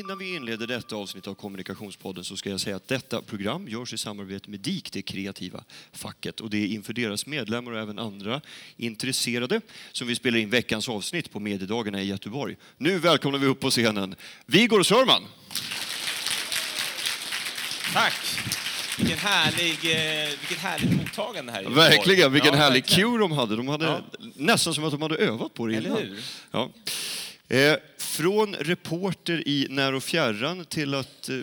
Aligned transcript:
innan 0.00 0.18
vi 0.18 0.34
inleder 0.34 0.66
detta 0.66 0.96
avsnitt 0.96 1.26
av 1.26 1.34
Kommunikationspodden 1.34 2.24
så 2.24 2.36
ska 2.36 2.50
jag 2.50 2.60
säga 2.60 2.76
att 2.76 2.88
detta 2.88 3.22
program 3.22 3.68
görs 3.68 3.92
i 3.92 3.98
samarbete 3.98 4.50
med 4.50 4.60
DIK, 4.60 4.92
det 4.92 5.02
kreativa 5.02 5.64
facket. 5.92 6.40
Och 6.40 6.50
det 6.50 6.58
är 6.58 6.66
inför 6.66 6.92
deras 6.92 7.26
medlemmar 7.26 7.72
och 7.72 7.78
även 7.78 7.98
andra 7.98 8.40
intresserade 8.76 9.60
som 9.92 10.06
vi 10.08 10.14
spelar 10.14 10.38
in 10.38 10.50
veckans 10.50 10.88
avsnitt 10.88 11.32
på 11.32 11.40
Mediedagarna 11.40 12.02
i 12.02 12.06
Göteborg. 12.06 12.56
Nu 12.76 12.98
välkomnar 12.98 13.38
vi 13.38 13.46
upp 13.46 13.60
på 13.60 13.70
scenen 13.70 14.14
Vigor 14.46 14.82
Sörman. 14.82 15.22
Tack! 17.92 18.14
Vilken 18.98 19.18
härlig, 19.18 19.70
eh, 19.72 20.28
vilket 20.40 20.58
härligt 20.58 20.96
mottagande 20.96 21.52
här 21.52 21.60
i 21.60 21.64
Göteborg. 21.64 21.88
Verkligen, 21.88 22.32
vilken 22.32 22.52
ja, 22.52 22.58
härlig 22.58 22.82
verkligen. 22.82 23.10
cue 23.10 23.18
de 23.18 23.32
hade. 23.32 23.56
De 23.56 23.68
hade 23.68 23.84
Ja. 23.86 24.00
nästan 24.36 24.74
som 24.74 24.84
att 24.84 24.90
de 24.92 25.02
hade 25.02 25.16
övat 25.16 25.54
på 25.54 25.66
det 25.66 25.76
Eller 25.76 25.88
innan. 25.88 26.02
hur? 26.02 26.20
Ja. 26.50 26.70
Eh, 27.50 27.76
från 27.98 28.54
reporter 28.54 29.48
i 29.48 29.66
när 29.70 29.92
och 29.92 30.02
fjärran 30.02 30.64
till 30.64 30.94
att 30.94 31.28
eh, 31.28 31.36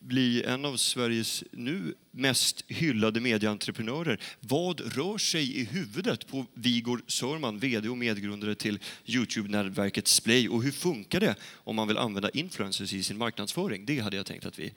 bli 0.00 0.42
en 0.42 0.64
av 0.64 0.76
Sveriges 0.76 1.44
nu 1.50 1.94
mest 2.10 2.64
hyllade 2.68 3.20
medieentreprenörer. 3.20 4.20
Vad 4.40 4.80
rör 4.80 5.18
sig 5.18 5.60
i 5.60 5.64
huvudet 5.64 6.26
på 6.26 6.46
Vigor 6.54 7.02
Sörman, 7.06 7.58
VD 7.58 7.88
och 7.88 7.98
medgrundare 7.98 8.54
till 8.54 8.78
Youtube-nätverket 9.04 10.08
Splay 10.08 10.48
och 10.48 10.62
hur 10.62 10.72
funkar 10.72 11.20
det 11.20 11.34
om 11.54 11.76
man 11.76 11.88
vill 11.88 11.98
använda 11.98 12.30
influencers 12.30 12.92
i 12.92 13.02
sin 13.02 13.18
marknadsföring? 13.18 13.86
Det 13.86 14.00
hade 14.00 14.16
jag 14.16 14.26
tänkt 14.26 14.46
att 14.46 14.58
vi 14.58 14.72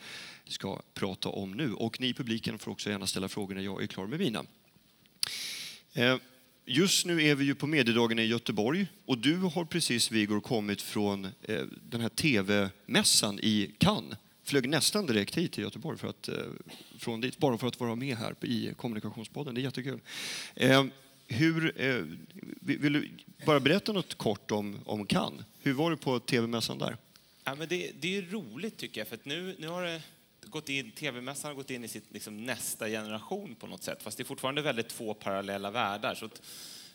ska 0.48 0.82
prata 0.94 1.30
om 1.30 1.52
nu. 1.52 1.74
Och 1.74 2.02
ni 2.02 2.08
i 2.08 2.14
publiken 2.14 2.60
får 2.60 2.72
också 2.72 2.90
gärna 2.90 3.08
ställa 3.08 3.28
frågor 3.28 3.56
när 3.56 3.62
jag 3.62 3.84
är 3.84 3.88
klar 3.88 4.08
med 4.08 4.20
mina. 4.20 4.46
Eh, 5.94 6.18
Just 6.72 7.06
nu 7.06 7.24
är 7.24 7.36
vi 7.36 7.46
ju 7.46 7.56
på 7.56 7.68
Mediedagen 7.68 8.20
i 8.20 8.26
Göteborg 8.26 8.88
och 9.06 9.18
du 9.18 9.38
har 9.38 9.66
precis, 9.66 10.12
Vigor, 10.12 10.40
kommit 10.40 10.82
från 10.82 11.26
eh, 11.26 11.66
den 11.90 12.02
här 12.02 12.10
TV-mässan 12.10 13.40
i 13.40 13.72
Cannes. 13.78 14.18
Flög 14.44 14.70
nästan 14.70 15.06
direkt 15.06 15.38
hit 15.38 15.52
till 15.52 15.64
Göteborg 15.64 15.98
för 15.98 16.08
att, 16.08 16.28
eh, 16.28 16.36
från 16.98 17.22
dit, 17.22 17.38
bara 17.38 17.58
för 17.58 17.68
att 17.68 17.80
vara 17.80 17.96
med 17.96 18.18
här 18.18 18.36
i 18.42 18.74
Kommunikationspodden. 18.78 19.56
Det 19.56 19.62
är 19.62 19.64
jättekul. 19.64 20.00
Eh, 20.56 20.86
Hur, 21.28 21.82
eh, 21.82 22.04
vill 22.62 22.94
du 22.94 23.10
bara 23.46 23.60
berätta 23.60 23.94
något 23.94 24.16
kort 24.16 24.52
om, 24.52 24.80
om 24.86 25.06
Cannes? 25.06 25.46
Hur 25.62 25.74
var 25.74 25.92
det 25.92 25.98
på 25.98 26.20
TV-mässan 26.20 26.78
där? 26.78 26.98
Ja, 27.44 27.56
men 27.56 27.68
det, 27.68 27.92
det 28.00 28.18
är 28.18 28.22
roligt 28.22 28.78
tycker 28.78 29.02
jag, 29.02 29.08
för 29.08 29.16
att 29.16 29.26
nu, 29.26 29.56
nu 29.60 29.68
har 29.68 29.84
det 29.84 30.02
gått 30.46 30.70
in, 30.70 30.92
TV-mässan 30.92 31.50
har 31.50 31.56
gått 31.56 31.70
in 31.70 31.84
i 31.84 31.88
sitt 31.88 32.14
liksom, 32.14 32.46
nästa 32.46 32.88
generation 32.88 33.56
på 33.56 33.68
något 33.68 33.84
sätt, 33.84 34.04
fast 34.04 34.18
det 34.18 34.24
är 34.24 34.26
fortfarande 34.26 34.62
väldigt 34.62 34.90
två 34.90 35.14
parallella 35.14 35.72
världar. 35.72 36.16
Så 36.16 36.26
att, 36.26 36.42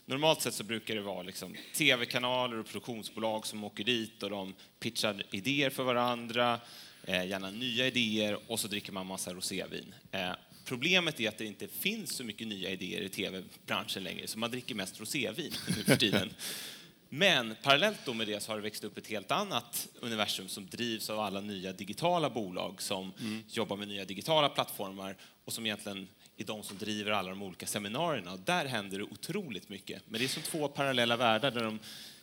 normalt 0.06 0.42
sett 0.42 0.54
så 0.54 0.64
brukar 0.64 0.94
det 0.94 1.00
vara 1.00 1.22
liksom, 1.22 1.54
TV-kanaler 1.76 2.58
och 2.58 2.66
produktionsbolag 2.66 3.46
som 3.46 3.64
åker 3.64 3.84
dit 3.84 4.22
och 4.22 4.30
de 4.30 4.54
pitchar 4.80 5.22
idéer 5.30 5.70
för 5.70 5.82
varandra, 5.82 6.60
eh, 7.04 7.26
gärna 7.26 7.50
nya 7.50 7.86
idéer 7.86 8.38
och 8.46 8.60
så 8.60 8.68
dricker 8.68 8.92
man 8.92 9.06
massa 9.06 9.34
rosévin. 9.34 9.94
Eh, 10.10 10.32
Problemet 10.64 11.20
är 11.20 11.28
att 11.28 11.38
det 11.38 11.44
inte 11.44 11.68
finns 11.68 12.12
så 12.12 12.24
mycket 12.24 12.46
nya 12.46 12.70
idéer 12.70 13.00
i 13.00 13.08
tv-branschen 13.08 14.04
längre, 14.04 14.26
så 14.26 14.38
man 14.38 14.50
dricker 14.50 14.74
mest 14.74 15.00
rosévin 15.00 15.52
nu 15.76 15.84
för 15.84 15.96
tiden. 15.96 16.30
Men 17.16 17.54
parallellt 17.62 17.98
då 18.04 18.14
med 18.14 18.26
det 18.26 18.42
så 18.42 18.52
har 18.52 18.56
det 18.56 18.62
växt 18.62 18.84
upp 18.84 18.98
ett 18.98 19.06
helt 19.06 19.30
annat 19.30 19.88
universum 20.00 20.48
som 20.48 20.66
drivs 20.66 21.11
av 21.11 21.20
alla 21.20 21.40
nya 21.40 21.72
digitala 21.72 22.30
bolag 22.30 22.83
som 22.83 23.12
jobbar 23.48 23.77
med 23.77 23.89
nya 23.89 24.05
digitala 24.05 24.48
plattformar 24.48 25.16
och 25.44 25.52
som 25.52 25.66
egentligen 25.66 26.08
är 26.36 26.44
de 26.44 26.62
som 26.62 26.78
driver 26.78 27.11
alla 27.11 27.30
de 27.30 27.42
olika 27.42 27.66
seminarierna. 27.66 28.33
Och 28.33 28.39
där 28.39 28.64
händer 28.66 28.98
det 28.98 29.05
otroligt 29.05 29.68
mycket. 29.68 30.02
Men 30.08 30.18
det 30.18 30.27
är 30.27 30.28
som 30.28 30.42
två 30.42 30.68
parallella 30.68 31.16
världar 31.16 31.50
där 31.50 31.64
de 31.64 31.78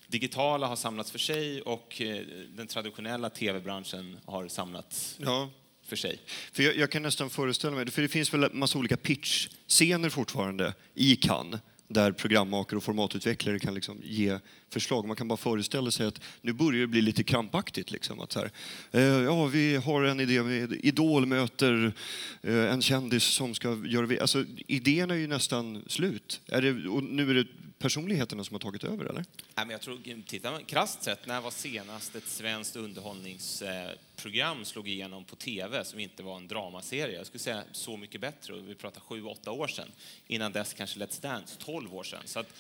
digitala 0.08 0.68
har 0.68 0.76
samlats 0.76 1.12
för 1.12 1.20
sig 1.20 1.62
och 1.62 2.02
eh, 2.02 2.26
den 2.56 2.68
traditionella 2.68 3.30
tv-branschen 3.30 4.18
har 4.26 4.48
samlats 4.48 5.18
Ja, 5.20 5.50
för 5.84 5.96
sig. 5.96 6.20
För 6.52 6.64
jag, 6.64 6.78
jag 6.78 6.92
kan 6.92 7.02
nästan 7.02 7.30
föreställa 7.30 7.76
mig, 7.76 7.92
för 7.92 8.02
det 8.02 8.08
finns 8.08 8.34
väl 8.34 8.44
en 8.44 8.60
massa 8.60 8.78
olika 8.78 8.98
pitch-scener 8.98 10.10
fortfarande 10.10 10.74
i 10.94 11.16
Cannes 11.16 11.60
där 11.94 12.12
programmakare 12.12 12.78
och 12.78 12.84
formatutvecklare 12.84 13.60
kan 13.60 13.74
liksom 13.74 13.98
ge 14.04 14.40
förslag. 14.70 15.08
Man 15.08 15.16
kan 15.16 15.28
bara 15.28 15.38
föreställa 15.38 15.92
sig 15.92 16.06
att 16.08 16.22
nu 16.42 16.54
börjar 16.54 16.82
det 16.82 16.88
bli 16.88 17.02
lite 17.02 17.24
krampaktigt. 17.24 17.92
Liksom, 17.92 18.20
att 18.20 18.32
så 18.32 18.40
här, 18.40 18.52
eh, 18.92 19.02
ja, 19.04 19.46
vi 19.46 19.76
har 19.76 20.04
en 20.04 20.20
idé 20.20 20.44
med 20.44 20.74
Idol 20.74 21.26
möter 21.26 21.94
eh, 22.42 22.56
en 22.74 22.82
kändis 22.82 23.24
som 23.24 23.54
ska 23.56 23.78
göra... 23.86 24.06
vi- 24.06 24.20
Alltså, 24.20 24.46
idén 24.68 25.12
är 25.12 25.16
ju 25.16 25.28
nästan 25.28 25.84
slut. 25.88 26.42
Är 26.48 26.62
det, 26.62 26.90
och 26.90 27.04
nu 27.04 27.30
är 27.30 27.34
det 27.34 27.48
personligheterna 27.82 28.44
som 28.44 28.54
har 28.54 28.60
tagit 28.60 28.84
över, 28.84 29.06
eller? 29.06 29.26
Nej, 29.56 29.66
men 29.66 29.70
jag 29.70 29.82
tror, 29.82 30.24
tittar 30.28 30.52
man 30.52 30.66
krasst 30.66 31.04
sett, 31.04 31.28
när 31.28 31.42
var 31.42 31.52
senast 31.52 32.16
ett 32.16 32.28
svenskt 32.28 32.76
underhållningsprogram 32.76 34.66
slog 34.66 34.88
igenom 34.88 35.24
på 35.24 35.36
tv 35.36 35.86
som 35.86 36.00
inte 36.00 36.24
var 36.24 36.38
en 36.38 36.48
dramaserie? 36.48 37.18
Jag 37.18 37.28
skulle 37.28 37.40
säga 37.40 37.64
Så 37.72 37.98
mycket 37.98 38.22
bättre, 38.22 38.54
vi 38.54 38.76
pratar 38.76 39.02
sju, 39.02 39.24
åtta 39.24 39.52
år 39.52 39.68
sedan. 39.68 39.92
Innan 40.28 40.52
dess 40.52 40.74
kanske 40.74 41.00
Let's 41.00 41.22
Dance, 41.22 41.56
12 41.60 41.96
år 41.96 42.04
sedan. 42.04 42.22
Så 42.26 42.40
att 42.40 42.54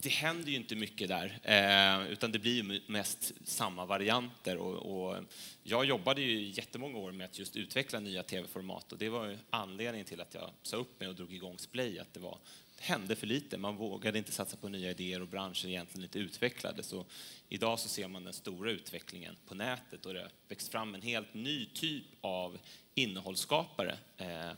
det 0.00 0.08
händer 0.08 0.50
ju 0.50 0.56
inte 0.56 0.76
mycket 0.76 1.08
där, 1.08 1.38
eh, 1.42 2.12
utan 2.12 2.32
det 2.32 2.38
blir 2.38 2.62
ju 2.62 2.80
mest 2.86 3.32
samma 3.44 3.86
varianter. 3.86 4.56
Och, 4.56 4.74
och 4.76 5.24
jag 5.62 5.84
jobbade 5.84 6.20
ju 6.20 6.48
jättemånga 6.48 6.98
år 6.98 7.12
med 7.12 7.24
att 7.24 7.38
just 7.38 7.56
utveckla 7.56 8.00
nya 8.00 8.22
tv-format 8.22 8.92
och 8.92 8.98
det 8.98 9.08
var 9.08 9.26
ju 9.26 9.38
anledningen 9.50 10.06
till 10.06 10.20
att 10.20 10.34
jag 10.34 10.50
sa 10.62 10.76
upp 10.76 11.00
mig 11.00 11.08
och 11.08 11.14
drog 11.14 11.34
igång 11.34 11.58
Splay, 11.58 11.98
att 11.98 12.14
det 12.14 12.20
var 12.20 12.38
hände 12.80 13.16
för 13.16 13.26
lite. 13.26 13.58
Man 13.58 13.76
vågade 13.76 14.18
inte 14.18 14.32
satsa 14.32 14.56
på 14.56 14.68
nya 14.68 14.90
idéer 14.90 15.22
och 15.22 15.28
branschen 15.28 15.70
egentligen 15.70 16.04
inte 16.04 16.18
utvecklades. 16.18 16.92
Och 16.92 17.06
idag 17.48 17.78
så 17.78 17.88
ser 17.88 18.08
man 18.08 18.24
den 18.24 18.32
stora 18.32 18.70
utvecklingen 18.70 19.36
på 19.46 19.54
nätet 19.54 20.06
och 20.06 20.14
det 20.14 20.20
har 20.20 20.30
växt 20.48 20.68
fram 20.68 20.94
en 20.94 21.02
helt 21.02 21.34
ny 21.34 21.66
typ 21.66 22.04
av 22.20 22.58
innehållsskapare 22.94 23.98
eh, 24.16 24.50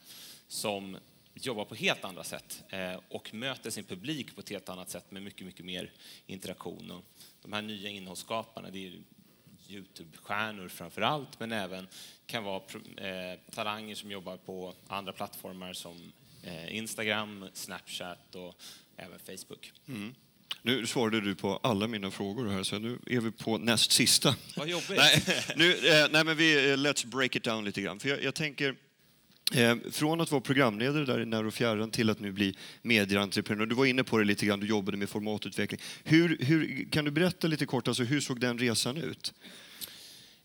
som 0.49 0.97
jobbar 1.35 1.65
på 1.65 1.75
helt 1.75 2.05
andra 2.05 2.25
sätt 2.25 2.63
eh, 2.69 3.01
och 3.09 3.35
möter 3.35 3.71
sin 3.71 3.85
publik 3.85 4.35
på 4.35 4.41
ett 4.41 4.51
helt 4.51 4.69
annat 4.69 4.91
sätt 4.91 5.11
med 5.11 5.23
mycket, 5.23 5.47
mycket 5.47 5.65
mer 5.65 5.93
interaktion. 6.27 6.91
Och 6.91 7.05
de 7.43 7.53
här 7.53 7.63
nya 7.63 7.89
innehållsskaparna, 7.89 8.71
det 8.71 8.87
är 8.87 8.93
Youtube-stjärnor 9.69 10.69
framför 10.69 11.03
allt, 11.03 11.41
men 11.41 11.53
även 11.53 11.89
kan 12.27 12.45
vara 12.45 12.63
eh, 12.97 13.39
talanger 13.51 13.95
som 13.95 14.11
jobbar 14.11 14.37
på 14.37 14.75
andra 14.87 15.13
plattformar 15.13 15.73
som 15.73 16.13
Instagram, 16.69 17.47
Snapchat 17.53 18.35
och 18.35 18.55
även 18.97 19.19
Facebook. 19.19 19.73
Nu 20.63 20.87
svarade 20.87 21.21
du 21.21 21.35
på 21.35 21.61
alla 21.63 21.87
mina 21.87 22.11
frågor 22.11 22.49
här, 22.49 22.63
så 22.63 22.79
nu 22.79 22.99
är 23.07 23.21
vi 23.21 23.31
på 23.31 23.59
näst 23.59 23.93
sista. 23.93 24.35
Vad 24.57 24.69
jobbigt. 24.69 24.97
nej, 24.97 25.25
nu, 25.57 25.73
eh, 25.73 26.07
nej, 26.11 26.25
men 26.25 26.37
vi, 26.37 26.71
eh, 26.71 26.77
let's 26.77 27.07
break 27.07 27.37
it 27.37 27.45
down 27.45 27.65
lite 27.65 27.81
grann. 27.81 28.01
För 28.01 28.09
jag, 28.09 28.23
jag 28.23 28.35
tänker, 28.35 28.75
eh, 29.55 29.77
från 29.91 30.21
att 30.21 30.31
vara 30.31 30.41
programledare 30.41 31.05
där 31.05 31.21
i 31.21 31.27
när 31.27 31.47
och 31.47 31.55
fjärran 31.55 31.91
till 31.91 32.11
att 32.11 32.21
nu 32.21 32.33
bli 32.33 32.57
medieentreprenör. 32.83 33.67
Du 33.67 33.75
var 33.75 33.87
inne 33.87 34.05
på 34.05 34.19
det 34.19 34.25
lite 34.25 34.47
grann, 34.47 34.61
du 34.61 34.67
jobbade 34.67 34.97
med 34.97 35.09
formatutveckling. 35.09 35.81
Hur, 36.05 36.39
hur, 36.41 36.89
kan 36.91 37.05
du 37.05 37.11
berätta 37.11 37.47
lite 37.47 37.67
kort, 37.67 37.89
alltså, 37.89 38.03
hur 38.03 38.21
såg 38.21 38.41
den 38.41 38.59
resan 38.59 38.97
ut? 38.97 39.35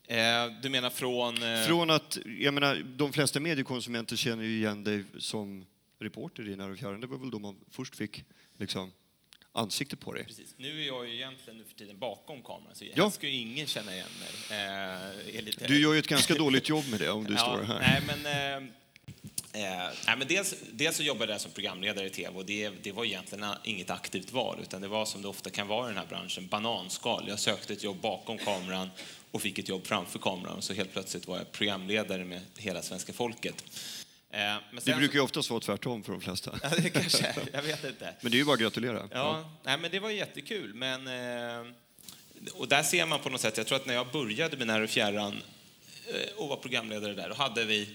Eh, 0.08 0.18
du 0.62 0.70
menar 0.70 0.90
från... 0.90 1.44
Eh, 1.44 1.68
Från 1.68 1.90
att, 1.90 2.18
jag 2.40 2.54
menar, 2.54 2.84
de 2.98 3.14
flesta 3.14 3.40
mediekonsumenter 3.40 4.16
känner 4.16 4.44
ju 4.44 4.58
igen 4.58 4.84
dig 4.84 5.04
som 5.18 5.66
reporter 6.06 6.50
i 6.50 6.56
när 6.56 6.72
och 6.72 6.78
fjärran. 6.78 7.02
Det 7.02 7.08
var 7.08 7.18
väl 7.18 7.32
då 7.32 7.40
man 7.40 7.56
först 7.72 7.96
fick 7.96 8.24
liksom, 8.58 8.91
ansikte 9.52 9.96
på 9.97 10.14
dig. 10.14 10.24
Precis. 10.26 10.56
Nu 10.58 10.82
är 10.82 10.88
jag 10.88 11.08
ju 11.08 11.16
egentligen 11.16 11.58
nu 11.58 11.64
för 11.66 11.76
tiden 11.76 12.00
bakom 12.00 12.44
kameran, 12.44 12.76
så 12.76 12.85
Ja. 12.96 13.03
här 13.03 13.09
ska 13.09 13.28
ju 13.28 13.34
ingen 13.34 13.68
känna 13.68 13.94
igen 13.94 14.08
mig. 14.20 14.59
Eh, 14.59 15.44
lite... 15.44 15.68
Du 15.68 15.82
gör 15.82 15.94
ju 15.94 16.00
ett 16.00 16.08
ganska 16.08 16.34
dåligt 16.35 16.70
jobb 16.70 16.84
med 16.90 17.00
det 17.00 17.09
om 17.09 17.24
du 17.24 17.35
står 17.38 17.64
här. 17.64 17.79
Nej, 17.79 18.02
men, 18.08 18.26
eh, 18.26 18.70
eh, 19.64 19.94
nej, 20.08 20.18
men 20.18 20.28
dels, 20.28 20.56
dels 20.72 20.97
så 20.97 21.03
jobbade 21.03 21.32
jag 21.32 21.41
som 21.41 21.52
programledare 21.52 22.06
i 22.06 22.09
tv 22.09 22.38
och 22.38 22.46
det, 22.46 22.70
det 22.70 22.91
var 22.91 23.06
egentligen 23.06 23.46
inget 23.64 23.90
aktivt 23.90 24.32
val 24.32 24.59
utan 24.62 24.82
det 24.82 24.88
var 24.88 25.06
som 25.06 25.22
det 25.22 25.28
ofta 25.28 25.50
kan 25.50 25.68
vara 25.68 25.85
i 25.85 25.90
den 25.90 25.97
här 25.97 26.08
branschen, 26.08 26.47
bananskal. 26.47 27.26
Jag 27.28 27.40
sökte 27.40 27.74
ett 27.74 27.84
jobb 27.84 27.97
bakom 28.02 28.38
kameran 28.38 28.90
och 29.32 29.41
fick 29.41 29.59
ett 29.59 29.70
jobb 29.70 29.88
framför 29.88 30.20
kameran 30.20 30.58
och 30.58 30.64
så 30.64 30.74
helt 30.74 30.94
plötsligt 30.94 31.28
var 31.28 31.38
jag 31.38 31.52
programledare 31.52 32.26
med 32.26 32.41
hela 32.58 32.82
svenska 32.82 33.14
folket. 33.14 33.64
Eh, 34.35 34.41
men 34.41 34.61
Det 34.72 34.82
sen 34.82 34.97
brukar 34.97 35.14
ju 35.14 35.22
oftast 35.22 35.49
vara 35.49 35.59
tvärtom 35.59 36.03
för 36.03 36.11
de 36.11 36.22
flesta. 36.22 36.59
Ja, 36.64 36.70
det 36.78 36.90
kanske 36.90 37.35
jag 37.53 37.61
vet 37.61 37.84
inte. 37.84 38.14
Men 38.22 38.32
det 38.32 38.35
är 38.35 38.40
ju 38.40 38.46
bara 38.46 38.53
att 38.53 38.59
gratulera. 38.59 39.09
Ja, 39.11 39.52
nej, 39.64 39.78
men 39.78 39.91
det 39.91 39.99
var 39.99 40.09
jättekul. 40.09 40.73
Men, 40.73 41.08
eh, 41.08 41.72
och 42.53 42.67
där 42.67 42.84
ser 42.84 43.05
man 43.05 43.20
på 43.20 43.29
något 43.29 43.41
sätt, 43.41 43.58
jag 43.58 43.67
tror 43.67 43.76
att 43.76 43.85
när 43.85 43.93
jag 43.93 44.11
började 44.11 44.58
med 44.58 44.67
När 44.67 44.82
och 44.82 44.90
fjärran 44.90 45.41
eh, 46.08 46.37
och 46.37 46.49
var 46.49 46.55
programledare 46.55 47.14
där, 47.14 47.29
då 47.29 47.35
hade 47.35 47.66
vi, 47.66 47.90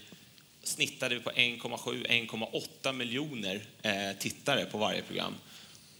snittade 0.63 1.15
vi 1.15 1.21
på 1.21 1.29
1,7-1,8 1.29 2.93
miljoner 2.93 3.61
tittare 4.19 4.65
på 4.65 4.77
varje 4.77 5.01
program. 5.01 5.35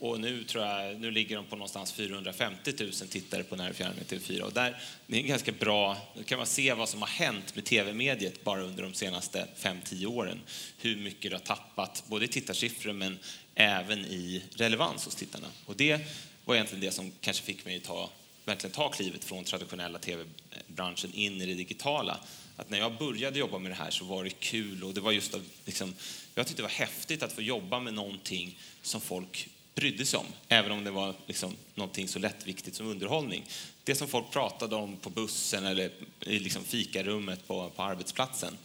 Och 0.02 0.20
nu 0.20 0.44
tror 0.44 0.66
jag, 0.66 1.00
nu 1.00 1.12
ligger 1.12 1.36
de 1.36 1.46
på 1.46 1.56
någonstans 1.56 1.92
450 1.92 2.74
000 2.80 2.92
tittare 2.92 3.44
på 3.44 3.56
När 3.56 3.74
fjärran 3.74 3.96
i 4.02 4.04
TV4. 4.04 4.42
Och 4.42 4.54
där, 4.54 4.82
det 5.08 5.18
är 5.18 5.22
ganska 5.22 5.52
bra, 5.52 5.98
då 6.16 6.24
kan 6.24 6.38
man 6.38 6.48
se 6.48 6.74
vad 6.74 6.90
som 6.90 7.02
har 7.02 7.10
hänt 7.10 7.56
med 7.56 7.66
tv-mediet 7.66 8.44
bara 8.44 8.62
under 8.62 8.84
de 8.84 8.94
senaste 8.94 9.48
5-10 9.60 10.06
åren. 10.06 10.40
Hur 10.78 10.96
mycket 10.96 11.32
det 11.32 11.38
har 11.38 11.42
tappat, 11.56 12.04
både 12.08 12.26
i 12.26 12.28
tittarsiffror 12.28 12.94
men 12.94 13.20
även 13.56 14.06
i 14.06 14.44
relevans 14.56 15.06
hos 15.06 15.16
tittarna. 15.16 15.48
Och 15.66 15.76
det 15.76 16.00
var 16.46 16.56
egentligen 16.56 16.86
det 16.86 16.92
som 16.92 17.12
kanske 17.22 17.44
fick 17.44 17.66
mig 17.66 17.78
att 17.78 17.84
ta 17.84 18.10
verkligen 18.46 18.74
ta 18.74 18.90
klivet 18.90 19.24
från 19.24 19.44
traditionella 19.44 20.00
tv-branschen 20.00 21.14
in 21.14 21.42
i 21.42 21.46
det 21.46 21.54
digitala. 21.54 22.20
Att 22.56 22.70
när 22.70 22.78
jag 22.78 22.98
började 22.98 23.40
jobba 23.40 23.60
med 23.60 23.72
det 23.72 23.76
här 23.76 23.92
så 23.92 24.06
var 24.06 24.24
det 24.24 24.30
kul 24.30 24.84
och 24.84 24.94
det 24.94 25.02
var 25.02 25.12
just 25.12 25.34
att 25.34 25.42
liksom, 25.66 25.94
jag 26.36 26.48
tyckte 26.48 26.62
det 26.62 26.68
var 26.68 26.70
häftigt 26.70 27.24
att 27.24 27.34
få 27.34 27.42
jobba 27.42 27.80
med 27.80 27.94
någonting 27.94 28.60
som 28.82 29.02
folk 29.02 29.50
brydde 29.76 30.06
sig 30.06 30.20
om, 30.20 30.26
även 30.48 30.72
om 30.72 30.84
det 30.84 30.92
var 30.92 31.16
liksom 31.28 31.56
någonting 31.76 32.08
så 32.08 32.20
lättviktigt 32.20 32.76
som 32.76 32.88
underhållning. 32.88 33.46
Det 33.84 33.96
som 33.96 34.08
folk 34.08 34.32
pratade 34.32 34.76
om 34.76 34.98
på 34.98 35.10
bussen 35.10 35.66
eller 35.66 35.92
i 36.20 36.40
liksom 36.40 36.64
fikarummet 36.64 37.48
på, 37.48 37.70
på 37.70 37.84
arbetsplatsen. 37.84 38.58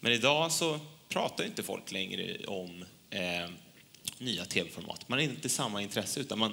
Men 0.00 0.12
idag 0.12 0.52
så 0.52 0.80
pratar 1.08 1.44
inte 1.44 1.62
folk 1.62 1.92
längre 1.92 2.46
om 2.46 2.84
eh, 3.10 3.50
nya 4.18 4.44
tv-format. 4.44 5.08
Man 5.08 5.18
har 5.18 5.24
inte 5.24 5.48
samma 5.48 5.82
intresse, 5.82 6.20
utan 6.20 6.38
man 6.38 6.52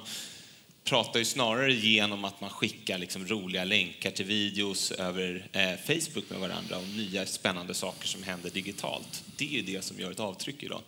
pratar 0.84 1.18
ju 1.18 1.24
snarare 1.24 1.72
genom 1.72 2.24
att 2.24 2.40
man 2.40 2.50
skickar 2.50 2.98
liksom 2.98 3.26
roliga 3.26 3.64
länkar 3.64 4.10
till 4.10 4.26
videos 4.26 4.92
över 4.92 5.48
eh, 5.52 5.76
Facebook 5.86 6.30
med 6.30 6.40
varandra 6.40 6.78
och 6.78 6.88
nya 6.88 7.26
spännande 7.26 7.74
saker 7.74 8.08
som 8.08 8.22
händer 8.22 8.50
digitalt. 8.50 9.24
Det 9.36 9.58
är 9.58 9.62
det 9.62 9.84
som 9.84 10.00
gör 10.00 10.10
ett 10.10 10.20
avtryck 10.20 10.62
idag. 10.62 10.82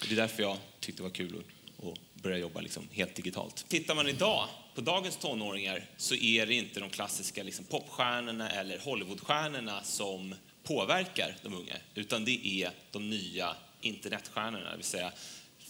Och 0.00 0.06
det 0.08 0.14
är 0.14 0.16
därför 0.16 0.42
jag 0.42 0.56
tyckte 0.80 1.02
det 1.02 1.08
var 1.08 1.14
kul 1.14 1.42
att 1.78 1.98
börja 2.22 2.38
jobba 2.38 2.60
liksom 2.60 2.88
helt 2.92 3.14
digitalt. 3.14 3.64
Tittar 3.68 3.94
man 3.94 4.08
idag 4.08 4.48
på 4.74 4.80
dagens 4.80 5.16
tonåringar 5.16 5.84
så 5.96 6.14
är 6.14 6.46
det 6.46 6.54
inte 6.54 6.80
de 6.80 6.90
klassiska 6.90 7.42
liksom 7.42 7.64
popstjärnorna 7.64 8.50
eller 8.50 8.78
Hollywoodstjärnorna 8.78 9.82
som 9.82 10.34
påverkar 10.62 11.36
de 11.42 11.54
unga, 11.54 11.76
utan 11.94 12.24
det 12.24 12.46
är 12.46 12.70
de 12.90 13.10
nya 13.10 13.56
internetstjärnorna, 13.80 14.70
det 14.70 14.76
vill 14.76 14.84
säga 14.84 15.12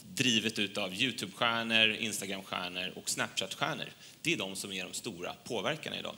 drivet 0.03 0.59
ut 0.59 0.77
av 0.77 0.93
Youtube-stjärnor, 0.93 1.95
Instagram-stjärnor 1.99 2.93
och 2.95 3.09
Snapchat-stjärnor. 3.09 3.91
Det 4.21 4.33
är 4.33 4.37
de 4.37 4.55
som 4.55 4.71
är 4.71 4.83
de 4.83 4.93
stora 4.93 5.33
påverkarna 5.43 5.99
idag. 5.99 6.15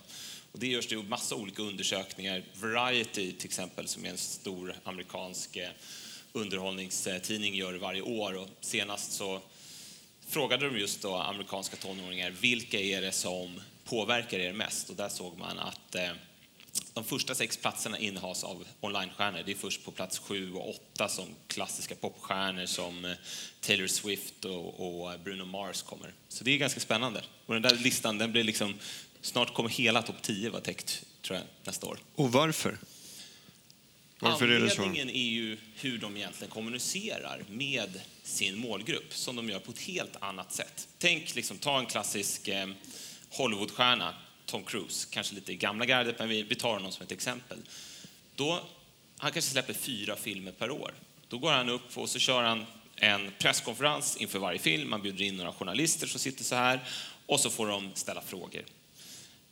Och 0.51 0.59
det 0.59 0.67
görs 0.67 0.87
det 0.87 1.03
massa 1.03 1.35
olika 1.35 1.61
undersökningar. 1.61 2.43
Variety 2.53 3.31
till 3.31 3.47
exempel, 3.47 3.87
som 3.87 4.05
är 4.05 4.09
en 4.09 4.17
stor 4.17 4.75
amerikansk 4.83 5.55
eh, 5.55 5.69
underhållningstidning, 6.33 7.55
gör 7.55 7.73
det 7.73 7.79
varje 7.79 8.01
år. 8.01 8.33
Och 8.37 8.47
senast 8.61 9.11
så 9.11 9.41
frågade 10.31 10.65
de 10.65 10.79
just 10.79 11.01
då 11.01 11.15
amerikanska 11.15 11.75
tonåringar 11.75 12.31
vilka 12.31 12.79
är 12.79 13.01
det 13.01 13.11
som 13.11 13.61
påverkar 13.83 14.39
er 14.39 14.53
mest? 14.53 14.89
Och 14.89 14.95
där 14.95 15.09
såg 15.09 15.37
man 15.37 15.59
att 15.59 15.95
eh, 15.95 16.11
de 16.93 17.03
första 17.03 17.35
sex 17.35 17.57
platserna 17.57 17.97
innehas 17.97 18.43
av 18.43 18.67
onlinestjärnor. 18.79 19.43
Det 19.45 19.51
är 19.51 19.55
först 19.55 19.85
på 19.85 19.91
plats 19.91 20.19
sju 20.19 20.53
och 20.53 20.69
åtta 20.69 21.07
som 21.07 21.25
klassiska 21.47 21.95
popstjärnor 21.95 22.65
som 22.65 23.05
eh, 23.05 23.11
Taylor 23.61 23.87
Swift 23.87 24.45
och, 24.45 25.19
Bruno 25.19 25.45
Mars 25.45 25.81
kommer. 25.81 26.13
Så 26.29 26.43
det 26.43 26.51
är 26.51 26.57
ganska 26.57 26.79
spännande. 26.79 27.21
Och 27.45 27.53
den 27.53 27.63
där 27.63 27.75
listan, 27.75 28.17
den 28.17 28.31
blir 28.31 28.43
liksom, 28.43 28.75
snart 29.21 29.53
kommer 29.53 29.69
hela 29.69 30.01
topp 30.01 30.21
10 30.21 30.49
vara 30.49 30.61
täckt, 30.61 31.03
tror 31.21 31.37
jag, 31.37 31.47
nästa 31.63 31.87
år. 31.87 31.97
Och 32.15 32.31
varför? 32.31 32.77
Varför 34.19 34.55
Anledningen 34.55 35.09
är, 35.09 35.13
är 35.13 35.29
ju 35.29 35.57
hur 35.75 35.97
de 35.97 36.17
egentligen 36.17 36.51
kommunicerar 36.51 37.43
med 37.49 38.01
sin 38.31 38.57
målgrupp, 38.57 39.13
som 39.13 39.35
de 39.35 39.49
gör 39.49 39.59
på 39.59 39.71
ett 39.71 39.79
helt 39.79 40.15
annat 40.19 40.51
sätt. 40.51 40.87
Tänk, 40.97 41.35
liksom, 41.35 41.57
ta 41.57 41.79
en 41.79 41.85
klassisk 41.85 42.47
eh, 42.47 42.67
Hollywoodstjärna 43.29 44.15
Tom 44.45 44.63
Cruise, 44.63 45.07
kanske 45.11 45.35
lite 45.35 45.51
i 45.51 45.55
gamla 45.55 45.85
gardet, 45.85 46.19
men 46.19 46.29
vi, 46.29 46.43
vi 46.43 46.55
tar 46.55 46.73
honom 46.73 46.91
som 46.91 47.03
ett 47.03 47.11
exempel. 47.11 47.57
Då, 48.35 48.59
han 49.17 49.31
kanske 49.31 49.51
släpper 49.51 49.73
fyra 49.73 50.15
filmer 50.15 50.51
per 50.51 50.71
år. 50.71 50.93
Då 51.27 51.37
går 51.37 51.51
han 51.51 51.69
upp 51.69 51.97
och 51.97 52.09
så 52.09 52.19
kör 52.19 52.43
han 52.43 52.65
en 52.95 53.31
presskonferens 53.39 54.17
inför 54.17 54.39
varje 54.39 54.59
film. 54.59 54.89
Man 54.89 55.01
bjuder 55.01 55.25
in 55.25 55.37
några 55.37 55.53
journalister 55.53 56.07
som 56.07 56.19
sitter 56.19 56.43
så 56.43 56.55
här 56.55 56.79
och 57.25 57.39
så 57.39 57.49
får 57.49 57.67
de 57.67 57.91
ställa 57.93 58.21
frågor. 58.21 58.63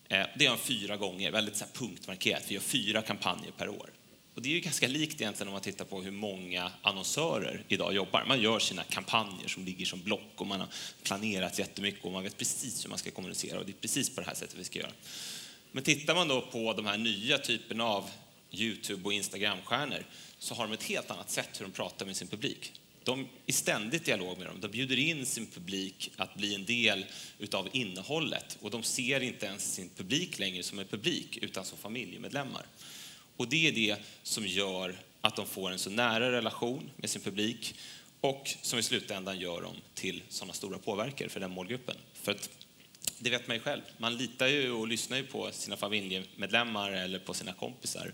Eh, 0.09 0.25
det 0.35 0.43
gör 0.43 0.49
han 0.49 0.59
fyra 0.59 0.97
gånger, 0.97 1.31
väldigt 1.31 1.55
så 1.55 1.65
punktmarkerat. 1.73 2.43
Vi 2.47 2.53
gör 2.53 2.61
fyra 2.61 3.01
kampanjer 3.01 3.51
per 3.51 3.69
år. 3.69 3.89
Och 4.35 4.41
det 4.41 4.49
är 4.49 4.53
ju 4.53 4.59
ganska 4.59 4.87
likt 4.87 5.21
egentligen 5.21 5.47
om 5.47 5.53
man 5.53 5.61
tittar 5.61 5.85
på 5.85 6.01
hur 6.01 6.11
många 6.11 6.71
annonsörer 6.81 7.63
idag 7.67 7.93
jobbar. 7.93 8.25
Man 8.27 8.41
gör 8.41 8.59
sina 8.59 8.83
kampanjer 8.83 9.47
som 9.47 9.65
ligger 9.65 9.85
som 9.85 10.01
block 10.01 10.33
och 10.35 10.47
man 10.47 10.59
har 10.59 10.67
planerat 11.03 11.59
jättemycket 11.59 12.05
och 12.05 12.11
man 12.11 12.23
vet 12.23 12.37
precis 12.37 12.85
hur 12.85 12.89
man 12.89 12.97
ska 12.97 13.11
kommunicera 13.11 13.59
och 13.59 13.65
det 13.65 13.71
är 13.71 13.81
precis 13.81 14.15
på 14.15 14.21
det 14.21 14.27
här 14.27 14.35
sättet 14.35 14.59
vi 14.59 14.63
ska 14.63 14.79
göra. 14.79 14.91
Men 15.71 15.83
tittar 15.83 16.15
man 16.15 16.27
då 16.27 16.41
på 16.41 16.73
de 16.73 16.85
här 16.85 16.97
nya 16.97 17.37
typerna 17.37 17.83
av 17.83 18.09
Youtube 18.51 19.05
och 19.05 19.13
Instagramstjärnor 19.13 20.05
så 20.39 20.55
har 20.55 20.63
de 20.63 20.73
ett 20.73 20.83
helt 20.83 21.11
annat 21.11 21.29
sätt 21.29 21.49
hur 21.59 21.65
de 21.65 21.71
pratar 21.71 22.05
med 22.05 22.15
sin 22.15 22.27
publik. 22.27 22.73
De 23.03 23.19
är 23.19 23.27
i 23.45 23.51
ständig 23.51 24.03
dialog 24.03 24.37
med 24.37 24.47
dem. 24.47 24.57
De 24.59 24.67
bjuder 24.67 24.99
in 24.99 25.25
sin 25.25 25.45
publik 25.45 26.11
att 26.17 26.35
bli 26.35 26.55
en 26.55 26.65
del 26.65 27.05
utav 27.39 27.69
innehållet 27.71 28.57
och 28.61 28.71
de 28.71 28.83
ser 28.83 29.19
inte 29.19 29.45
ens 29.45 29.73
sin 29.73 29.89
publik 29.89 30.39
längre 30.39 30.63
som 30.63 30.79
en 30.79 30.87
publik 30.87 31.37
utan 31.37 31.65
som 31.65 31.77
familjemedlemmar. 31.77 32.65
Och 33.39 33.47
det 33.47 33.67
är 33.67 33.71
det 33.71 33.97
som 34.23 34.47
gör 34.47 34.95
att 35.21 35.35
de 35.35 35.47
får 35.47 35.71
en 35.71 35.79
så 35.79 35.89
nära 35.89 36.31
relation 36.31 36.91
med 36.95 37.09
sin 37.09 37.21
publik 37.21 37.75
och 38.21 38.55
som 38.61 38.79
i 38.79 38.83
slutändan 38.83 39.39
gör 39.39 39.61
dem 39.61 39.75
till 39.93 40.23
sådana 40.29 40.53
stora 40.53 40.77
påverkare 40.77 41.29
för 41.29 41.39
den 41.39 41.51
målgruppen. 41.51 41.95
För 42.13 42.31
att, 42.31 42.49
det 43.19 43.29
vet 43.29 43.47
man 43.47 43.57
ju 43.57 43.61
själv, 43.61 43.81
man 43.97 44.17
litar 44.17 44.47
ju 44.47 44.71
och 44.71 44.87
lyssnar 44.87 45.17
ju 45.17 45.23
på 45.23 45.51
sina 45.51 45.77
familjemedlemmar 45.77 46.91
eller 46.91 47.19
på 47.19 47.33
sina 47.33 47.53
kompisar. 47.53 48.13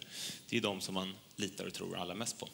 Det 0.49 0.57
är 0.57 0.61
de 0.61 0.81
som 0.81 0.93
man 0.93 1.15
litar 1.35 1.65
och 1.65 1.73
tror 1.73 1.97
allra 1.97 2.15
mest 2.15 2.39
på. 2.39 2.49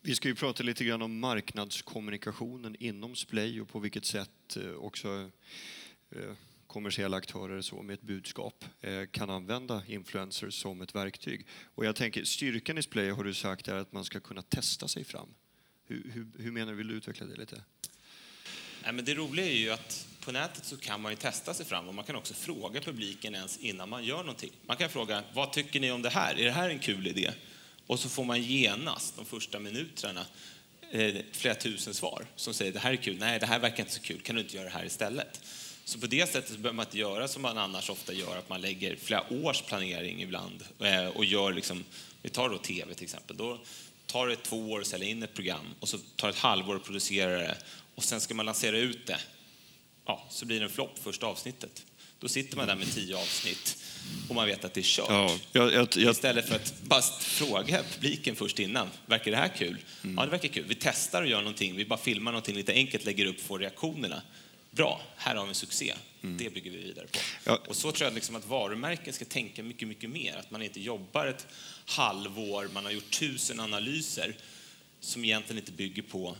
Vi 0.00 0.14
ska 0.14 0.28
ju 0.28 0.34
prata 0.34 0.62
lite 0.62 0.84
grann 0.84 1.02
om 1.02 1.18
marknadskommunikationen 1.18 2.76
inom 2.80 3.16
Splay 3.16 3.60
och 3.60 3.68
på 3.68 3.78
vilket 3.78 4.04
sätt 4.04 4.56
eh, 4.56 4.70
också 4.70 5.30
eh, 6.16 6.34
kommersiella 6.68 7.16
aktörer 7.16 7.60
så 7.60 7.82
med 7.82 7.94
ett 7.94 8.02
budskap 8.02 8.64
eh, 8.80 9.06
kan 9.10 9.30
använda 9.30 9.82
influencers 9.86 10.54
som 10.54 10.82
ett 10.82 10.94
verktyg. 10.94 11.46
Och 11.74 11.84
jag 11.84 11.96
tänker, 11.96 12.24
styrkan 12.24 12.78
i 12.78 12.82
Splay 12.82 13.10
har 13.10 13.24
du 13.24 13.34
sagt 13.34 13.68
är 13.68 13.74
att 13.74 13.92
man 13.92 14.04
ska 14.04 14.20
kunna 14.20 14.42
testa 14.42 14.88
sig 14.88 15.04
fram. 15.04 15.28
Hur, 15.86 16.10
hur, 16.14 16.42
hur 16.42 16.52
menar 16.52 16.72
du? 16.72 16.78
Vill 16.78 16.88
du 16.88 16.94
utveckla 16.94 17.26
det 17.26 17.36
lite? 17.36 17.62
Nej, 18.82 18.92
men 18.92 19.04
det 19.04 19.14
roliga 19.14 19.46
är 19.46 19.56
ju 19.56 19.70
att 19.70 20.06
på 20.20 20.32
nätet 20.32 20.64
så 20.64 20.76
kan 20.76 21.00
man 21.00 21.12
ju 21.12 21.16
testa 21.16 21.54
sig 21.54 21.66
fram 21.66 21.88
och 21.88 21.94
man 21.94 22.04
kan 22.04 22.16
också 22.16 22.34
fråga 22.34 22.80
publiken 22.80 23.34
ens 23.34 23.58
innan 23.58 23.88
man 23.88 24.04
gör 24.04 24.18
någonting. 24.18 24.52
Man 24.66 24.76
kan 24.76 24.90
fråga, 24.90 25.22
vad 25.34 25.52
tycker 25.52 25.80
ni 25.80 25.90
om 25.90 26.02
det 26.02 26.10
här? 26.10 26.40
Är 26.40 26.44
det 26.44 26.50
här 26.50 26.70
en 26.70 26.78
kul 26.78 27.06
idé? 27.06 27.30
Och 27.86 28.00
så 28.00 28.08
får 28.08 28.24
man 28.24 28.42
genast 28.42 29.16
de 29.16 29.24
första 29.24 29.58
minuterna 29.58 30.26
eh, 30.90 31.14
flera 31.32 31.54
tusen 31.54 31.94
svar 31.94 32.26
som 32.36 32.54
säger, 32.54 32.72
det 32.72 32.78
här 32.78 32.92
är 32.92 32.96
kul, 32.96 33.18
nej 33.18 33.38
det 33.38 33.46
här 33.46 33.58
verkar 33.58 33.80
inte 33.80 33.94
så 33.94 34.02
kul, 34.02 34.20
kan 34.20 34.36
du 34.36 34.42
inte 34.42 34.56
göra 34.56 34.64
det 34.64 34.74
här 34.74 34.84
istället? 34.84 35.40
Så 35.88 35.98
på 35.98 36.06
det 36.06 36.32
sättet 36.32 36.56
behöver 36.56 36.76
man 36.76 36.86
inte 36.86 36.98
göra 36.98 37.28
som 37.28 37.42
man 37.42 37.58
annars 37.58 37.90
ofta 37.90 38.12
gör, 38.12 38.36
att 38.36 38.48
man 38.48 38.60
lägger 38.60 38.96
flera 38.96 39.32
års 39.32 39.62
planering 39.62 40.22
ibland 40.22 40.64
eh, 40.80 41.06
och 41.06 41.24
gör 41.24 41.52
liksom, 41.52 41.84
vi 42.22 42.28
tar 42.28 42.48
då 42.48 42.58
TV 42.58 42.94
till 42.94 43.04
exempel, 43.04 43.36
då 43.36 43.60
tar 44.06 44.26
det 44.26 44.36
två 44.36 44.70
år 44.70 44.80
att 44.80 44.86
sälja 44.86 45.08
in 45.08 45.22
ett 45.22 45.34
program 45.34 45.64
och 45.80 45.88
så 45.88 45.98
tar 46.16 46.28
det 46.28 46.34
ett 46.34 46.40
halvår 46.40 46.76
att 46.76 46.84
producera 46.84 47.30
det 47.30 47.56
och 47.94 48.04
sen 48.04 48.20
ska 48.20 48.34
man 48.34 48.46
lansera 48.46 48.78
ut 48.78 49.06
det. 49.06 49.18
Ja, 50.06 50.26
så 50.30 50.46
blir 50.46 50.60
det 50.60 50.66
en 50.66 50.70
flopp 50.70 50.98
första 50.98 51.26
avsnittet. 51.26 51.82
Då 52.20 52.28
sitter 52.28 52.56
man 52.56 52.66
där 52.66 52.76
med 52.76 52.94
tio 52.94 53.16
avsnitt 53.16 53.78
och 54.28 54.34
man 54.34 54.46
vet 54.46 54.64
att 54.64 54.74
det 54.74 54.80
är 54.80 54.82
kört. 54.82 55.06
Ja, 55.08 55.38
jag, 55.52 55.72
jag, 55.72 55.88
jag... 55.96 56.10
Istället 56.10 56.48
för 56.48 56.56
att 56.56 56.82
bara 56.82 57.02
fråga 57.20 57.82
publiken 57.94 58.36
först 58.36 58.58
innan. 58.58 58.88
Verkar 59.06 59.30
det 59.30 59.36
här 59.36 59.52
kul? 59.56 59.76
Mm. 60.04 60.16
Ja, 60.16 60.24
det 60.24 60.30
verkar 60.30 60.48
kul. 60.48 60.64
Vi 60.68 60.74
testar 60.74 61.22
och 61.22 61.28
gör 61.28 61.38
någonting. 61.38 61.76
Vi 61.76 61.84
bara 61.84 61.98
filmar 61.98 62.32
någonting 62.32 62.56
lite 62.56 62.72
enkelt, 62.72 63.04
lägger 63.04 63.26
upp, 63.26 63.40
får 63.40 63.58
reaktionerna 63.58 64.22
bra, 64.78 65.00
här 65.16 65.34
har 65.34 65.44
vi 65.44 65.48
en 65.48 65.54
succé. 65.54 65.94
Mm. 66.22 66.36
Det 66.36 66.54
bygger 66.54 66.70
vi 66.70 66.76
vidare 66.76 67.06
på. 67.06 67.18
Ja. 67.44 67.58
Och 67.68 67.76
så 67.76 67.92
tror 67.92 68.06
jag 68.06 68.14
liksom 68.14 68.36
att 68.36 68.46
varumärken 68.46 69.12
ska 69.12 69.24
tänka 69.24 69.62
mycket, 69.62 69.88
mycket 69.88 70.10
mer. 70.10 70.36
Att 70.36 70.50
man 70.50 70.62
inte 70.62 70.80
jobbar 70.80 71.26
ett 71.26 71.46
halvår, 71.86 72.68
man 72.74 72.84
har 72.84 72.92
gjort 72.92 73.10
tusen 73.10 73.60
analyser 73.60 74.36
som 75.00 75.24
egentligen 75.24 75.58
inte 75.58 75.72
bygger 75.72 76.02
på 76.02 76.36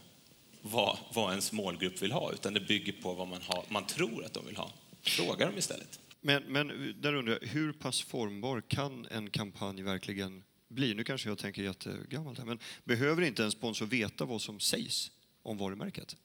vad, 0.63 0.99
vad 1.15 1.31
ens 1.31 1.53
målgrupp 1.53 2.03
vill 2.03 2.13
ha, 2.13 2.33
utan 2.33 2.55
det 2.55 2.61
bygger 2.61 2.93
på 2.93 3.15
vad 3.15 3.29
man, 3.29 3.43
har, 3.43 3.65
man 3.69 3.87
tror 3.87 4.25
att 4.25 4.33
de 4.33 4.47
vill 4.47 4.57
ha. 4.57 4.73
Fråga 5.03 5.47
dem 5.47 5.59
istället. 5.59 6.01
Men, 6.21 6.43
men 6.43 6.95
där 7.01 7.15
undrar 7.15 7.39
jag, 7.41 7.49
hur 7.49 7.73
pass 7.73 8.03
formbar 8.03 8.61
kan 8.61 9.07
en 9.07 9.31
kampanj 9.31 9.83
verkligen 9.83 10.45
bli? 10.69 10.95
Nu 10.95 11.05
kanske 11.05 11.29
jag 11.29 11.39
tänker 11.39 11.63
jättegammalt 11.63 12.39
här, 12.39 12.47
men 12.47 12.59
behöver 12.85 13.23
inte 13.23 13.45
en 13.45 13.53
sponsor 13.53 13.87
veta 13.87 14.25
vad 14.25 14.43
som 14.43 14.61
sägs 14.61 15.11
om 15.43 15.59
varumärket? 15.59 16.17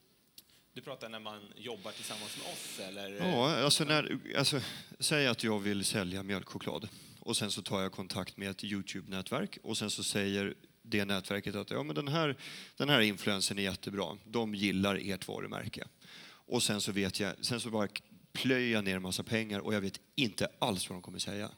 Du 0.74 0.80
pratar 0.80 1.08
när 1.08 1.20
man 1.20 1.40
jobbar 1.56 1.92
tillsammans 1.92 2.36
med 2.36 2.52
oss? 2.52 2.80
Eller? 2.88 3.10
Ja, 3.10 3.64
alltså, 3.64 3.84
när, 3.84 4.18
alltså 4.36 4.60
säg 4.98 5.26
att 5.26 5.44
jag 5.44 5.60
vill 5.60 5.84
sälja 5.84 6.22
mjölkchoklad 6.22 6.88
och 7.20 7.36
sen 7.36 7.50
så 7.50 7.62
tar 7.62 7.82
jag 7.82 7.92
kontakt 7.92 8.36
med 8.36 8.50
ett 8.50 8.64
Youtube-nätverk 8.64 9.58
och 9.62 9.78
sen 9.78 9.90
så 9.90 10.04
säger 10.04 10.54
det 10.82 11.04
nätverket 11.04 11.54
att 11.54 11.70
ja, 11.70 11.82
men 11.82 11.94
den, 11.94 12.08
här, 12.08 12.36
den 12.76 12.88
här 12.88 13.00
influensen 13.00 13.58
är 13.58 13.62
jättebra, 13.62 14.18
de 14.24 14.54
gillar 14.54 15.00
ert 15.02 15.28
varumärke. 15.28 15.84
Och 16.26 16.62
sen 16.62 16.80
så 16.80 16.92
vet 16.92 17.20
jag, 17.20 17.32
sen 17.40 17.60
så 17.60 17.70
bara 17.70 17.88
plöjer 18.32 18.72
jag 18.72 18.84
ner 18.84 18.96
en 18.96 19.02
massa 19.02 19.22
pengar 19.22 19.60
och 19.60 19.74
jag 19.74 19.80
vet 19.80 20.00
inte 20.14 20.48
alls 20.58 20.88
vad 20.88 20.96
de 20.96 21.02
kommer 21.02 21.18
säga. 21.18 21.50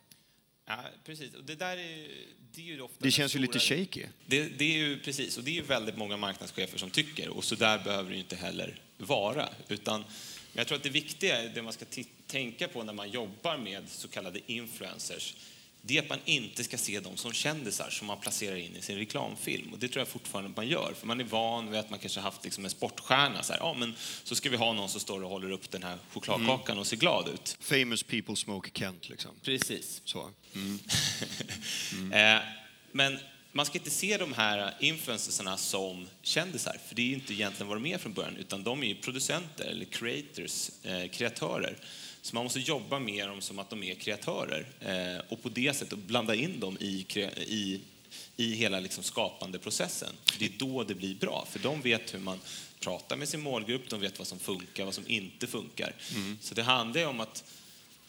Ja, 0.66 0.84
precis. 1.04 1.34
Och 1.34 1.44
det 1.44 1.54
där 1.54 1.76
är, 1.76 2.08
det 2.52 2.60
är 2.60 2.64
ju 2.64 2.80
ofta 2.80 2.96
Det 2.98 3.10
känns 3.10 3.36
ju 3.36 3.38
lite 3.38 3.58
shaky. 3.58 4.06
Det, 4.26 4.48
det, 4.48 4.64
är 4.64 4.78
ju 4.78 4.98
precis, 4.98 5.38
och 5.38 5.44
det 5.44 5.50
är 5.50 5.54
ju 5.54 5.62
väldigt 5.62 5.96
många 5.96 6.16
marknadschefer 6.16 6.78
som 6.78 6.90
tycker, 6.90 7.28
och 7.28 7.44
så 7.44 7.54
där 7.54 7.78
behöver 7.78 8.10
det 8.10 8.16
ju 8.16 8.22
inte 8.22 8.36
heller 8.36 8.82
vara. 8.98 9.48
Utan 9.68 10.04
jag 10.52 10.66
tror 10.66 10.76
att 10.76 10.82
det 10.82 10.90
viktiga, 10.90 11.42
det 11.42 11.62
man 11.62 11.72
ska 11.72 11.84
tänka 12.26 12.68
på 12.68 12.82
när 12.82 12.92
man 12.92 13.10
jobbar 13.10 13.56
med 13.56 13.82
så 13.88 14.08
kallade 14.08 14.40
influencers, 14.46 15.34
det 15.82 15.98
är 15.98 16.02
att 16.02 16.08
man 16.08 16.18
inte 16.24 16.64
ska 16.64 16.78
se 16.78 17.00
dem 17.00 17.16
som 17.16 17.32
kändisar 17.32 17.90
som 17.90 18.06
man 18.06 18.20
placerar 18.20 18.56
in 18.56 18.76
i 18.76 18.82
sin 18.82 18.98
reklamfilm. 18.98 19.72
Och 19.72 19.78
det 19.78 19.88
tror 19.88 20.00
jag 20.00 20.08
fortfarande 20.08 20.50
man 20.56 20.68
gör, 20.68 20.94
för 20.98 21.06
man 21.06 21.20
är 21.20 21.24
van 21.24 21.70
vid 21.70 21.80
att 21.80 21.90
man 21.90 21.98
kanske 21.98 22.20
haft 22.20 22.44
liksom 22.44 22.64
en 22.64 22.70
sportstjärna. 22.70 23.42
Så, 23.42 23.52
här, 23.52 23.60
ja, 23.60 23.74
men 23.78 23.94
så 24.24 24.34
ska 24.34 24.50
vi 24.50 24.56
ha 24.56 24.72
någon 24.72 24.88
som 24.88 25.00
står 25.00 25.24
och 25.24 25.30
håller 25.30 25.50
upp 25.50 25.70
den 25.70 25.82
här 25.82 25.98
chokladkakan 26.12 26.72
mm. 26.72 26.78
och 26.78 26.86
ser 26.86 26.96
glad 26.96 27.28
ut. 27.28 27.56
Famous 27.60 28.02
people 28.02 28.36
smoke 28.36 28.70
Kent, 28.74 29.08
liksom. 29.08 29.30
Precis. 29.42 30.02
Så. 30.04 30.30
Mm. 30.54 30.78
mm. 31.92 32.42
men 32.92 33.18
man 33.56 33.66
ska 33.66 33.78
inte 33.78 33.90
se 33.90 34.16
de 34.16 34.32
här 34.32 34.74
influencersarna 34.80 35.56
som 35.56 36.08
kändisar, 36.22 36.76
för 36.86 36.94
det 36.94 37.02
är 37.02 37.14
inte 37.14 37.32
egentligen 37.32 37.68
vad 37.68 37.76
de 37.76 37.86
är 37.86 37.98
från 37.98 38.12
början, 38.12 38.36
utan 38.36 38.62
de 38.62 38.82
är 38.82 38.94
producenter 38.94 39.64
eller 39.64 39.84
creators, 39.84 40.70
eh, 40.82 41.08
kreatörer. 41.08 41.76
Så 42.22 42.34
man 42.34 42.44
måste 42.44 42.60
jobba 42.60 42.98
med 42.98 43.28
dem 43.28 43.40
som 43.40 43.58
att 43.58 43.70
de 43.70 43.82
är 43.82 43.94
kreatörer 43.94 44.66
eh, 44.80 45.22
och 45.28 45.42
på 45.42 45.48
det 45.48 45.76
sättet 45.76 45.98
blanda 45.98 46.34
in 46.34 46.60
dem 46.60 46.76
i, 46.80 47.06
i, 47.36 47.80
i 48.36 48.54
hela 48.54 48.80
liksom 48.80 49.04
skapandeprocessen. 49.04 50.12
Det 50.38 50.44
är 50.44 50.52
då 50.58 50.84
det 50.84 50.94
blir 50.94 51.14
bra, 51.14 51.46
för 51.50 51.58
de 51.58 51.80
vet 51.80 52.14
hur 52.14 52.18
man 52.18 52.40
pratar 52.80 53.16
med 53.16 53.28
sin 53.28 53.40
målgrupp, 53.40 53.90
de 53.90 54.00
vet 54.00 54.18
vad 54.18 54.28
som 54.28 54.38
funkar, 54.38 54.84
vad 54.84 54.94
som 54.94 55.04
inte 55.06 55.46
funkar. 55.46 55.94
Mm. 56.14 56.38
Så 56.40 56.54
det 56.54 56.62
handlar 56.62 57.06
om 57.06 57.20
att 57.20 57.44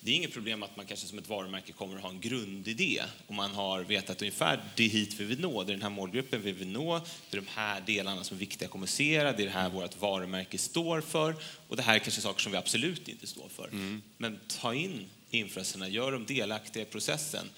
det 0.08 0.14
är 0.14 0.16
inget 0.16 0.34
problem 0.34 0.64
att 0.64 0.78
man 0.78 0.86
kanske 0.86 1.08
som 1.08 1.18
ett 1.18 1.30
varumärke 1.30 1.72
kommer 1.72 1.96
att 1.96 2.02
ha 2.02 2.10
en 2.10 2.20
grundidé 2.20 3.02
och 3.28 3.34
man 3.34 3.52
har 3.52 3.84
vetat 3.84 4.22
ungefär 4.22 4.64
det 4.76 4.84
är 4.84 4.90
hit 4.90 5.14
vi 5.20 5.26
vill 5.26 5.40
nå, 5.40 5.64
det 5.64 5.72
är 5.72 5.74
den 5.74 5.82
här 5.82 5.90
målgruppen 5.90 6.42
vi 6.42 6.52
vill 6.52 6.68
nå, 6.68 7.02
det 7.30 7.38
är 7.38 7.42
de 7.42 7.48
här 7.48 7.82
delarna 7.82 8.24
som 8.24 8.38
är 8.38 8.40
viktiga 8.40 8.66
att 8.66 8.72
kommunicera, 8.72 9.34
det 9.34 9.44
är 9.44 9.46
det 9.46 9.52
här 9.52 9.70
vårt 9.70 9.98
varumärke 9.98 10.58
står 10.58 11.02
för 11.02 11.36
och 11.68 11.76
det 11.76 11.82
här 11.82 11.96
är 11.96 12.00
kanske 12.00 12.22
saker 12.22 12.42
som 12.42 12.52
vi 12.52 12.58
absolut 12.58 13.08
inte 13.08 13.28
står 13.28 13.50
för. 13.50 13.68
Mm. 13.68 14.02
Men 14.18 14.40
ta 14.48 14.74
in 14.74 15.06
influencerna, 15.30 15.90
gör 15.90 16.12
dem 16.12 16.26
delaktiga 16.26 16.84
i 16.84 16.86
processen 16.86 17.50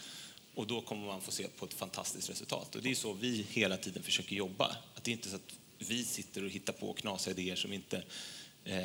och 0.55 0.67
då 0.67 0.81
kommer 0.81 1.05
man 1.05 1.21
få 1.21 1.31
se 1.31 1.47
på 1.47 1.65
ett 1.65 1.73
fantastiskt 1.73 2.29
resultat. 2.29 2.75
Och 2.75 2.81
det 2.81 2.91
är 2.91 2.95
så 2.95 3.13
vi 3.13 3.45
hela 3.49 3.77
tiden 3.77 4.03
försöker 4.03 4.35
jobba. 4.35 4.75
Att 4.95 5.03
det 5.03 5.11
är 5.11 5.13
inte 5.13 5.29
så 5.29 5.35
att 5.35 5.55
vi 5.77 6.03
sitter 6.03 6.43
och 6.43 6.49
hittar 6.49 6.73
på 6.73 6.93
knasiga 6.93 7.33
idéer 7.33 7.55
som 7.55 7.73
inte 7.73 8.03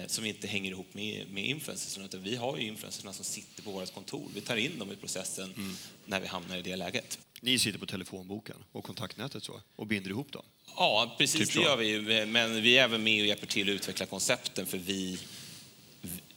som 0.07 0.25
inte 0.25 0.47
hänger 0.47 0.71
ihop 0.71 0.95
med, 0.95 1.27
med 1.31 1.47
influencersna. 1.47 2.05
Utan 2.05 2.23
vi 2.23 2.37
har 2.37 2.57
ju 2.57 2.67
influencersna 2.67 3.13
som 3.13 3.25
sitter 3.25 3.63
på 3.63 3.71
vårt 3.71 3.95
kontor. 3.95 4.29
Vi 4.35 4.41
tar 4.41 4.57
in 4.57 4.79
dem 4.79 4.93
i 4.93 4.97
processen 4.97 5.55
mm. 5.57 5.77
när 6.07 6.21
vi 6.21 6.27
hamnar 6.27 6.57
i 6.57 6.63
det 6.63 6.77
läget. 6.77 7.19
Ni 7.41 7.59
sitter 7.59 7.79
på 7.79 7.87
telefonboken 7.87 8.57
och 8.73 8.85
kontaktnätet 8.85 9.45
så, 9.45 9.61
och 9.77 9.87
binder 9.87 10.11
ihop 10.11 10.33
dem? 10.33 10.45
Ja, 10.77 11.15
precis 11.19 11.49
typ 11.49 11.55
det 11.55 11.63
gör 11.63 11.77
vi. 11.77 12.27
Men 12.27 12.63
vi 12.63 12.79
är 12.79 12.85
även 12.85 13.03
med 13.03 13.21
och 13.21 13.27
hjälper 13.27 13.47
till 13.47 13.69
att 13.69 13.75
utveckla 13.75 14.07
koncepten 14.07 14.67
för 14.67 14.79
vi 14.79 15.19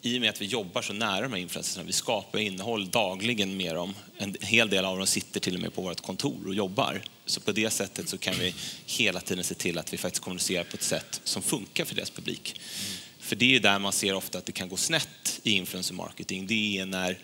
i 0.01 0.17
och 0.17 0.21
med 0.21 0.29
att 0.29 0.41
vi 0.41 0.45
jobbar 0.45 0.81
så 0.81 0.93
nära 0.93 1.21
de 1.21 1.31
här 1.31 1.39
influencersna, 1.39 1.83
vi 1.83 1.93
skapar 1.93 2.39
innehåll 2.39 2.89
dagligen 2.89 3.57
med 3.57 3.75
dem. 3.75 3.95
En 4.17 4.35
hel 4.41 4.69
del 4.69 4.85
av 4.85 4.97
dem 4.97 5.07
sitter 5.07 5.39
till 5.39 5.55
och 5.55 5.61
med 5.61 5.73
på 5.73 5.81
vårt 5.81 6.01
kontor 6.01 6.47
och 6.47 6.55
jobbar. 6.55 7.01
Så 7.25 7.41
på 7.41 7.51
det 7.51 7.69
sättet 7.69 8.09
så 8.09 8.17
kan 8.17 8.35
vi 8.39 8.55
hela 8.85 9.19
tiden 9.19 9.43
se 9.43 9.55
till 9.55 9.77
att 9.77 9.93
vi 9.93 9.97
faktiskt 9.97 10.23
kommunicerar 10.23 10.63
på 10.63 10.73
ett 10.73 10.83
sätt 10.83 11.21
som 11.23 11.41
funkar 11.41 11.85
för 11.85 11.95
deras 11.95 12.09
publik. 12.09 12.53
Mm. 12.55 13.06
För 13.27 13.35
det 13.35 13.55
är 13.55 13.59
där 13.59 13.79
man 13.79 13.93
ser 13.93 14.13
ofta 14.13 14.37
att 14.37 14.45
det 14.45 14.51
kan 14.51 14.69
gå 14.69 14.77
snett 14.77 15.39
i 15.43 15.51
influencer 15.51 15.93
marketing. 15.93 16.47
Det 16.47 16.77
är 16.77 16.85
när, 16.85 17.19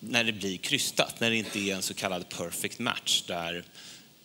när 0.00 0.24
det 0.24 0.32
blir 0.32 0.56
krystat, 0.56 1.20
när 1.20 1.30
det 1.30 1.36
inte 1.36 1.58
är 1.58 1.74
en 1.74 1.82
så 1.82 1.94
kallad 1.94 2.28
perfect 2.28 2.78
match 2.78 3.22
där 3.26 3.64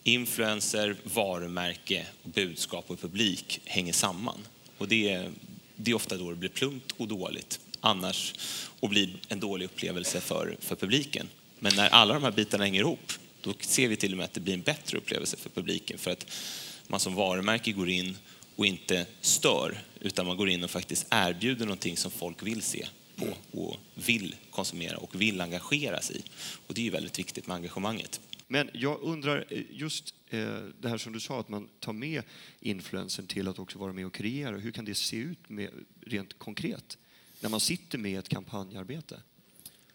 influencer, 0.03 0.95
varumärke, 1.03 2.05
budskap 2.23 2.85
och 2.87 2.99
publik 2.99 3.61
hänger 3.65 3.93
samman. 3.93 4.47
Och 4.77 4.87
det 4.87 5.09
är, 5.09 5.31
det 5.75 5.91
är 5.91 5.95
ofta 5.95 6.17
då 6.17 6.29
det 6.29 6.35
blir 6.35 6.49
plumpt 6.49 6.91
och 6.97 7.07
dåligt 7.07 7.59
annars 7.79 8.33
och 8.79 8.89
blir 8.89 9.13
en 9.27 9.39
dålig 9.39 9.65
upplevelse 9.65 10.21
för, 10.21 10.57
för 10.59 10.75
publiken. 10.75 11.29
Men 11.59 11.75
när 11.75 11.89
alla 11.89 12.13
de 12.13 12.23
här 12.23 12.31
bitarna 12.31 12.63
hänger 12.63 12.79
ihop, 12.79 13.13
då 13.41 13.53
ser 13.59 13.87
vi 13.87 13.95
till 13.95 14.11
och 14.11 14.17
med 14.17 14.23
att 14.23 14.33
det 14.33 14.39
blir 14.39 14.53
en 14.53 14.61
bättre 14.61 14.97
upplevelse 14.97 15.37
för 15.37 15.49
publiken 15.49 15.97
för 15.97 16.11
att 16.11 16.25
man 16.87 16.99
som 16.99 17.15
varumärke 17.15 17.71
går 17.71 17.89
in 17.89 18.17
och 18.55 18.65
inte 18.65 19.05
stör, 19.21 19.81
utan 20.01 20.25
man 20.25 20.37
går 20.37 20.49
in 20.49 20.63
och 20.63 20.71
faktiskt 20.71 21.07
erbjuder 21.09 21.65
någonting 21.65 21.97
som 21.97 22.11
folk 22.11 22.43
vill 22.43 22.61
se 22.61 22.87
på 23.15 23.59
och 23.61 23.77
vill 23.93 24.35
konsumera 24.51 24.97
och 24.97 25.21
vill 25.21 25.41
engagera 25.41 26.01
sig 26.01 26.17
i. 26.17 26.23
Och 26.67 26.73
det 26.73 26.81
är 26.81 26.83
ju 26.83 26.89
väldigt 26.89 27.19
viktigt 27.19 27.47
med 27.47 27.55
engagemanget. 27.55 28.19
Men 28.47 28.69
jag 28.73 29.01
undrar 29.01 29.45
just 29.69 30.13
eh, 30.29 30.57
det 30.79 30.89
här 30.89 30.97
som 30.97 31.13
du 31.13 31.19
sa, 31.19 31.39
att 31.39 31.49
man 31.49 31.69
tar 31.79 31.93
med 31.93 32.23
influensen 32.59 33.27
till 33.27 33.47
att 33.47 33.59
också 33.59 33.79
vara 33.79 33.93
med 33.93 34.05
och 34.05 34.13
kreera. 34.13 34.57
Hur 34.57 34.71
kan 34.71 34.85
det 34.85 34.95
se 34.95 35.17
ut 35.17 35.49
med, 35.49 35.69
rent 36.01 36.39
konkret 36.39 36.97
när 37.39 37.49
man 37.49 37.59
sitter 37.59 37.97
med 37.97 38.19
ett 38.19 38.29
kampanjarbete? 38.29 39.21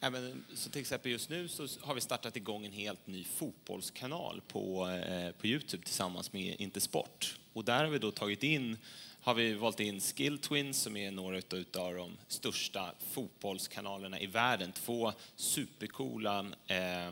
Även, 0.00 0.44
så 0.54 0.70
till 0.70 0.80
exempel 0.80 1.12
just 1.12 1.30
nu 1.30 1.48
så 1.48 1.68
har 1.80 1.94
vi 1.94 2.00
startat 2.00 2.36
igång 2.36 2.66
en 2.66 2.72
helt 2.72 3.06
ny 3.06 3.24
fotbollskanal 3.24 4.42
på, 4.48 4.88
eh, 4.88 5.30
på 5.30 5.46
Youtube 5.46 5.84
tillsammans 5.84 6.32
med 6.32 6.56
Intersport. 6.60 7.38
Och 7.52 7.64
där 7.64 7.84
har 7.84 7.90
vi 7.90 7.98
då 7.98 8.10
tagit 8.10 8.42
in 8.42 8.76
har 9.26 9.34
vi 9.34 9.54
valt 9.54 9.80
in 9.80 10.00
Skill 10.00 10.38
Twins 10.38 10.82
som 10.82 10.96
är 10.96 11.10
några 11.10 11.36
av 11.76 11.94
de 11.94 12.16
största 12.28 12.92
fotbollskanalerna 13.10 14.20
i 14.20 14.26
världen. 14.26 14.72
Två 14.72 15.12
supercoola 15.36 16.46
eh, 16.66 17.08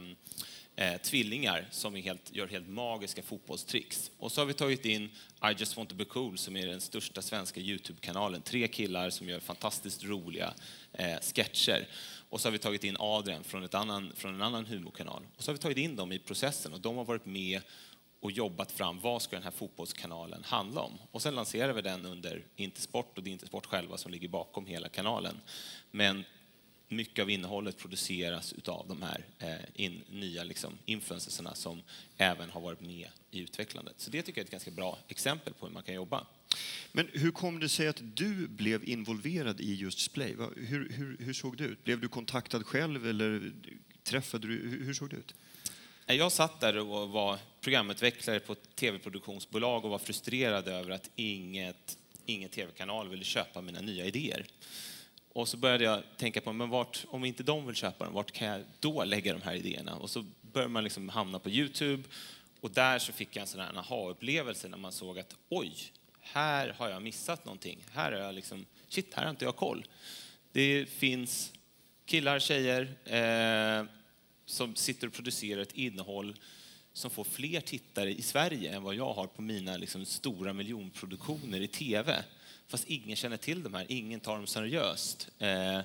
eh, 0.76 1.00
tvillingar 1.02 1.66
som 1.70 1.94
helt, 1.94 2.34
gör 2.34 2.46
helt 2.46 2.68
magiska 2.68 3.22
fotbollstricks. 3.22 4.10
Och 4.18 4.32
så 4.32 4.40
har 4.40 4.46
vi 4.46 4.54
tagit 4.54 4.84
in 4.84 5.04
I 5.42 5.54
just 5.56 5.76
want 5.76 5.88
to 5.88 5.94
be 5.94 6.04
cool 6.04 6.38
som 6.38 6.56
är 6.56 6.66
den 6.66 6.80
största 6.80 7.22
svenska 7.22 7.60
Youtube-kanalen. 7.60 8.42
Tre 8.42 8.68
killar 8.68 9.10
som 9.10 9.28
gör 9.28 9.40
fantastiskt 9.40 10.04
roliga 10.04 10.54
eh, 10.92 11.18
sketcher. 11.20 11.88
Och 12.28 12.40
så 12.40 12.48
har 12.48 12.52
vi 12.52 12.58
tagit 12.58 12.84
in 12.84 12.96
Adrian 12.98 13.44
från, 13.44 13.64
ett 13.64 13.74
annan, 13.74 14.12
från 14.16 14.34
en 14.34 14.42
annan 14.42 14.66
humorkanal. 14.66 15.22
Och 15.36 15.44
så 15.44 15.50
har 15.50 15.54
vi 15.54 15.62
tagit 15.62 15.78
in 15.78 15.96
dem 15.96 16.12
i 16.12 16.18
processen 16.18 16.72
och 16.72 16.80
de 16.80 16.96
har 16.96 17.04
varit 17.04 17.26
med 17.26 17.60
och 18.24 18.32
jobbat 18.32 18.72
fram 18.72 19.00
vad 19.00 19.22
ska 19.22 19.36
den 19.36 19.42
här 19.42 19.50
fotbollskanalen 19.50 20.44
handla 20.44 20.80
om. 20.80 20.92
Och 21.10 21.22
sen 21.22 21.34
lanserar 21.34 21.72
vi 21.72 21.82
den 21.82 22.06
under 22.06 22.44
Intersport 22.56 23.18
och 23.18 23.24
det 23.24 23.30
är 23.30 23.32
Intersport 23.32 23.66
själva 23.66 23.96
som 23.96 24.12
ligger 24.12 24.28
bakom 24.28 24.66
hela 24.66 24.88
kanalen. 24.88 25.40
Men 25.90 26.24
mycket 26.88 27.22
av 27.22 27.30
innehållet 27.30 27.78
produceras 27.78 28.54
av 28.66 28.88
de 28.88 29.02
här 29.02 29.24
eh, 29.38 29.84
in, 29.84 30.02
nya 30.10 30.44
liksom, 30.44 30.78
influencersarna 30.84 31.54
som 31.54 31.82
även 32.16 32.50
har 32.50 32.60
varit 32.60 32.80
med 32.80 33.08
i 33.30 33.40
utvecklandet. 33.40 33.94
Så 33.96 34.10
det 34.10 34.22
tycker 34.22 34.40
jag 34.40 34.42
är 34.42 34.46
ett 34.46 34.50
ganska 34.52 34.70
bra 34.70 34.98
exempel 35.08 35.54
på 35.54 35.66
hur 35.66 35.72
man 35.72 35.82
kan 35.82 35.94
jobba. 35.94 36.26
Men 36.92 37.08
hur 37.12 37.30
kom 37.30 37.60
det 37.60 37.68
sig 37.68 37.88
att 37.88 38.16
du 38.16 38.48
blev 38.48 38.88
involverad 38.88 39.60
i 39.60 39.74
just 39.74 39.98
Splay? 39.98 40.36
Hur, 40.56 40.92
hur, 40.92 41.16
hur 41.20 41.32
såg 41.32 41.56
det 41.56 41.64
ut? 41.64 41.84
Blev 41.84 42.00
du 42.00 42.08
kontaktad 42.08 42.66
själv 42.66 43.06
eller 43.06 43.52
träffade 44.02 44.48
du? 44.48 44.54
Hur 44.84 44.94
såg 44.94 45.10
det 45.10 45.16
ut? 45.16 45.34
Jag 46.06 46.32
satt 46.32 46.60
där 46.60 46.78
och 46.78 47.10
var 47.10 47.38
programutvecklare 47.60 48.40
på 48.40 48.52
ett 48.52 48.76
tv-produktionsbolag 48.76 49.84
och 49.84 49.90
var 49.90 49.98
frustrerad 49.98 50.68
över 50.68 50.90
att 50.90 51.10
inget, 51.16 51.98
ingen 52.26 52.48
tv-kanal 52.48 53.08
ville 53.08 53.24
köpa 53.24 53.60
mina 53.60 53.80
nya 53.80 54.04
idéer. 54.04 54.46
Och 55.32 55.48
så 55.48 55.56
började 55.56 55.84
jag 55.84 56.02
tänka 56.16 56.40
på, 56.40 56.52
men 56.52 56.68
vart, 56.68 57.04
om 57.08 57.24
inte 57.24 57.42
de 57.42 57.66
vill 57.66 57.76
köpa 57.76 58.04
dem, 58.04 58.14
vart 58.14 58.32
kan 58.32 58.48
jag 58.48 58.62
då 58.80 59.04
lägga 59.04 59.32
de 59.32 59.42
här 59.42 59.54
idéerna? 59.54 59.96
Och 59.96 60.10
så 60.10 60.24
började 60.40 60.72
man 60.72 60.84
liksom 60.84 61.08
hamna 61.08 61.38
på 61.38 61.50
Youtube 61.50 62.02
och 62.60 62.70
där 62.70 62.98
så 62.98 63.12
fick 63.12 63.36
jag 63.36 63.40
en 63.40 63.46
sån 63.46 63.60
här 63.60 63.78
aha-upplevelse 63.78 64.68
när 64.68 64.78
man 64.78 64.92
såg 64.92 65.18
att 65.18 65.34
oj, 65.48 65.74
här 66.20 66.74
har 66.78 66.88
jag 66.88 67.02
missat 67.02 67.44
någonting. 67.44 67.78
Här 67.92 68.12
har 68.12 68.18
jag 68.18 68.34
liksom, 68.34 68.66
shit, 68.88 69.14
här 69.14 69.22
har 69.22 69.30
inte 69.30 69.44
jag 69.44 69.56
koll. 69.56 69.86
Det 70.52 70.86
finns 70.88 71.52
killar, 72.06 72.38
tjejer 72.38 72.82
eh, 73.04 73.86
som 74.46 74.74
sitter 74.74 75.06
och 75.06 75.12
producerar 75.12 75.62
ett 75.62 75.72
innehåll 75.72 76.36
som 76.92 77.10
får 77.10 77.24
fler 77.24 77.60
tittare 77.60 78.14
i 78.14 78.22
Sverige 78.22 78.76
än 78.76 78.82
vad 78.82 78.94
jag 78.94 79.12
har 79.12 79.26
på 79.26 79.42
mina 79.42 79.76
liksom, 79.76 80.04
stora 80.04 80.52
miljonproduktioner 80.52 81.60
i 81.60 81.68
tv. 81.68 82.24
Fast 82.66 82.84
ingen 82.88 83.16
känner 83.16 83.36
till 83.36 83.62
de 83.62 83.74
här, 83.74 83.86
ingen 83.88 84.20
tar 84.20 84.36
dem 84.36 84.46
seriöst. 84.46 85.28
Eh, 85.38 85.80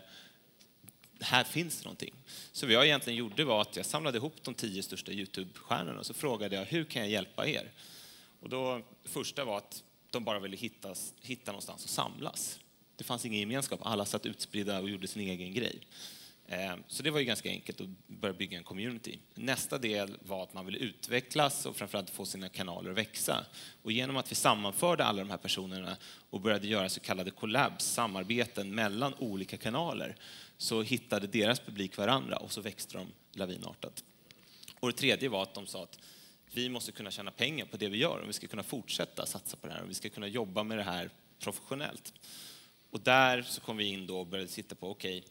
här 1.19 1.43
finns 1.43 1.77
det 1.77 1.83
någonting. 1.85 2.13
Så 2.51 2.65
vad 2.65 2.75
jag 2.75 2.85
egentligen 2.85 3.19
gjorde 3.19 3.45
var 3.45 3.61
att 3.61 3.75
jag 3.75 3.85
samlade 3.85 4.17
ihop 4.17 4.35
de 4.43 4.53
tio 4.53 4.83
största 4.83 5.11
Youtube-stjärnorna 5.11 5.99
och 5.99 6.05
så 6.05 6.13
frågade 6.13 6.55
jag 6.55 6.65
hur 6.65 6.83
kan 6.83 7.01
jag 7.01 7.11
hjälpa 7.11 7.47
er? 7.47 7.71
Och 8.39 8.49
då, 8.49 8.81
det 9.03 9.09
första 9.09 9.45
var 9.45 9.57
att 9.57 9.83
de 10.09 10.23
bara 10.23 10.39
ville 10.39 10.57
hittas, 10.57 11.13
hitta 11.21 11.51
någonstans 11.51 11.83
att 11.83 11.89
samlas. 11.89 12.59
Det 12.95 13.03
fanns 13.03 13.25
ingen 13.25 13.39
gemenskap, 13.39 13.79
alla 13.83 14.05
satt 14.05 14.25
utspridda 14.25 14.79
och 14.79 14.89
gjorde 14.89 15.07
sin 15.07 15.21
egen 15.21 15.53
grej. 15.53 15.79
Eh, 16.51 16.75
så 16.87 17.03
det 17.03 17.11
var 17.11 17.19
ju 17.19 17.25
ganska 17.25 17.49
enkelt 17.49 17.81
att 17.81 17.87
börja 18.07 18.33
bygga 18.33 18.57
en 18.57 18.63
community. 18.63 19.19
Nästa 19.35 19.77
del 19.77 20.17
var 20.21 20.43
att 20.43 20.53
man 20.53 20.65
ville 20.65 20.77
utvecklas 20.77 21.65
och 21.65 21.75
framförallt 21.75 22.09
få 22.09 22.25
sina 22.25 22.49
kanaler 22.49 22.91
att 22.91 22.97
växa. 22.97 23.45
Och 23.83 23.91
genom 23.91 24.17
att 24.17 24.31
vi 24.31 24.35
sammanförde 24.35 25.05
alla 25.05 25.19
de 25.19 25.29
här 25.29 25.37
personerna 25.37 25.97
och 26.29 26.41
började 26.41 26.67
göra 26.67 26.89
så 26.89 26.99
kallade 26.99 27.31
collabs, 27.31 27.85
samarbeten 27.85 28.75
mellan 28.75 29.13
olika 29.13 29.57
kanaler, 29.57 30.15
så 30.57 30.81
hittade 30.81 31.27
deras 31.27 31.59
publik 31.59 31.97
varandra 31.97 32.37
och 32.37 32.51
så 32.51 32.61
växte 32.61 32.97
de 32.97 33.07
lavinartat. 33.33 34.03
Och 34.79 34.87
det 34.87 34.97
tredje 34.97 35.29
var 35.29 35.43
att 35.43 35.53
de 35.53 35.67
sa 35.67 35.83
att 35.83 35.99
vi 36.53 36.69
måste 36.69 36.91
kunna 36.91 37.11
tjäna 37.11 37.31
pengar 37.31 37.65
på 37.65 37.77
det 37.77 37.89
vi 37.89 37.97
gör 37.97 38.21
om 38.21 38.27
vi 38.27 38.33
ska 38.33 38.47
kunna 38.47 38.63
fortsätta 38.63 39.25
satsa 39.25 39.57
på 39.57 39.67
det 39.67 39.73
här 39.73 39.81
om 39.81 39.87
vi 39.87 39.93
ska 39.93 40.09
kunna 40.09 40.27
jobba 40.27 40.63
med 40.63 40.77
det 40.77 40.83
här 40.83 41.09
professionellt. 41.39 42.13
Och 42.91 42.99
där 42.99 43.41
så 43.41 43.61
kom 43.61 43.77
vi 43.77 43.85
in 43.85 44.07
då 44.07 44.19
och 44.19 44.27
började 44.27 44.49
titta 44.49 44.75
på, 44.75 44.89
okej, 44.89 45.17
okay, 45.17 45.29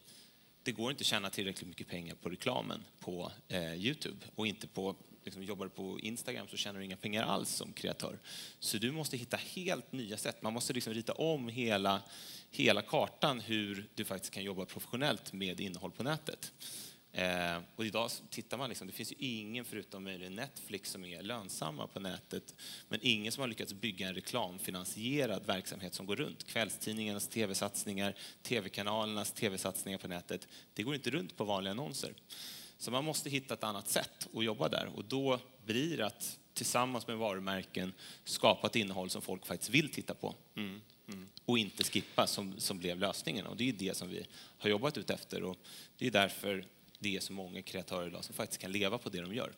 det 0.69 0.73
går 0.73 0.91
inte 0.91 1.03
att 1.03 1.07
tjäna 1.07 1.31
tillräckligt 1.31 1.69
mycket 1.69 1.89
pengar 1.89 2.15
på 2.15 2.29
reklamen 2.29 2.85
på 3.01 3.33
eh, 3.49 3.75
Youtube 3.75 4.27
och 4.35 4.47
inte 4.47 4.67
på 4.67 4.97
liksom, 5.25 5.43
jobbar 5.43 5.65
du 5.65 5.71
på 5.71 6.01
Instagram 6.01 6.49
så 6.49 6.57
tjänar 6.57 6.79
du 6.79 6.85
inga 6.85 6.97
pengar 6.97 7.23
alls 7.23 7.51
som 7.51 7.73
kreatör. 7.73 8.19
Så 8.61 8.79
du 8.79 8.93
måste 8.93 9.17
hitta 9.17 9.37
helt 9.37 9.93
nya 9.93 10.17
sätt. 10.17 10.43
Man 10.43 10.53
måste 10.53 10.73
liksom 10.73 10.95
rita 10.95 11.13
om 11.13 11.49
hela, 11.49 12.03
hela 12.51 12.83
kartan 12.83 13.41
hur 13.41 13.89
du 13.95 14.05
faktiskt 14.05 14.35
kan 14.35 14.45
jobba 14.45 14.65
professionellt 14.65 15.33
med 15.33 15.61
innehåll 15.61 15.91
på 15.91 16.03
nätet. 16.03 16.53
Eh, 17.19 17.61
och 17.77 17.87
idag 17.87 18.11
tittar 18.31 18.57
man, 18.57 18.69
liksom, 18.69 18.87
det 18.87 18.93
finns 18.93 19.13
ju 19.13 19.17
ingen 19.19 19.65
förutom 19.65 20.05
möjligen 20.05 20.35
Netflix 20.35 20.91
som 20.91 21.05
är 21.05 21.23
lönsamma 21.23 21.87
på 21.87 22.01
nätet, 22.01 22.55
men 22.89 23.01
ingen 23.03 23.33
som 23.33 23.41
har 23.41 23.49
lyckats 23.49 23.73
bygga 23.73 24.09
en 24.09 24.15
reklamfinansierad 24.15 25.47
verksamhet 25.47 25.95
som 25.95 26.07
går 26.07 26.17
runt. 26.17 26.47
Kvällstidningarnas 26.47 27.29
tv-satsningar, 27.29 28.15
tv-kanalernas 28.43 29.33
tv-satsningar 29.33 29.99
på 29.99 30.09
nätet, 30.09 30.49
det 30.75 30.83
går 30.83 30.95
inte 30.95 31.11
runt 31.11 31.37
på 31.37 31.45
vanliga 31.45 31.71
annonser. 31.71 32.15
Så 32.77 32.91
man 32.91 33.05
måste 33.05 33.31
hitta 33.31 33.55
ett 33.55 33.65
annat 33.65 33.89
sätt 33.89 34.29
att 34.35 34.45
jobba 34.45 34.69
där 34.69 34.91
och 34.95 35.05
då 35.05 35.41
blir 35.65 35.97
det 35.97 36.07
att 36.07 36.39
tillsammans 36.55 37.07
med 37.07 37.17
varumärken 37.17 37.93
skapa 38.25 38.67
ett 38.67 38.77
innehåll 38.77 39.11
som 39.11 39.23
folk 39.23 39.47
faktiskt 39.47 39.71
vill 39.71 39.89
titta 39.89 40.15
på. 40.15 40.35
Mm. 40.57 40.81
Mm. 41.09 41.29
Och 41.45 41.59
inte 41.59 41.85
skippa 41.85 42.27
som, 42.27 42.61
som 42.61 42.79
blev 42.79 42.99
lösningen. 42.99 43.47
Och 43.47 43.57
det 43.57 43.69
är 43.69 43.73
det 43.73 43.97
som 43.97 44.09
vi 44.09 44.27
har 44.59 44.71
jobbat 44.71 44.99
ut 44.99 45.11
efter 45.11 45.43
och 45.43 45.57
det 45.99 46.07
är 46.07 46.11
därför 46.11 46.65
det 46.99 47.17
är 47.17 47.21
så 47.21 47.33
många 47.33 47.63
kreatörer 47.63 48.07
idag 48.07 48.25
som 48.25 48.35
faktiskt 48.35 48.61
kan 48.61 48.73
leva 48.73 48.99
på 48.99 49.09
det 49.09 49.21
de 49.21 49.35
gör. 49.35 49.53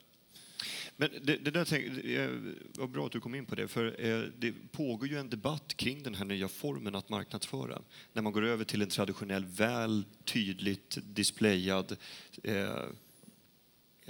Men 0.96 1.10
det, 1.22 1.36
det 1.36 1.50
där 1.50 1.64
tänk, 1.64 2.02
det 2.02 2.80
var 2.80 2.86
bra 2.86 3.06
att 3.06 3.12
du 3.12 3.20
kom 3.20 3.34
in 3.34 3.46
på 3.46 3.54
det, 3.54 3.68
för 3.68 4.06
eh, 4.06 4.22
det 4.38 4.52
pågår 4.72 5.08
ju 5.08 5.18
en 5.18 5.30
debatt 5.30 5.76
kring 5.76 6.02
den 6.02 6.14
här 6.14 6.24
nya 6.24 6.48
formen 6.48 6.94
att 6.94 7.08
marknadsföra. 7.08 7.82
När 8.12 8.22
man 8.22 8.32
går 8.32 8.44
över 8.44 8.64
till 8.64 8.82
en 8.82 8.88
traditionell, 8.88 9.44
väl 9.44 10.04
tydligt 10.24 10.98
displayad 11.02 11.96
eh, 12.42 12.84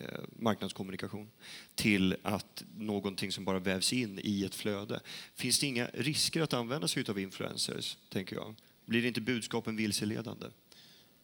Eh, 0.01 0.21
marknadskommunikation 0.39 1.31
till 1.75 2.17
att 2.23 2.65
någonting 2.77 3.33
som 3.33 3.45
bara 3.45 3.59
vävs 3.59 3.93
in 3.93 4.21
i 4.23 4.45
ett 4.45 4.55
flöde. 4.55 5.01
Finns 5.35 5.59
det 5.59 5.67
inga 5.67 5.87
risker 5.87 6.41
att 6.43 6.53
använda 6.53 6.89
sig 6.89 7.05
av 7.09 7.19
influencers, 7.19 7.97
tänker 8.09 8.37
jag? 8.37 8.55
Blir 8.85 9.05
inte 9.05 9.21
budskapen 9.21 9.77
vilseledande? 9.77 10.47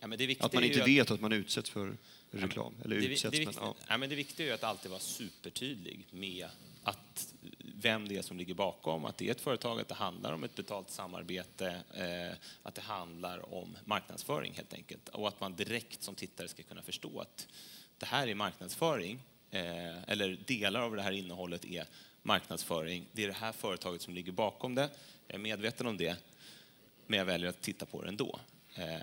Ja, 0.00 0.06
men 0.06 0.36
att 0.40 0.52
man 0.52 0.64
inte 0.64 0.82
att... 0.82 0.88
vet 0.88 1.10
att 1.10 1.20
man 1.20 1.32
utsätts 1.32 1.70
för 1.70 1.96
reklam? 2.30 2.74
Ja, 2.78 2.84
eller 2.84 2.96
det, 2.96 3.06
utsätts, 3.06 3.32
det, 3.32 3.38
viktiga, 3.38 3.60
men, 3.60 3.74
ja. 3.78 3.84
ja. 3.88 3.96
men 3.96 4.08
det 4.08 4.16
viktiga 4.16 4.50
är 4.50 4.54
att 4.54 4.64
alltid 4.64 4.90
vara 4.90 5.00
supertydlig 5.00 6.06
med 6.10 6.48
att 6.82 7.34
vem 7.60 8.08
det 8.08 8.16
är 8.16 8.22
som 8.22 8.38
ligger 8.38 8.54
bakom, 8.54 9.04
att 9.04 9.18
det 9.18 9.26
är 9.26 9.30
ett 9.30 9.40
företag, 9.40 9.80
att 9.80 9.88
det 9.88 9.94
handlar 9.94 10.32
om 10.32 10.44
ett 10.44 10.54
betalt 10.54 10.90
samarbete, 10.90 11.80
eh, 11.94 12.36
att 12.62 12.74
det 12.74 12.80
handlar 12.80 13.54
om 13.54 13.76
marknadsföring 13.84 14.52
helt 14.52 14.74
enkelt. 14.74 15.08
Och 15.08 15.28
att 15.28 15.40
man 15.40 15.56
direkt 15.56 16.02
som 16.02 16.14
tittare 16.14 16.48
ska 16.48 16.62
kunna 16.62 16.82
förstå 16.82 17.20
att 17.20 17.46
det 17.98 18.06
här 18.06 18.28
är 18.28 18.34
marknadsföring, 18.34 19.18
eh, 19.50 20.10
eller 20.10 20.38
delar 20.46 20.80
av 20.80 20.96
det 20.96 21.02
här 21.02 21.12
innehållet 21.12 21.64
är 21.64 21.86
marknadsföring. 22.22 23.06
Det 23.12 23.22
är 23.22 23.26
det 23.26 23.32
här 23.32 23.52
företaget 23.52 24.02
som 24.02 24.14
ligger 24.14 24.32
bakom 24.32 24.74
det. 24.74 24.90
Jag 25.26 25.34
är 25.34 25.38
medveten 25.38 25.86
om 25.86 25.96
det, 25.96 26.16
men 27.06 27.18
jag 27.18 27.26
väljer 27.26 27.48
att 27.48 27.62
titta 27.62 27.86
på 27.86 28.02
det 28.02 28.08
ändå. 28.08 28.40
Eh, 28.74 28.96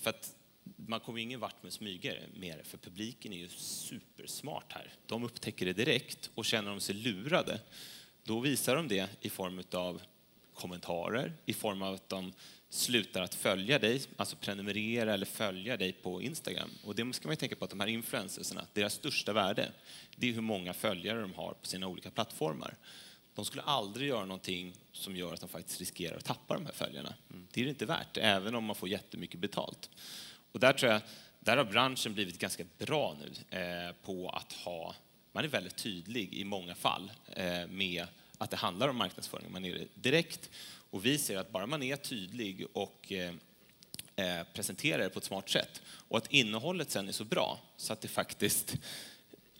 för 0.00 0.10
att 0.10 0.34
man 0.76 1.00
kommer 1.00 1.18
ingen 1.18 1.40
vart 1.40 1.62
med 1.62 1.72
smyger 1.72 2.28
mer, 2.34 2.62
för 2.62 2.78
publiken 2.78 3.32
är 3.32 3.36
ju 3.36 3.48
supersmart 3.48 4.72
här. 4.72 4.92
De 5.06 5.24
upptäcker 5.24 5.66
det 5.66 5.72
direkt 5.72 6.30
och 6.34 6.44
känner 6.44 6.70
de 6.70 6.80
sig 6.80 6.94
lurade, 6.94 7.60
då 8.24 8.40
visar 8.40 8.76
de 8.76 8.88
det 8.88 9.10
i 9.20 9.30
form 9.30 9.62
av 9.72 10.00
kommentarer, 10.54 11.32
i 11.46 11.52
form 11.52 11.82
av 11.82 11.94
att 11.94 12.08
de 12.08 12.32
slutar 12.68 13.22
att 13.22 13.34
följa 13.34 13.78
dig, 13.78 14.02
alltså 14.16 14.36
prenumerera 14.36 15.14
eller 15.14 15.26
följa 15.26 15.76
dig 15.76 15.92
på 15.92 16.22
Instagram. 16.22 16.70
Och 16.84 16.94
det 16.94 17.12
ska 17.12 17.28
man 17.28 17.36
tänka 17.36 17.56
på 17.56 17.64
att 17.64 17.70
de 17.70 17.80
här 17.80 17.86
influencersna, 17.86 18.66
deras 18.72 18.94
största 18.94 19.32
värde, 19.32 19.72
det 20.16 20.28
är 20.28 20.32
hur 20.32 20.40
många 20.40 20.74
följare 20.74 21.20
de 21.20 21.34
har 21.34 21.52
på 21.52 21.66
sina 21.66 21.86
olika 21.86 22.10
plattformar. 22.10 22.76
De 23.40 23.44
skulle 23.44 23.62
aldrig 23.62 24.08
göra 24.08 24.24
någonting 24.24 24.74
som 24.92 25.16
gör 25.16 25.34
att 25.34 25.40
de 25.40 25.48
faktiskt 25.48 25.80
riskerar 25.80 26.16
att 26.16 26.24
tappa 26.24 26.54
de 26.54 26.66
här 26.66 26.72
följarna. 26.72 27.14
Mm. 27.30 27.46
Det 27.52 27.60
är 27.60 27.64
det 27.64 27.70
inte 27.70 27.86
värt, 27.86 28.16
även 28.16 28.54
om 28.54 28.64
man 28.64 28.76
får 28.76 28.88
jättemycket 28.88 29.40
betalt. 29.40 29.90
Och 30.52 30.60
där 30.60 30.72
tror 30.72 30.92
jag, 30.92 31.00
där 31.40 31.56
har 31.56 31.64
branschen 31.64 32.14
blivit 32.14 32.38
ganska 32.38 32.64
bra 32.78 33.16
nu 33.20 33.58
eh, 33.58 33.94
på 34.04 34.28
att 34.28 34.52
ha, 34.52 34.94
man 35.32 35.44
är 35.44 35.48
väldigt 35.48 35.76
tydlig 35.76 36.34
i 36.34 36.44
många 36.44 36.74
fall 36.74 37.12
eh, 37.32 37.66
med 37.66 38.06
att 38.38 38.50
det 38.50 38.56
handlar 38.56 38.88
om 38.88 38.96
marknadsföring. 38.96 39.52
Man 39.52 39.64
är 39.64 39.74
det 39.74 39.86
direkt 39.94 40.50
och 40.90 41.06
vi 41.06 41.18
ser 41.18 41.36
att 41.36 41.50
bara 41.50 41.66
man 41.66 41.82
är 41.82 41.96
tydlig 41.96 42.66
och 42.72 43.12
eh, 43.12 43.34
eh, 44.16 44.46
presenterar 44.54 44.98
det 44.98 45.10
på 45.10 45.18
ett 45.18 45.24
smart 45.24 45.48
sätt 45.48 45.82
och 45.86 46.18
att 46.18 46.32
innehållet 46.32 46.90
sen 46.90 47.08
är 47.08 47.12
så 47.12 47.24
bra 47.24 47.60
så 47.76 47.92
att 47.92 48.00
det 48.00 48.08
faktiskt 48.08 48.76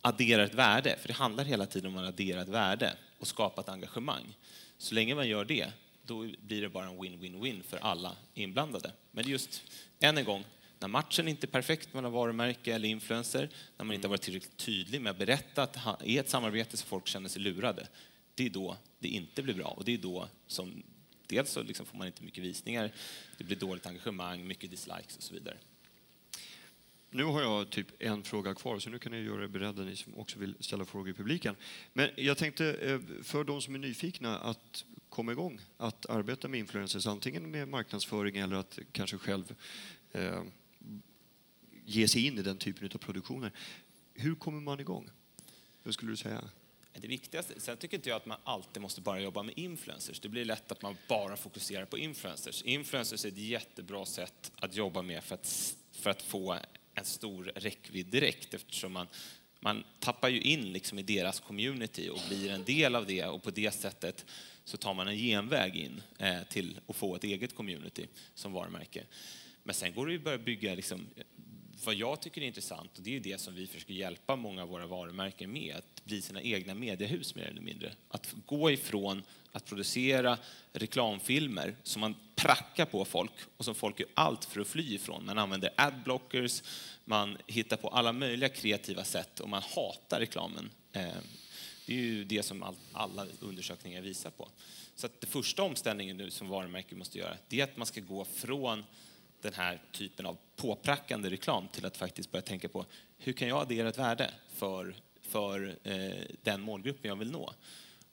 adderar 0.01 0.45
ett 0.45 0.55
värde, 0.55 0.97
för 1.01 1.09
det 1.09 1.15
handlar 1.15 1.45
hela 1.45 1.67
tiden 1.67 1.91
om 1.91 1.99
att 1.99 2.09
addera 2.09 2.43
ett 2.43 2.49
värde 2.49 2.97
och 3.21 3.29
skapa 3.29 3.61
ett 3.61 3.69
engagemang. 3.69 4.37
Så 4.79 4.95
länge 4.95 5.15
man 5.15 5.29
gör 5.29 5.45
det, 5.45 5.73
då 6.03 6.29
blir 6.39 6.63
det 6.63 6.69
bara 6.69 6.87
en 6.87 7.03
win-win-win 7.03 7.63
för 7.63 7.77
alla 7.77 8.17
inblandade. 8.35 8.93
Men 9.11 9.29
just, 9.29 9.63
än 10.01 10.19
en 10.19 10.25
gång, 10.25 10.45
när 10.79 10.89
matchen 10.89 11.29
inte 11.29 11.47
är 11.47 11.49
perfekt 11.49 11.95
mellan 11.95 12.13
varumärke 12.13 12.75
eller 12.75 12.89
influencer, 12.89 13.49
när 13.77 13.85
man 13.85 13.95
inte 13.95 14.07
har 14.07 14.11
varit 14.11 14.23
tillräckligt 14.23 14.57
tydlig 14.57 15.01
med 15.01 15.11
att 15.11 15.19
berätta 15.19 15.63
att 15.63 15.73
det 16.01 16.11
är 16.11 16.21
ett 16.21 16.29
samarbete 16.29 16.77
så 16.77 16.87
folk 16.87 17.07
känner 17.07 17.29
sig 17.29 17.43
lurade, 17.43 17.89
det 18.35 18.47
är 18.47 18.51
då 18.51 18.77
det 18.99 19.09
inte 19.09 19.43
blir 19.43 19.55
bra 19.55 19.67
och 19.67 19.85
det 19.85 19.95
är 19.95 19.99
då 19.99 20.29
som 20.47 20.83
dels 21.27 21.51
så 21.51 21.63
liksom 21.63 21.87
får 21.87 21.99
man 21.99 22.07
inte 22.07 22.23
mycket 22.23 22.45
visningar, 22.45 22.93
det 23.39 23.45
blir 23.45 23.57
dåligt 23.57 23.87
engagemang, 23.87 24.47
mycket 24.47 24.71
dislikes 24.71 25.17
och 25.17 25.23
så 25.23 25.35
vidare. 25.35 25.57
Nu 27.13 27.25
har 27.25 27.43
jag 27.43 27.71
typ 27.71 28.03
en 28.03 28.23
fråga 28.23 28.55
kvar, 28.55 28.79
så 28.79 28.91
nu 28.91 28.99
kan 28.99 29.13
ni 29.13 29.19
göra 29.19 29.45
er 29.45 29.49
beredda, 29.49 29.83
ni 29.83 29.97
som 29.97 30.19
också 30.19 30.39
vill 30.39 30.55
ställa 30.61 30.85
frågor 30.85 31.09
i 31.11 31.15
publiken. 31.15 31.57
Men 31.93 32.11
jag 32.17 32.39
tänkte, 32.39 32.75
eh, 32.75 33.01
för 33.23 33.45
de 33.45 33.63
som 33.63 33.75
är 33.75 33.79
nyfikna 33.79 34.39
att 34.39 34.85
komma 35.09 35.33
igång 35.33 35.61
att 35.77 36.07
arbeta 36.07 36.49
med 36.49 36.61
influencers, 36.61 37.07
antingen 37.07 37.51
med 37.51 37.69
marknadsföring 37.69 38.37
eller 38.37 38.57
att 38.57 38.79
kanske 38.93 39.19
själv 39.19 39.55
eh, 40.13 40.43
ge 41.85 42.09
sig 42.09 42.27
in 42.27 42.39
i 42.39 42.43
den 42.43 42.59
typen 42.59 42.91
av 42.95 42.99
produktioner. 42.99 43.53
Hur 44.15 44.35
kommer 44.35 44.61
man 44.61 44.81
igång? 44.81 45.11
Hur 45.83 45.93
skulle 45.93 46.13
du 46.13 46.17
säga? 46.17 46.45
det 46.93 47.09
viktigaste. 47.09 47.61
Sen 47.61 47.77
tycker 47.77 47.97
inte 47.97 48.09
jag 48.09 48.17
att 48.17 48.27
man 48.27 48.39
alltid 48.45 48.83
måste 48.83 49.01
bara 49.01 49.21
jobba 49.21 49.43
med 49.43 49.59
influencers. 49.59 50.21
Det 50.21 50.29
blir 50.29 50.45
lätt 50.45 50.73
att 50.73 50.83
man 50.83 50.97
bara 51.09 51.37
fokuserar 51.37 51.85
på 51.85 51.99
influencers. 51.99 52.63
Influencers 52.63 53.25
är 53.25 53.29
ett 53.29 53.39
jättebra 53.39 54.07
sätt 54.07 54.53
att 54.57 54.77
jobba 54.77 55.03
med 55.03 55.25
för 55.25 55.35
att, 55.35 55.77
för 55.93 56.11
att 56.11 56.23
få 56.23 56.59
en 56.95 57.05
stor 57.05 57.53
räckvidd 57.55 58.07
direkt 58.07 58.55
eftersom 58.55 58.93
man, 58.93 59.07
man 59.61 59.85
tappar 59.99 60.29
ju 60.29 60.41
in 60.41 60.73
liksom 60.73 60.99
i 60.99 61.03
deras 61.03 61.41
community 61.41 62.09
och 62.09 62.21
blir 62.29 62.51
en 62.51 62.65
del 62.65 62.95
av 62.95 63.07
det 63.07 63.25
och 63.25 63.43
på 63.43 63.51
det 63.51 63.71
sättet 63.71 64.27
så 64.65 64.77
tar 64.77 64.95
man 64.95 65.09
en 65.09 65.17
genväg 65.17 65.77
in 65.77 66.03
eh, 66.19 66.43
till 66.51 66.81
att 66.87 66.97
få 66.97 67.17
ett 67.17 67.25
eget 67.25 67.55
community 67.55 68.07
som 68.35 68.53
varumärke. 68.53 69.05
Men 69.63 69.75
sen 69.75 69.95
går 69.95 70.07
det 70.07 70.13
ju 70.13 70.19
att 70.19 70.25
börja 70.25 70.39
bygga 70.39 70.75
liksom, 70.75 71.07
vad 71.85 71.95
jag 71.95 72.21
tycker 72.21 72.43
är 72.43 72.47
intressant, 72.47 72.99
och 72.99 73.03
det 73.03 73.17
är 73.17 73.21
det 73.21 73.41
som 73.41 73.55
vi 73.55 73.67
försöker 73.67 73.95
hjälpa 73.95 74.37
många 74.37 74.63
av 74.63 74.69
våra 74.69 74.87
varumärken 74.87 75.53
med, 75.53 75.77
att 75.77 76.05
bli 76.05 76.23
sina 76.23 76.43
egna 76.43 76.75
mediehus 76.75 77.35
mer 77.35 77.45
eller 77.45 77.61
mindre. 77.61 77.93
Att 78.09 78.35
gå 78.47 78.71
ifrån 78.71 79.23
att 79.53 79.65
producera 79.65 80.39
reklamfilmer 80.73 81.77
som 81.83 82.01
man 82.01 82.15
prackar 82.35 82.85
på 82.85 83.05
folk 83.05 83.33
och 83.57 83.65
som 83.65 83.75
folk 83.75 84.01
gör 84.01 84.09
allt 84.15 84.45
för 84.45 84.61
att 84.61 84.67
fly 84.67 84.95
ifrån. 84.95 85.27
Man 85.27 85.39
använder 85.39 85.71
adblockers, 85.77 86.63
man 87.05 87.39
hittar 87.47 87.77
på 87.77 87.89
alla 87.89 88.13
möjliga 88.13 88.49
kreativa 88.49 89.05
sätt 89.05 89.41
och 89.41 89.49
man 89.49 89.63
hatar 89.63 90.21
reklamen. 90.21 90.71
Eh, 90.93 91.03
det 91.87 91.93
är 91.93 92.03
ju 92.03 92.25
det 92.25 92.43
som 92.43 92.77
alla 92.93 93.27
undersökningar 93.41 94.03
visar 94.03 94.31
på. 94.31 94.49
Så 94.95 95.07
att 95.07 95.21
det 95.21 95.27
första 95.27 95.63
omställningen 95.63 96.17
nu 96.17 96.31
som 96.31 96.49
varumärke 96.49 96.95
måste 96.95 97.19
göra, 97.19 97.37
det 97.49 97.61
är 97.61 97.65
att 97.65 97.77
man 97.77 97.87
ska 97.87 98.01
gå 98.01 98.25
från 98.25 98.85
den 99.43 99.55
här 99.55 99.83
typen 99.93 100.27
av 100.27 100.37
påprackande 100.57 101.31
reklam 101.31 101.69
till 101.69 101.87
att 101.87 101.97
faktiskt 101.97 102.31
börja 102.33 102.43
tänka 102.43 102.69
på 102.69 102.87
hur 103.19 103.33
kan 103.33 103.49
jag 103.49 103.63
addera 103.63 103.89
ett 103.89 103.99
värde 103.99 104.31
för, 104.55 104.95
för 105.23 105.77
eh, 105.85 106.11
den 106.43 106.61
målgruppen 106.61 107.09
jag 107.09 107.17
vill 107.17 107.31
nå? 107.31 107.55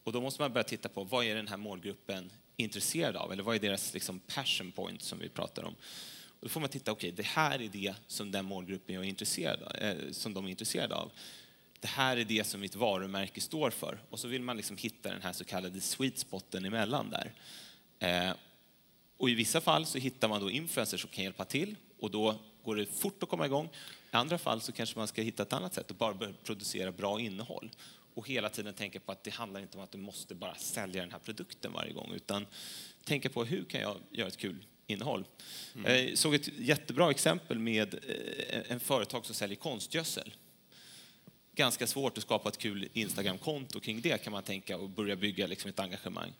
Och 0.08 0.14
då 0.14 0.22
måste 0.22 0.42
man 0.42 0.54
börja 0.54 0.64
titta 0.64 0.90
på 0.90 1.04
vad 1.04 1.26
är 1.26 1.36
den 1.36 1.48
här 1.48 1.58
målgruppen 1.58 2.32
intresserad 2.56 3.16
av? 3.16 3.32
Eller 3.32 3.44
vad 3.44 3.56
är 3.56 3.60
deras 3.60 3.94
liksom, 3.94 4.20
passion 4.20 4.72
point 4.72 5.02
som 5.02 5.20
vi 5.20 5.30
pratar 5.30 5.64
om? 5.64 5.76
Och 6.30 6.42
då 6.42 6.50
får 6.50 6.60
man 6.60 6.70
titta, 6.70 6.92
okej, 6.92 7.08
okay, 7.08 7.18
det 7.18 7.30
här 7.30 7.62
är 7.62 7.68
det 7.68 7.96
som 8.08 8.32
den 8.32 8.46
målgruppen 8.46 8.96
jag 8.96 9.04
är 9.04 9.10
intresserad 9.10 9.64
av, 9.64 9.76
eh, 9.76 10.12
som 10.12 10.34
de 10.34 10.46
är 10.46 10.50
intresserade 10.50 10.96
av. 10.96 11.12
Det 11.80 11.88
här 11.88 12.18
är 12.18 12.24
det 12.26 12.48
som 12.48 12.62
mitt 12.62 12.76
varumärke 12.76 13.42
står 13.42 13.70
för. 13.70 14.00
Och 14.10 14.20
så 14.20 14.28
vill 14.28 14.42
man 14.42 14.58
liksom 14.58 14.78
hitta 14.78 15.10
den 15.12 15.22
här 15.22 15.34
så 15.34 15.44
kallade 15.44 15.82
sweet 15.82 16.18
spoten 16.18 16.66
emellan 16.66 17.10
där. 17.10 17.34
Eh, 18.00 18.36
och 19.18 19.30
i 19.30 19.34
vissa 19.34 19.62
fall 19.62 19.86
så 19.86 19.98
hittar 19.98 20.28
man 20.28 20.42
då 20.42 20.52
influencers 20.52 21.02
som 21.02 21.10
kan 21.10 21.24
hjälpa 21.24 21.46
till 21.46 21.76
och 22.00 22.12
då 22.12 22.36
går 22.64 22.76
det 22.76 22.86
fort 22.86 23.24
att 23.24 23.30
komma 23.30 23.46
igång. 23.46 23.70
I 24.12 24.16
andra 24.16 24.38
fall 24.38 24.62
så 24.62 24.72
kanske 24.72 25.00
man 25.00 25.08
ska 25.08 25.22
hitta 25.22 25.44
ett 25.44 25.54
annat 25.54 25.74
sätt 25.74 25.90
och 25.90 25.98
bara 25.98 26.14
börja 26.14 26.34
producera 26.44 26.92
bra 26.92 27.20
innehåll 27.20 27.70
och 28.18 28.28
hela 28.28 28.50
tiden 28.50 28.74
tänka 28.74 29.00
på 29.00 29.12
att 29.12 29.24
det 29.24 29.34
handlar 29.34 29.62
inte 29.62 29.78
om 29.78 29.84
att 29.84 29.92
du 29.92 29.98
måste 29.98 30.36
bara 30.36 30.56
sälja 30.56 31.02
den 31.02 31.12
här 31.12 31.20
produkten 31.20 31.74
varje 31.74 31.94
gång 31.94 32.14
utan 32.14 32.46
tänka 33.04 33.30
på 33.30 33.46
hur 33.46 33.64
kan 33.64 33.82
jag 33.82 33.98
göra 34.12 34.28
ett 34.28 34.38
kul 34.38 34.66
innehåll. 34.88 35.26
Jag 35.86 36.18
såg 36.18 36.36
ett 36.36 36.48
jättebra 36.48 37.12
exempel 37.12 37.60
med 37.60 37.94
eh, 37.94 38.72
en 38.72 38.80
företag 38.80 39.26
som 39.26 39.36
säljer 39.36 39.56
konstgödsel. 39.56 40.34
Ganska 41.56 41.88
svårt 41.88 42.18
att 42.18 42.24
skapa 42.24 42.50
ett 42.50 42.58
kul 42.58 42.90
Instagram-konto 42.94 43.80
kring 43.80 44.02
det 44.02 44.24
kan 44.24 44.34
man 44.34 44.44
tänka 44.44 44.78
och 44.78 44.90
börja 44.90 45.16
bygga 45.16 45.48
liksom 45.48 45.70
ett 45.70 45.80
engagemang. 45.80 46.34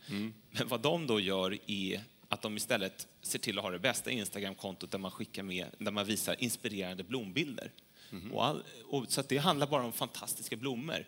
Men 0.52 0.68
vad 0.68 0.82
de 0.82 1.08
då 1.08 1.20
gör 1.20 1.58
är 1.68 2.04
att 2.28 2.42
de 2.42 2.58
istället 2.58 3.08
ser 3.22 3.40
till 3.40 3.58
att 3.58 3.64
ha 3.64 3.72
det 3.72 3.80
bästa 3.80 4.12
Instagram-kontot 4.12 4.92
där 4.92 5.00
man 5.00 5.12
skickar 5.12 5.44
med, 5.44 5.68
där 5.78 5.92
man 5.92 6.06
visar 6.06 6.44
inspirerande 6.44 7.04
blombilder. 7.04 7.72
Och 8.34 8.46
all, 8.46 8.64
och 8.86 9.06
så 9.10 9.22
det 9.22 9.38
handlar 9.38 9.68
bara 9.68 9.84
om 9.84 9.94
fantastiska 9.94 10.56
blommor. 10.56 11.06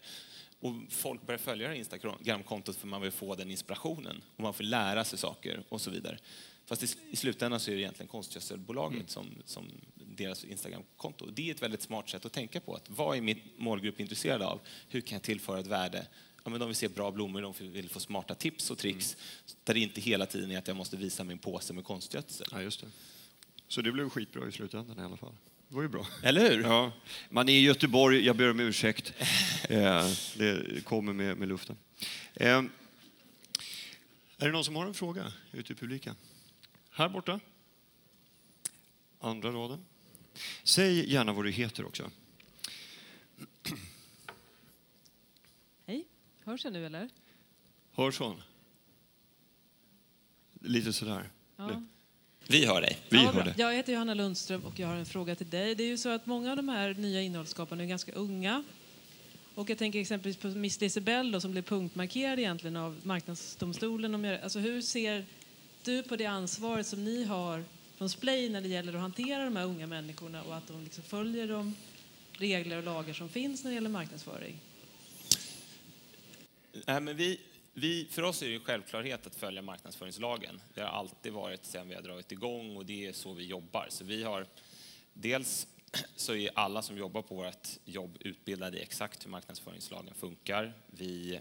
Och 0.59 0.73
folk 0.89 1.25
börjar 1.25 1.37
följa 1.37 1.67
det 1.67 1.73
här 1.73 1.79
Instagram-kontot 1.79 2.75
för 2.75 2.87
man 2.87 3.01
vill 3.01 3.11
få 3.11 3.35
den 3.35 3.51
inspirationen 3.51 4.21
och 4.35 4.43
man 4.43 4.53
får 4.53 4.63
lära 4.63 5.03
sig 5.03 5.19
saker 5.19 5.63
och 5.69 5.81
så 5.81 5.91
vidare. 5.91 6.17
Fast 6.65 6.83
i, 6.83 6.87
i 7.09 7.15
slutändan 7.15 7.59
så 7.59 7.71
är 7.71 7.75
det 7.75 7.81
egentligen 7.81 8.07
konstgödselbolaget 8.07 9.09
som, 9.09 9.27
som 9.45 9.71
deras 9.95 10.43
Instagram-konto. 10.43 11.25
Det 11.33 11.49
är 11.49 11.53
ett 11.53 11.61
väldigt 11.61 11.81
smart 11.81 12.09
sätt 12.09 12.25
att 12.25 12.33
tänka 12.33 12.59
på. 12.59 12.75
Att 12.75 12.89
vad 12.89 13.17
är 13.17 13.21
min 13.21 13.41
målgrupp 13.57 13.99
intresserad 13.99 14.41
av? 14.41 14.59
Hur 14.89 15.01
kan 15.01 15.15
jag 15.15 15.23
tillföra 15.23 15.59
ett 15.59 15.67
värde? 15.67 16.07
Ja, 16.43 16.49
men 16.49 16.59
de 16.59 16.69
vill 16.69 16.75
se 16.75 16.87
bra 16.87 17.11
blommor, 17.11 17.41
de 17.41 17.53
vill 17.71 17.89
få 17.89 17.99
smarta 17.99 18.35
tips 18.35 18.71
och 18.71 18.77
tricks. 18.77 19.17
Där 19.63 19.73
det 19.73 19.79
inte 19.79 20.01
hela 20.01 20.25
tiden 20.25 20.51
är 20.51 20.57
att 20.57 20.67
jag 20.67 20.77
måste 20.77 20.97
visa 20.97 21.23
min 21.23 21.37
påse 21.37 21.73
med 21.73 21.83
konstgödsel. 21.83 22.47
Ja, 22.51 22.61
just 22.61 22.81
det. 22.81 22.87
Så 23.67 23.81
det 23.81 23.91
blev 23.91 24.09
skitbra 24.09 24.47
i 24.47 24.51
slutändan 24.51 24.99
i 24.99 25.01
alla 25.01 25.17
fall. 25.17 25.33
Det 25.69 25.75
var 25.75 25.81
ju 25.81 25.87
bra. 25.87 26.07
Eller 26.23 26.49
hur? 26.49 26.61
Ja. 26.63 26.91
Man 27.29 27.49
är 27.49 27.53
i 27.53 27.61
Göteborg, 27.61 28.25
jag 28.25 28.35
ber 28.37 28.51
om 28.51 28.59
ursäkt. 28.59 29.13
Eh, 29.69 30.07
det 30.37 30.85
kommer 30.85 31.13
med, 31.13 31.37
med 31.37 31.47
luften. 31.47 31.77
Eh, 32.33 32.57
är 32.57 32.69
det 34.37 34.51
någon 34.51 34.63
som 34.63 34.75
har 34.75 34.85
en 34.85 34.93
fråga 34.93 35.33
ute 35.51 35.73
i 35.73 35.75
publiken? 35.75 36.15
Här 36.91 37.09
borta. 37.09 37.39
Andra 39.19 39.51
raden. 39.51 39.85
Säg 40.63 41.11
gärna 41.11 41.33
vad 41.33 41.45
du 41.45 41.51
heter 41.51 41.85
också. 41.85 42.11
Hej, 45.85 46.05
hörs 46.43 46.63
jag 46.63 46.73
nu 46.73 46.85
eller? 46.85 47.09
Hörs 47.91 48.19
hon? 48.19 48.41
Lite 50.61 50.93
sådär. 50.93 51.29
Ja. 51.57 51.83
Vi 52.51 52.65
hör 52.65 52.81
dig. 52.81 52.97
Vi 53.09 53.17
ja, 53.17 53.31
hör 53.31 53.43
det. 53.43 53.53
Jag 53.57 53.73
heter 53.73 53.93
Johanna 53.93 54.13
Lundström 54.13 54.61
och 54.65 54.79
jag 54.79 54.87
har 54.87 54.95
en 54.95 55.05
fråga 55.05 55.35
till 55.35 55.49
dig. 55.49 55.75
Det 55.75 55.83
är 55.83 55.87
ju 55.87 55.97
så 55.97 56.09
att 56.09 56.25
många 56.25 56.51
av 56.51 56.57
de 56.57 56.69
här 56.69 56.93
nya 56.93 57.21
innehållsskaparna 57.21 57.83
är 57.83 57.87
ganska 57.87 58.11
unga. 58.11 58.63
Och 59.55 59.69
jag 59.69 59.77
tänker 59.77 59.99
exempelvis 59.99 60.37
på 60.37 60.47
Miss 60.47 60.81
Lisebell 60.81 61.31
då, 61.31 61.41
som 61.41 61.51
blev 61.51 61.61
punktmarkerad 61.61 62.39
egentligen 62.39 62.77
av 62.77 62.99
Marknadsdomstolen. 63.03 64.15
Om 64.15 64.23
jag, 64.23 64.41
alltså 64.41 64.59
hur 64.59 64.81
ser 64.81 65.25
du 65.83 66.03
på 66.03 66.15
det 66.15 66.25
ansvaret 66.25 66.87
som 66.87 67.05
ni 67.05 67.23
har 67.23 67.63
från 67.97 68.09
Splay 68.09 68.49
när 68.49 68.61
det 68.61 68.67
gäller 68.67 68.93
att 68.93 69.01
hantera 69.01 69.43
de 69.43 69.55
här 69.55 69.65
unga 69.65 69.87
människorna 69.87 70.43
och 70.43 70.55
att 70.55 70.67
de 70.67 70.83
liksom 70.83 71.03
följer 71.03 71.47
de 71.47 71.75
regler 72.33 72.77
och 72.77 72.83
lagar 72.83 73.13
som 73.13 73.29
finns 73.29 73.63
när 73.63 73.71
det 73.71 73.75
gäller 73.75 73.89
marknadsföring? 73.89 74.59
Nej, 76.87 77.01
men 77.01 77.17
vi, 77.17 77.39
vi, 77.79 78.07
för 78.09 78.23
oss 78.23 78.41
är 78.41 78.47
det 78.49 78.55
en 78.55 78.59
självklarhet 78.59 79.27
att 79.27 79.35
följa 79.35 79.61
marknadsföringslagen. 79.61 80.61
Det 80.73 80.81
har 80.81 80.87
alltid 80.87 81.33
varit 81.33 81.65
sedan 81.65 81.89
vi 81.89 81.95
har 81.95 82.01
dragit 82.01 82.31
igång 82.31 82.77
och 82.77 82.85
det 82.85 83.07
är 83.07 83.13
så 83.13 83.33
vi 83.33 83.45
jobbar. 83.45 83.87
Så 83.89 84.03
vi 84.03 84.23
har, 84.23 84.45
dels 85.13 85.67
så 86.15 86.35
är 86.35 86.49
alla 86.53 86.81
som 86.81 86.97
jobbar 86.97 87.21
på 87.21 87.35
vårt 87.35 87.67
jobb 87.85 88.17
utbildade 88.19 88.79
i 88.79 88.81
exakt 88.81 89.25
hur 89.25 89.29
marknadsföringslagen 89.29 90.13
funkar. 90.13 90.73
Vi, 90.87 91.39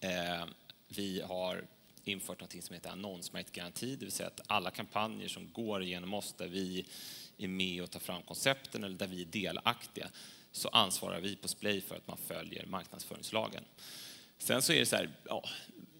eh, 0.00 0.44
vi 0.88 1.20
har 1.20 1.64
infört 2.04 2.40
något 2.40 2.64
som 2.64 2.74
heter 2.74 2.90
annonsmärkt 2.90 3.52
garanti, 3.52 3.96
det 3.96 4.04
vill 4.04 4.12
säga 4.12 4.26
att 4.26 4.40
alla 4.46 4.70
kampanjer 4.70 5.28
som 5.28 5.52
går 5.52 5.84
genom 5.84 6.14
oss 6.14 6.34
där 6.38 6.48
vi 6.48 6.86
är 7.38 7.48
med 7.48 7.82
och 7.82 7.90
tar 7.90 8.00
fram 8.00 8.22
koncepten 8.22 8.84
eller 8.84 8.98
där 8.98 9.06
vi 9.06 9.22
är 9.22 9.26
delaktiga 9.26 10.08
så 10.52 10.68
ansvarar 10.68 11.20
vi 11.20 11.36
på 11.36 11.48
Splay 11.48 11.80
för 11.80 11.96
att 11.96 12.06
man 12.06 12.16
följer 12.16 12.66
marknadsföringslagen. 12.66 13.64
Sen 14.38 14.62
så 14.62 14.72
är 14.72 14.78
det 14.78 14.86
så 14.86 14.96
här, 14.96 15.10
ja, 15.24 15.44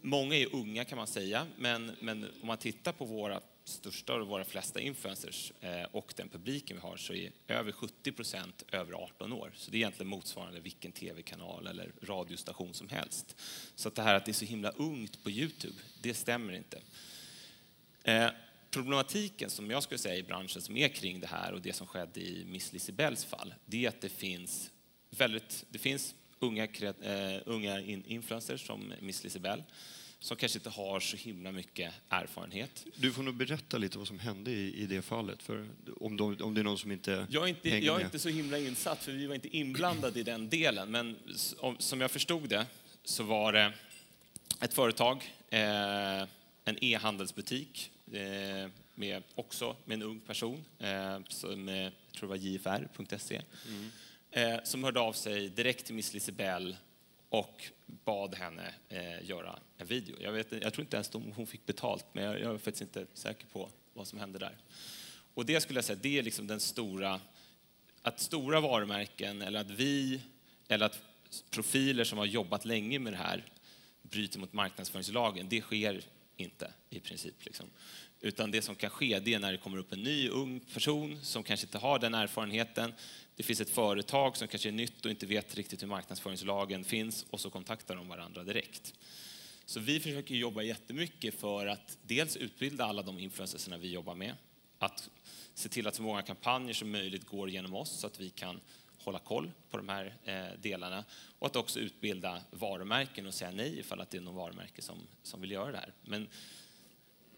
många 0.03 0.37
är 0.37 0.55
unga 0.55 0.85
kan 0.85 0.99
man 0.99 1.07
säga, 1.07 1.47
men, 1.57 1.97
men 2.01 2.25
om 2.41 2.47
man 2.47 2.59
tittar 2.59 2.93
på 2.93 3.05
våra 3.05 3.41
största 3.65 4.15
och 4.15 4.27
våra 4.27 4.45
flesta 4.45 4.81
influencers 4.81 5.53
eh, 5.61 5.83
och 5.93 6.13
den 6.17 6.29
publiken 6.29 6.77
vi 6.77 6.83
har 6.83 6.97
så 6.97 7.13
är 7.13 7.33
över 7.49 7.73
70 7.73 8.13
procent 8.13 8.65
över 8.73 8.93
18 8.93 9.33
år. 9.33 9.53
Så 9.55 9.71
det 9.71 9.77
är 9.77 9.79
egentligen 9.79 10.11
motsvarande 10.11 10.61
vilken 10.61 10.93
tv-kanal 10.93 11.67
eller 11.67 11.93
radiostation 12.03 12.75
som 12.75 12.89
helst. 12.89 13.37
Så 13.75 13.89
att 13.89 13.95
det 13.95 14.03
här 14.03 14.15
att 14.15 14.25
det 14.25 14.31
är 14.31 14.33
så 14.33 14.45
himla 14.45 14.71
ungt 14.71 15.25
på 15.25 15.31
Youtube, 15.31 15.75
det 16.03 16.15
stämmer 16.15 16.53
inte. 16.53 16.81
Eh, 18.03 18.29
problematiken 18.71 19.51
som 19.51 19.71
jag 19.71 19.83
skulle 19.83 19.99
säga 19.99 20.17
i 20.17 20.23
branschen 20.23 20.63
som 20.63 20.77
är 20.77 20.89
kring 20.89 21.21
det 21.21 21.27
här 21.27 21.53
och 21.53 21.63
det 21.63 21.73
som 21.73 21.87
skedde 21.87 22.21
i 22.21 22.45
Miss 22.45 22.73
Lisibells 22.73 23.25
fall, 23.25 23.55
det 23.67 23.85
är 23.85 23.89
att 23.89 24.01
det 24.01 24.09
finns 24.09 24.71
väldigt, 25.11 25.65
det 25.69 25.79
finns 25.79 26.15
unga, 26.39 26.65
eh, 26.65 27.43
unga 27.47 27.81
influencers 27.81 28.67
som 28.67 28.93
Miss 29.01 29.25
Lisibell 29.25 29.63
som 30.21 30.37
kanske 30.37 30.59
inte 30.59 30.71
har 30.71 31.01
så 31.01 31.17
himla 31.17 31.53
mycket 31.53 31.95
erfarenhet. 32.09 32.87
Du 32.95 33.13
får 33.13 33.23
nog 33.23 33.35
berätta 33.35 33.79
lite 33.79 33.99
vad 33.99 34.07
som 34.07 34.19
hände 34.19 34.51
i, 34.51 34.83
i 34.83 34.87
det 34.87 35.03
fallet, 35.03 35.43
för 35.43 35.69
om, 36.01 36.17
de, 36.17 36.37
om 36.43 36.55
det 36.55 36.61
är 36.61 36.65
någon 36.65 36.79
som 36.79 36.93
inte 36.93 37.27
Jag 37.31 37.45
är 37.45 37.49
inte, 37.49 37.69
jag 37.69 38.01
är 38.01 38.05
inte 38.05 38.19
så 38.19 38.29
himla 38.29 38.59
insatt, 38.59 39.05
för 39.05 39.13
vi 39.13 39.27
var 39.27 39.35
inte 39.35 39.57
inblandade 39.57 40.21
i 40.21 40.23
den 40.23 40.49
delen. 40.49 40.91
Men 40.91 41.17
som 41.79 42.01
jag 42.01 42.11
förstod 42.11 42.49
det 42.49 42.67
så 43.05 43.23
var 43.23 43.53
det 43.53 43.73
ett 44.61 44.75
företag, 44.75 45.33
eh, 45.49 46.29
en 46.65 46.85
e-handelsbutik, 46.85 47.91
eh, 48.13 48.71
med, 48.95 49.23
också 49.35 49.77
med 49.85 49.95
en 49.95 50.03
ung 50.03 50.21
person, 50.21 50.65
eh, 50.79 51.19
som, 51.29 51.69
eh, 51.69 51.75
jag 51.77 51.93
tror 52.13 52.21
det 52.21 52.27
var 52.27 52.37
jfr.se, 52.37 53.43
eh, 54.31 54.57
som 54.65 54.85
hörde 54.85 55.01
av 55.01 55.13
sig 55.13 55.49
direkt 55.49 55.87
till 55.87 55.95
Miss 55.95 56.15
Lisebell 56.15 56.77
och 57.29 57.65
bad 57.87 58.35
henne 58.35 58.75
eh, 58.89 59.29
göra 59.29 59.59
en 59.77 59.87
video. 59.87 60.17
Jag, 60.21 60.33
vet, 60.33 60.53
jag 60.53 60.73
tror 60.73 60.81
inte 60.81 60.97
ens 60.97 61.15
om 61.15 61.33
hon 61.37 61.47
fick 61.47 61.67
betalt, 61.67 62.07
men 62.13 62.25
jag, 62.25 62.41
jag 62.41 62.55
är 62.55 62.59
faktiskt 62.59 62.83
inte 62.83 63.07
säker 63.15 63.47
på 63.47 63.71
vad 63.95 64.07
som 64.07 64.19
hände 64.19 64.39
där. 64.39 64.57
Och 65.35 65.47
det 65.47 65.61
skulle 65.61 65.77
jag 65.77 65.85
säga, 65.85 65.99
det 66.03 66.19
är 66.19 66.23
liksom 66.23 66.47
den 66.47 66.61
stora, 66.61 67.21
att 68.03 68.21
stora 68.21 68.61
varumärken 68.61 69.43
eller 69.43 69.61
att 69.61 69.71
vi, 69.71 70.21
eller 70.69 70.87
att 70.87 71.01
profiler 71.51 72.05
som 72.05 72.19
har 72.19 72.27
jobbat 72.27 72.65
länge 72.65 72.99
med 72.99 73.13
det 73.13 73.17
här 73.17 73.45
bryter 74.03 74.39
mot 74.39 74.53
marknadsföringslagen, 74.53 75.49
det 75.49 75.61
sker 75.61 76.01
inte 76.37 76.73
i 76.91 77.01
princip. 77.01 77.45
Liksom. 77.45 77.67
Utan 78.21 78.51
det 78.51 78.63
som 78.63 78.75
kan 78.75 78.91
ske, 78.91 79.19
det 79.19 79.35
är 79.35 79.39
när 79.39 79.53
det 79.53 79.59
kommer 79.59 79.79
upp 79.79 79.93
en 79.93 80.03
ny 80.03 80.29
ung 80.29 80.61
person 80.61 81.19
som 81.23 81.43
kanske 81.43 81.67
inte 81.67 81.79
har 81.79 81.99
den 81.99 82.15
erfarenheten. 82.15 82.93
Det 83.39 83.45
finns 83.45 83.61
ett 83.61 83.71
företag 83.71 84.37
som 84.37 84.49
kanske 84.49 84.69
är 84.69 84.73
nytt 84.73 85.05
och 85.05 85.11
inte 85.11 85.27
vet 85.27 85.55
riktigt 85.55 85.83
hur 85.83 85.87
marknadsföringslagen 85.87 86.85
finns 86.85 87.27
och 87.31 87.41
så 87.41 87.51
kontaktar 87.51 87.97
de 87.97 88.09
varandra 88.09 88.45
direkt. 88.45 88.95
Så 89.65 89.81
vi 89.81 90.01
försöker 90.01 90.35
jobba 90.35 90.63
jättemycket 90.63 91.35
för 91.35 91.67
att 91.67 91.99
dels 92.03 92.37
utbilda 92.37 92.85
alla 92.85 93.03
de 93.03 93.19
influencers 93.19 93.69
vi 93.69 93.91
jobbar 93.91 94.15
med, 94.15 94.35
att 94.79 95.11
se 95.55 95.69
till 95.69 95.87
att 95.87 95.95
så 95.95 96.03
många 96.03 96.23
kampanjer 96.23 96.75
som 96.75 96.91
möjligt 96.91 97.27
går 97.27 97.51
genom 97.51 97.75
oss 97.75 97.91
så 97.91 98.07
att 98.07 98.21
vi 98.21 98.31
kan 98.31 98.61
hålla 98.99 99.19
koll 99.19 99.51
på 99.71 99.77
de 99.77 99.89
här 99.89 100.15
eh, 100.25 100.61
delarna 100.61 101.05
och 101.39 101.47
att 101.47 101.57
också 101.57 101.81
utbilda 101.81 102.43
varumärken 102.51 103.27
och 103.27 103.35
säga 103.35 103.51
nej 103.51 103.79
ifall 103.79 104.01
att 104.01 104.11
det 104.11 104.17
är 104.17 104.23
någon 104.23 104.35
varumärke 104.35 104.83
som, 104.83 104.99
som 105.23 105.41
vill 105.41 105.51
göra 105.51 105.73
det 105.73 105.79
här. 105.79 105.93
Men 106.03 106.29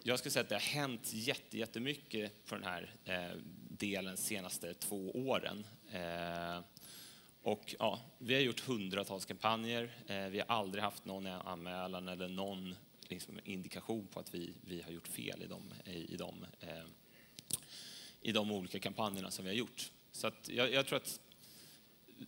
jag 0.03 0.19
skulle 0.19 0.33
säga 0.33 0.43
att 0.43 0.49
det 0.49 0.55
har 0.55 0.61
hänt 0.61 1.11
jätte, 1.13 1.59
jättemycket 1.59 2.47
på 2.47 2.55
den 2.55 2.65
här 2.65 2.95
eh, 3.05 3.41
delen 3.81 4.15
de 4.15 4.23
senaste 4.23 4.75
två 4.75 5.11
åren. 5.11 5.65
Eh, 5.93 6.61
och 7.43 7.75
ja, 7.79 8.01
vi 8.19 8.35
har 8.35 8.41
gjort 8.41 8.61
hundratals 8.61 9.25
kampanjer. 9.25 9.91
Eh, 10.07 10.27
vi 10.27 10.39
har 10.39 10.47
aldrig 10.47 10.85
haft 10.85 11.05
någon 11.05 11.27
anmälan 11.27 12.09
eller 12.09 12.29
någon 12.29 12.75
liksom, 13.09 13.41
indikation 13.45 14.07
på 14.07 14.21
att 14.21 14.35
vi, 14.35 14.55
vi 14.61 14.83
har 14.83 14.91
gjort 14.91 15.09
fel 15.09 15.43
i 15.43 15.47
de, 15.47 15.91
i, 15.93 16.17
de, 16.17 16.47
eh, 16.61 16.85
i 18.21 18.33
de 18.33 18.51
olika 18.51 18.79
kampanjerna 18.79 19.31
som 19.31 19.45
vi 19.45 19.51
har 19.51 19.57
gjort. 19.57 19.91
Så 20.13 20.27
att 20.27 20.49
jag, 20.49 20.73
jag 20.73 20.87
tror 20.87 20.97
att 20.97 21.21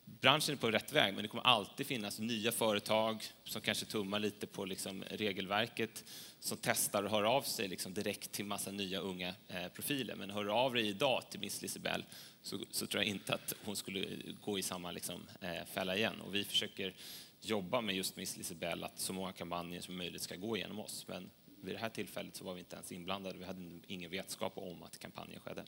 branschen 0.04 0.54
är 0.54 0.58
på 0.58 0.70
rätt 0.70 0.92
väg, 0.92 1.14
men 1.14 1.22
det 1.22 1.28
kommer 1.28 1.46
alltid 1.46 1.86
finnas 1.86 2.18
nya 2.18 2.52
företag 2.52 3.24
som 3.44 3.60
kanske 3.60 3.86
tummar 3.86 4.18
lite 4.18 4.46
på 4.46 4.64
liksom 4.64 5.04
regelverket, 5.10 6.04
som 6.40 6.58
testar 6.62 7.02
och 7.02 7.10
hör 7.10 7.22
av 7.22 7.42
sig 7.42 7.68
liksom 7.68 7.94
direkt 7.94 8.32
till 8.32 8.44
massa 8.44 8.70
nya 8.70 9.00
unga 9.00 9.34
eh, 9.48 9.68
profiler. 9.68 10.14
Men 10.14 10.30
hör 10.30 10.46
av 10.46 10.74
dig 10.74 10.88
idag 10.88 11.22
till 11.30 11.40
Miss 11.40 11.62
Lisebell 11.62 12.04
så, 12.42 12.58
så 12.70 12.86
tror 12.86 13.02
jag 13.02 13.10
inte 13.10 13.34
att 13.34 13.54
hon 13.64 13.76
skulle 13.76 14.06
gå 14.44 14.58
i 14.58 14.62
samma 14.62 14.90
liksom, 14.90 15.20
eh, 15.40 15.64
fälla 15.64 15.96
igen. 15.96 16.20
Och 16.20 16.34
vi 16.34 16.44
försöker 16.44 16.94
jobba 17.40 17.80
med 17.80 17.96
just 17.96 18.16
Miss 18.16 18.36
Lisibell, 18.36 18.84
att 18.84 18.98
så 18.98 19.12
många 19.12 19.32
kampanjer 19.32 19.80
som 19.80 19.96
möjligt 19.96 20.22
ska 20.22 20.36
gå 20.36 20.56
igenom 20.56 20.80
oss. 20.80 21.04
Men 21.08 21.30
vid 21.60 21.74
det 21.74 21.78
här 21.78 21.88
tillfället 21.88 22.36
så 22.36 22.44
var 22.44 22.54
vi 22.54 22.58
inte 22.58 22.76
ens 22.76 22.92
inblandade. 22.92 23.38
Vi 23.38 23.44
hade 23.44 23.80
ingen 23.86 24.10
vetskap 24.10 24.52
om 24.56 24.82
att 24.82 24.98
kampanjen 24.98 25.40
skedde. 25.40 25.64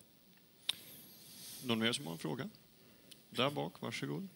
Någon 1.63 1.79
mer 1.79 1.93
som 1.93 2.07
har 2.07 2.13
en 2.13 2.19
fråga? 2.19 2.51
Där 3.31 3.51
bak, 3.51 3.81
varsågod. 3.81 4.29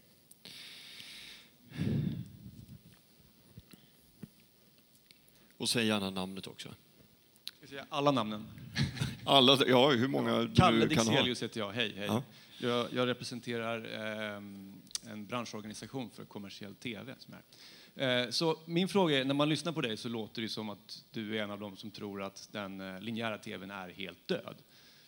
Och 5.56 5.68
säg 5.68 5.86
gärna 5.86 6.10
namnet 6.10 6.46
också. 6.46 6.68
Ska 7.44 7.56
jag 7.60 7.68
säga 7.68 7.86
alla 7.88 8.10
namnen? 8.10 8.46
Alla, 9.28 9.58
ja, 9.66 9.90
hur 9.90 10.08
många 10.08 10.50
Kalle 10.56 10.86
du 10.86 10.94
kan 10.94 11.06
ha. 11.06 11.12
Dixelius 11.12 11.42
heter 11.42 11.60
jag. 11.60 11.72
Hej, 11.72 11.94
hej. 11.96 12.06
Ja. 12.06 12.22
Jag, 12.58 12.86
jag 12.92 13.06
representerar 13.06 13.84
ehm, 14.36 14.74
en 15.10 15.26
branschorganisation 15.26 16.10
för 16.10 16.24
kommersiell 16.24 16.74
tv. 16.74 17.14
Som 17.18 17.34
är. 17.34 18.24
Eh, 18.24 18.30
så 18.30 18.58
min 18.64 18.88
fråga 18.88 19.18
är, 19.20 19.24
när 19.24 19.34
man 19.34 19.48
lyssnar 19.48 19.72
på 19.72 19.80
dig 19.80 19.96
så 19.96 20.08
låter 20.08 20.42
det 20.42 20.48
som 20.48 20.70
att 20.70 21.04
du 21.10 21.38
är 21.38 21.42
en 21.42 21.50
av 21.50 21.60
dem 21.60 21.76
som 21.76 21.90
tror 21.90 22.22
att 22.22 22.48
den 22.52 22.80
eh, 22.80 23.00
linjära 23.00 23.38
tvn 23.38 23.70
är 23.70 23.88
helt 23.88 24.28
död. 24.28 24.56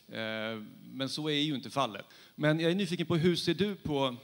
Eh, 0.08 0.62
men 0.92 1.08
så 1.08 1.28
är 1.28 1.34
ju 1.34 1.54
inte 1.54 1.70
fallet. 1.70 2.06
Men 2.34 2.60
jag 2.60 2.70
är 2.70 2.74
nyfiken 2.74 3.06
på 3.06 3.16
hur 3.16 3.36
ser 3.36 3.54
du 3.54 3.74
på 3.74 4.16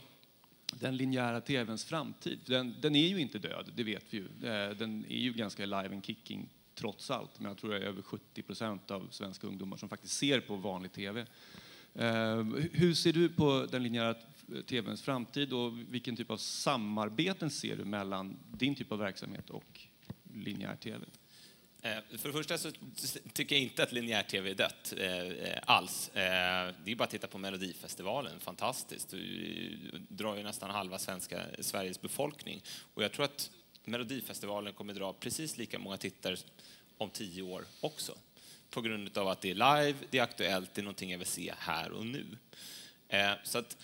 den 0.79 0.97
linjära 0.97 1.41
tvns 1.41 1.85
framtid? 1.85 2.39
Den, 2.45 2.75
den 2.81 2.95
är 2.95 3.07
ju 3.07 3.19
inte 3.19 3.39
död, 3.39 3.71
det 3.75 3.83
vet 3.83 4.05
vi 4.09 4.17
ju. 4.17 4.49
Eh, 4.49 4.69
Den 4.69 5.05
är 5.09 5.17
ju 5.19 5.33
ganska 5.33 5.65
live 5.65 5.89
and 5.89 6.05
kicking 6.05 6.49
trots 6.77 7.11
allt. 7.11 7.39
Men 7.39 7.47
jag 7.47 7.57
tror 7.57 7.71
det 7.71 7.77
är 7.77 7.81
över 7.81 8.01
70 8.01 8.41
procent 8.41 8.91
av 8.91 9.07
svenska 9.11 9.47
ungdomar 9.47 9.77
som 9.77 9.89
faktiskt 9.89 10.17
ser 10.17 10.39
på 10.39 10.55
vanlig 10.55 10.91
tv. 10.91 11.25
Ehm, 11.95 12.69
hur 12.73 12.93
ser 12.93 13.13
du 13.13 13.29
på 13.29 13.67
den 13.71 13.83
linjära 13.83 14.09
eh, 14.09 14.61
tvns 14.61 15.01
framtid 15.01 15.53
och 15.53 15.73
vilken 15.89 16.15
typ 16.15 16.31
av 16.31 16.37
samarbeten 16.37 17.49
ser 17.49 17.75
du 17.75 17.85
mellan 17.85 18.37
din 18.51 18.75
typ 18.75 18.91
av 18.91 18.99
verksamhet 18.99 19.49
och 19.49 19.79
linjär 20.33 20.75
tv? 20.75 21.05
Ehm, 21.81 22.01
för 22.17 22.29
det 22.29 22.33
första 22.33 22.57
så 22.57 22.71
tycker 23.33 23.55
jag 23.55 23.63
inte 23.63 23.83
att 23.83 23.91
linjär-tv 23.91 24.49
är 24.49 24.55
dött 24.55 24.93
eh, 24.97 25.17
eh 25.17 25.59
alls. 25.65 26.09
Eh, 26.09 26.73
det 26.83 26.91
är 26.91 26.95
bara 26.95 27.03
att 27.03 27.09
titta 27.09 27.27
på 27.27 27.37
Melodifestivalen, 27.37 28.39
fantastiskt. 28.39 29.09
Du 29.09 29.77
drar 30.09 30.35
ju 30.35 30.43
nästan 30.43 30.69
halva 30.69 30.99
svenska, 30.99 31.41
Sveriges 31.59 32.01
befolkning. 32.01 32.61
Och 32.93 33.03
jag 33.03 33.11
tror 33.11 33.25
att 33.25 33.51
Melodifestivalen 33.87 34.73
kommer 34.73 34.93
dra 34.93 35.13
precis 35.13 35.57
lika 35.57 35.79
många 35.79 35.97
tittare 35.97 36.37
om 36.97 37.09
tio 37.09 37.41
år 37.41 37.65
också. 37.81 38.17
På 38.69 38.81
grund 38.81 39.17
av 39.17 39.27
att 39.27 39.41
det 39.41 39.49
är 39.51 39.53
live, 39.55 39.97
det 40.09 40.17
är 40.17 40.23
aktuellt, 40.23 40.73
det 40.73 40.81
är 40.81 40.83
någonting 40.83 41.11
jag 41.11 41.17
vill 41.17 41.27
se 41.27 41.53
här 41.57 41.91
och 41.91 42.05
nu. 42.05 42.25
Eh, 43.07 43.31
Så 43.43 43.57
att 43.57 43.77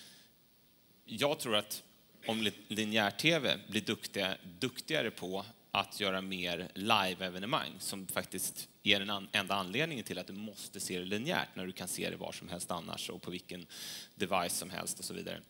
jag 1.04 1.38
tror 1.38 1.56
att 1.56 1.82
om 2.26 2.50
linjär-tv 2.68 3.58
blir 3.68 3.80
duktiga, 3.80 4.36
duktigare 4.58 5.10
på 5.10 5.44
att 5.70 6.00
göra 6.00 6.20
mer 6.20 6.68
live-evenemang 6.74 7.70
som 7.78 8.06
faktiskt 8.06 8.68
är 8.82 8.98
den 9.00 9.10
an- 9.10 9.28
enda 9.32 9.54
anledningen 9.54 10.04
till 10.04 10.18
att 10.18 10.26
du 10.26 10.32
måste 10.32 10.80
se 10.80 10.98
det 10.98 11.04
linjärt 11.04 11.48
när 11.56 11.66
du 11.66 11.72
kan 11.72 11.88
se 11.88 12.10
det 12.10 12.16
var 12.16 12.32
som 12.32 12.48
helst 12.48 12.70
annars 12.70 13.10
och 13.10 13.22
på 13.22 13.30
vilken 13.30 13.66
device 14.14 14.56
som 14.58 14.70
helst 14.70 14.98
och 14.98 15.04
så 15.04 15.14
vidare. 15.14 15.40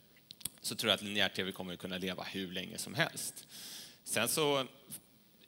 Så 0.61 0.75
tror 0.75 0.91
jag 0.91 0.95
att 0.95 1.03
linjär-tv 1.03 1.53
kommer 1.53 1.73
att 1.75 1.79
kunna 1.81 1.99
leva 1.99 2.23
hur 2.23 2.53
länge 2.53 2.79
som 2.79 2.95
helst. 2.95 3.47
Sen 4.05 4.29
så 4.29 4.67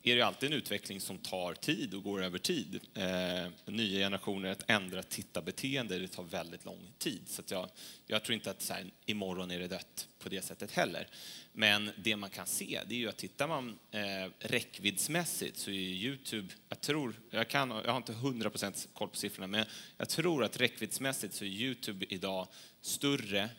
är 0.03 0.15
det 0.15 0.19
ju 0.19 0.23
alltid 0.23 0.53
en 0.53 0.59
utveckling 0.59 1.01
som 1.01 1.19
tar 1.19 1.55
tid 1.55 1.95
och 1.95 2.03
går 2.03 2.23
över 2.23 2.39
tid. 2.39 2.81
Eh, 2.95 3.73
nya 3.73 3.99
generationer, 3.99 4.51
att 4.51 4.71
ändra 4.71 5.03
tittarbeteende, 5.03 5.99
det 5.99 6.09
tar 6.09 6.23
väldigt 6.23 6.65
lång 6.65 6.93
tid. 6.99 7.23
Så 7.27 7.41
att 7.41 7.51
jag, 7.51 7.69
jag 8.07 8.25
tror 8.25 8.35
inte 8.35 8.51
att 8.51 8.63
så 8.63 8.75
här, 8.75 8.85
imorgon 9.07 9.51
är 9.51 9.59
det 9.59 9.69
dött 9.69 10.09
på 10.19 10.29
det 10.29 10.43
sättet 10.43 10.73
heller. 10.73 11.09
Men 11.53 11.91
det 11.97 12.17
man 12.17 12.31
kan 12.31 12.47
se, 12.47 12.81
det 12.87 12.95
är 12.95 12.99
ju 12.99 13.09
att 13.09 13.17
tittar 13.17 13.49
man 13.49 13.79
eh, 13.91 14.31
räckviddsmässigt 14.39 15.59
så 15.59 15.71
är 15.71 15.75
Youtube, 15.75 16.49
jag 16.69 16.81
tror, 16.81 17.21
jag, 17.31 17.49
kan, 17.49 17.71
jag 17.71 17.91
har 17.91 17.97
inte 17.97 18.13
100% 18.13 18.89
koll 18.93 19.09
på 19.09 19.17
siffrorna, 19.17 19.47
men 19.47 19.65
jag 19.97 20.09
tror 20.09 20.45
att 20.45 20.61
räckviddsmässigt 20.61 21.35
så 21.35 21.45
är 21.45 21.49
Youtube 21.49 22.07
idag 22.09 22.49
större 22.81 23.51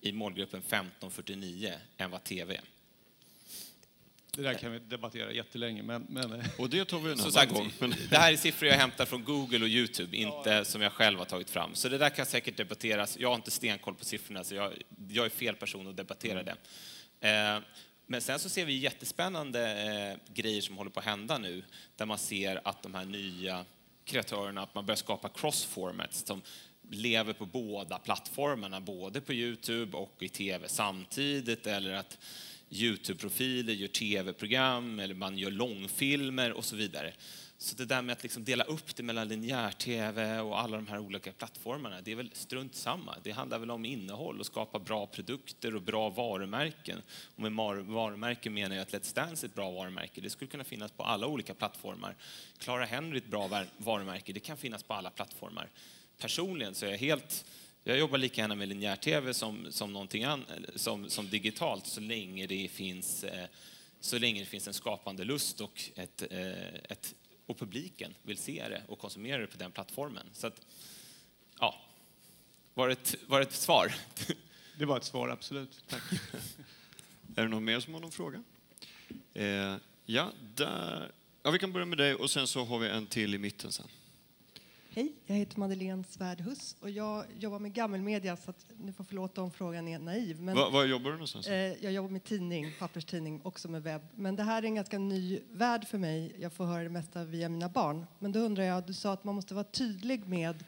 i 0.00 0.12
målgruppen 0.12 0.62
15-49 0.62 1.72
än 1.96 2.10
vad 2.10 2.24
TV 2.24 2.54
är. 2.54 2.79
Det 4.32 4.42
där 4.42 4.54
kan 4.54 4.72
vi 4.72 4.78
debattera 4.78 5.32
jättelänge, 5.32 5.82
men, 5.82 6.06
men 6.08 6.32
eh, 6.32 6.46
Och 6.58 6.70
det 6.70 6.84
tar 6.84 6.98
vi 6.98 7.12
en 7.12 7.20
annan 7.20 7.32
sagt, 7.32 7.52
gång. 7.52 7.72
Men, 7.78 7.94
det 8.10 8.16
här 8.16 8.32
är 8.32 8.36
siffror 8.36 8.68
jag 8.68 8.76
hämtar 8.76 9.06
från 9.06 9.24
Google 9.24 9.60
och 9.60 9.68
Youtube, 9.68 10.16
inte 10.16 10.64
som 10.64 10.82
jag 10.82 10.92
själv 10.92 11.18
har 11.18 11.24
tagit 11.24 11.50
fram. 11.50 11.74
Så 11.74 11.88
det 11.88 11.98
där 11.98 12.10
kan 12.10 12.26
säkert 12.26 12.56
debatteras. 12.56 13.18
Jag 13.18 13.28
har 13.28 13.34
inte 13.34 13.50
stenkoll 13.50 13.94
på 13.94 14.04
siffrorna, 14.04 14.44
så 14.44 14.54
jag, 14.54 14.72
jag 15.08 15.26
är 15.26 15.30
fel 15.30 15.56
person 15.56 15.88
att 15.88 15.96
debattera 15.96 16.42
det. 16.42 16.56
Eh, 17.28 17.62
men 18.06 18.20
sen 18.20 18.38
så 18.38 18.48
ser 18.48 18.64
vi 18.64 18.76
jättespännande 18.76 19.70
eh, 19.70 20.34
grejer 20.34 20.60
som 20.60 20.76
håller 20.76 20.90
på 20.90 21.00
att 21.00 21.06
hända 21.06 21.38
nu, 21.38 21.62
där 21.96 22.06
man 22.06 22.18
ser 22.18 22.60
att 22.64 22.82
de 22.82 22.94
här 22.94 23.04
nya 23.04 23.64
kreatörerna, 24.04 24.62
att 24.62 24.74
man 24.74 24.86
börjar 24.86 24.96
skapa 24.96 25.28
cross-formats 25.28 26.26
som 26.26 26.42
lever 26.90 27.32
på 27.32 27.46
båda 27.46 27.98
plattformarna, 27.98 28.80
både 28.80 29.20
på 29.20 29.32
Youtube 29.32 29.96
och 29.96 30.16
i 30.18 30.28
TV 30.28 30.68
samtidigt, 30.68 31.66
eller 31.66 31.92
att 31.92 32.18
Youtube-profiler 32.70 33.72
gör 33.72 33.88
tv-program, 33.88 34.98
eller 34.98 35.14
man 35.14 35.38
gör 35.38 35.50
långfilmer 35.50 36.52
och 36.52 36.64
så 36.64 36.76
vidare. 36.76 37.12
Så 37.58 37.76
det 37.76 37.84
där 37.84 38.02
med 38.02 38.12
att 38.12 38.22
liksom 38.22 38.44
dela 38.44 38.64
upp 38.64 38.96
det 38.96 39.02
mellan 39.02 39.28
linjär-tv 39.28 40.40
och 40.40 40.60
alla 40.60 40.76
de 40.76 40.86
här 40.86 40.98
olika 40.98 41.32
plattformarna, 41.32 42.00
det 42.00 42.12
är 42.12 42.16
väl 42.16 42.30
strunt 42.32 42.74
samma. 42.74 43.16
Det 43.22 43.30
handlar 43.30 43.58
väl 43.58 43.70
om 43.70 43.84
innehåll 43.84 44.40
och 44.40 44.46
skapa 44.46 44.78
bra 44.78 45.06
produkter 45.06 45.74
och 45.74 45.82
bra 45.82 46.10
varumärken. 46.10 47.02
Och 47.36 47.42
med 47.42 47.52
varumärken 47.84 48.54
menar 48.54 48.76
jag 48.76 48.82
att 48.82 48.92
Let's 48.92 49.14
Dance 49.14 49.46
är 49.46 49.48
ett 49.48 49.54
bra 49.54 49.70
varumärke. 49.70 50.20
Det 50.20 50.30
skulle 50.30 50.50
kunna 50.50 50.64
finnas 50.64 50.92
på 50.92 51.02
alla 51.02 51.26
olika 51.26 51.54
plattformar. 51.54 52.16
Clara 52.58 52.84
Henry 52.84 53.18
är 53.18 53.22
ett 53.22 53.30
bra 53.30 53.64
varumärke. 53.76 54.32
Det 54.32 54.40
kan 54.40 54.56
finnas 54.56 54.82
på 54.82 54.94
alla 54.94 55.10
plattformar. 55.10 55.68
Personligen 56.18 56.74
så 56.74 56.86
är 56.86 56.90
jag 56.90 56.98
helt 56.98 57.44
jag 57.84 57.98
jobbar 57.98 58.18
lika 58.18 58.40
gärna 58.40 58.54
med 58.54 58.68
linjär-tv 58.68 59.34
som, 59.34 59.66
som, 59.70 59.92
någonting 59.92 60.24
an, 60.24 60.44
som, 60.76 61.10
som 61.10 61.28
digitalt 61.28 61.86
så 61.86 62.00
länge 62.00 62.46
det 62.46 62.68
finns 62.68 63.24
eh, 63.24 63.46
så 64.00 64.18
länge 64.18 64.40
det 64.40 64.46
finns 64.46 64.68
en 64.68 64.74
skapande 64.74 65.24
lust 65.24 65.60
och, 65.60 65.90
ett, 65.94 66.22
eh, 66.30 66.74
ett, 66.88 67.14
och 67.46 67.58
publiken 67.58 68.14
vill 68.22 68.38
se 68.38 68.68
det 68.68 68.82
och 68.88 68.98
konsumera 68.98 69.38
det 69.38 69.46
på 69.46 69.58
den 69.58 69.70
plattformen. 69.70 70.26
Så 70.32 70.46
att, 70.46 70.66
ja, 71.58 71.80
var 72.74 72.88
det 72.88 72.92
ett, 72.92 73.14
var 73.26 73.40
det 73.40 73.46
ett 73.46 73.52
svar? 73.52 73.94
det 74.78 74.84
var 74.84 74.96
ett 74.96 75.04
svar, 75.04 75.28
absolut. 75.28 75.84
Tack. 75.88 76.02
är 77.36 77.42
det 77.42 77.48
någon 77.48 77.64
mer 77.64 77.80
som 77.80 77.94
har 77.94 78.00
någon 78.00 78.10
fråga? 78.10 78.42
Eh, 79.34 79.76
ja, 80.06 80.32
där. 80.54 81.12
ja, 81.42 81.50
vi 81.50 81.58
kan 81.58 81.72
börja 81.72 81.86
med 81.86 81.98
dig 81.98 82.14
och 82.14 82.30
sen 82.30 82.46
så 82.46 82.64
har 82.64 82.78
vi 82.78 82.88
en 82.88 83.06
till 83.06 83.34
i 83.34 83.38
mitten 83.38 83.72
sen. 83.72 83.88
Hej, 84.92 85.12
jag 85.26 85.36
heter 85.36 85.58
Madeleine 85.58 86.04
Svärdhus 86.04 86.76
och 86.80 86.90
jag 86.90 87.24
jobbar 87.38 87.58
med 87.58 87.72
gammelmedia 87.72 88.36
så 88.36 88.50
att 88.50 88.66
ni 88.78 88.92
får 88.92 89.04
förlåta 89.04 89.42
om 89.42 89.50
frågan 89.50 89.88
är 89.88 89.98
naiv. 89.98 90.40
Men, 90.40 90.56
Va, 90.56 90.70
var 90.70 90.84
jobbar 90.84 91.04
du 91.10 91.12
någonstans? 91.12 91.46
eh, 91.46 91.84
jag 91.84 91.92
jobbar 91.92 92.08
med 92.10 92.24
tidning, 92.24 92.66
papperstidning, 92.78 93.40
också 93.44 93.68
med 93.68 93.82
webb. 93.82 94.02
Men 94.14 94.36
det 94.36 94.42
här 94.42 94.62
är 94.62 94.66
en 94.66 94.74
ganska 94.74 94.98
ny 94.98 95.40
värld 95.50 95.84
för 95.88 95.98
mig. 95.98 96.36
Jag 96.38 96.52
får 96.52 96.64
höra 96.64 96.82
det 96.82 96.88
mesta 96.88 97.24
via 97.24 97.48
mina 97.48 97.68
barn. 97.68 98.06
Men 98.18 98.32
då 98.32 98.40
undrar 98.40 98.64
jag, 98.64 98.86
du 98.86 98.94
sa 98.94 99.12
att 99.12 99.24
man 99.24 99.34
måste 99.34 99.54
vara 99.54 99.64
tydlig 99.64 100.26
med 100.26 100.64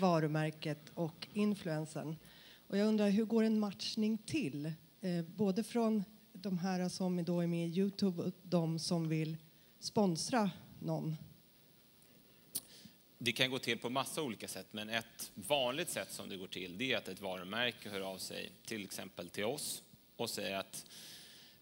varumärket 0.00 0.90
och 0.94 1.28
influensen. 1.32 2.16
Och 2.68 2.78
jag 2.78 2.88
undrar, 2.88 3.08
hur 3.10 3.24
går 3.24 3.42
en 3.42 3.60
matchning 3.60 4.18
till? 4.18 4.66
Eh, 5.00 5.24
både 5.36 5.62
från 5.64 6.04
de 6.32 6.58
här 6.58 6.88
som 6.88 7.24
då 7.24 7.40
är 7.40 7.46
med 7.46 7.68
i 7.68 7.78
Youtube 7.78 8.22
och 8.22 8.32
de 8.42 8.78
som 8.78 9.08
vill 9.08 9.36
sponsra 9.80 10.50
någon. 10.78 11.16
Det 13.20 13.32
kan 13.32 13.50
gå 13.50 13.58
till 13.58 13.78
på 13.78 13.90
massa 13.90 14.22
olika 14.22 14.48
sätt, 14.48 14.66
men 14.70 14.90
ett 14.90 15.30
vanligt 15.34 15.90
sätt 15.90 16.12
som 16.12 16.28
det 16.28 16.36
går 16.36 16.46
till 16.46 16.78
det 16.78 16.92
är 16.92 16.96
att 16.96 17.08
ett 17.08 17.20
varumärke 17.20 17.88
hör 17.88 18.00
av 18.00 18.18
sig 18.18 18.50
till 18.64 18.84
exempel 18.84 19.28
till 19.28 19.44
oss 19.44 19.82
och 20.16 20.30
säger 20.30 20.56
att 20.56 20.86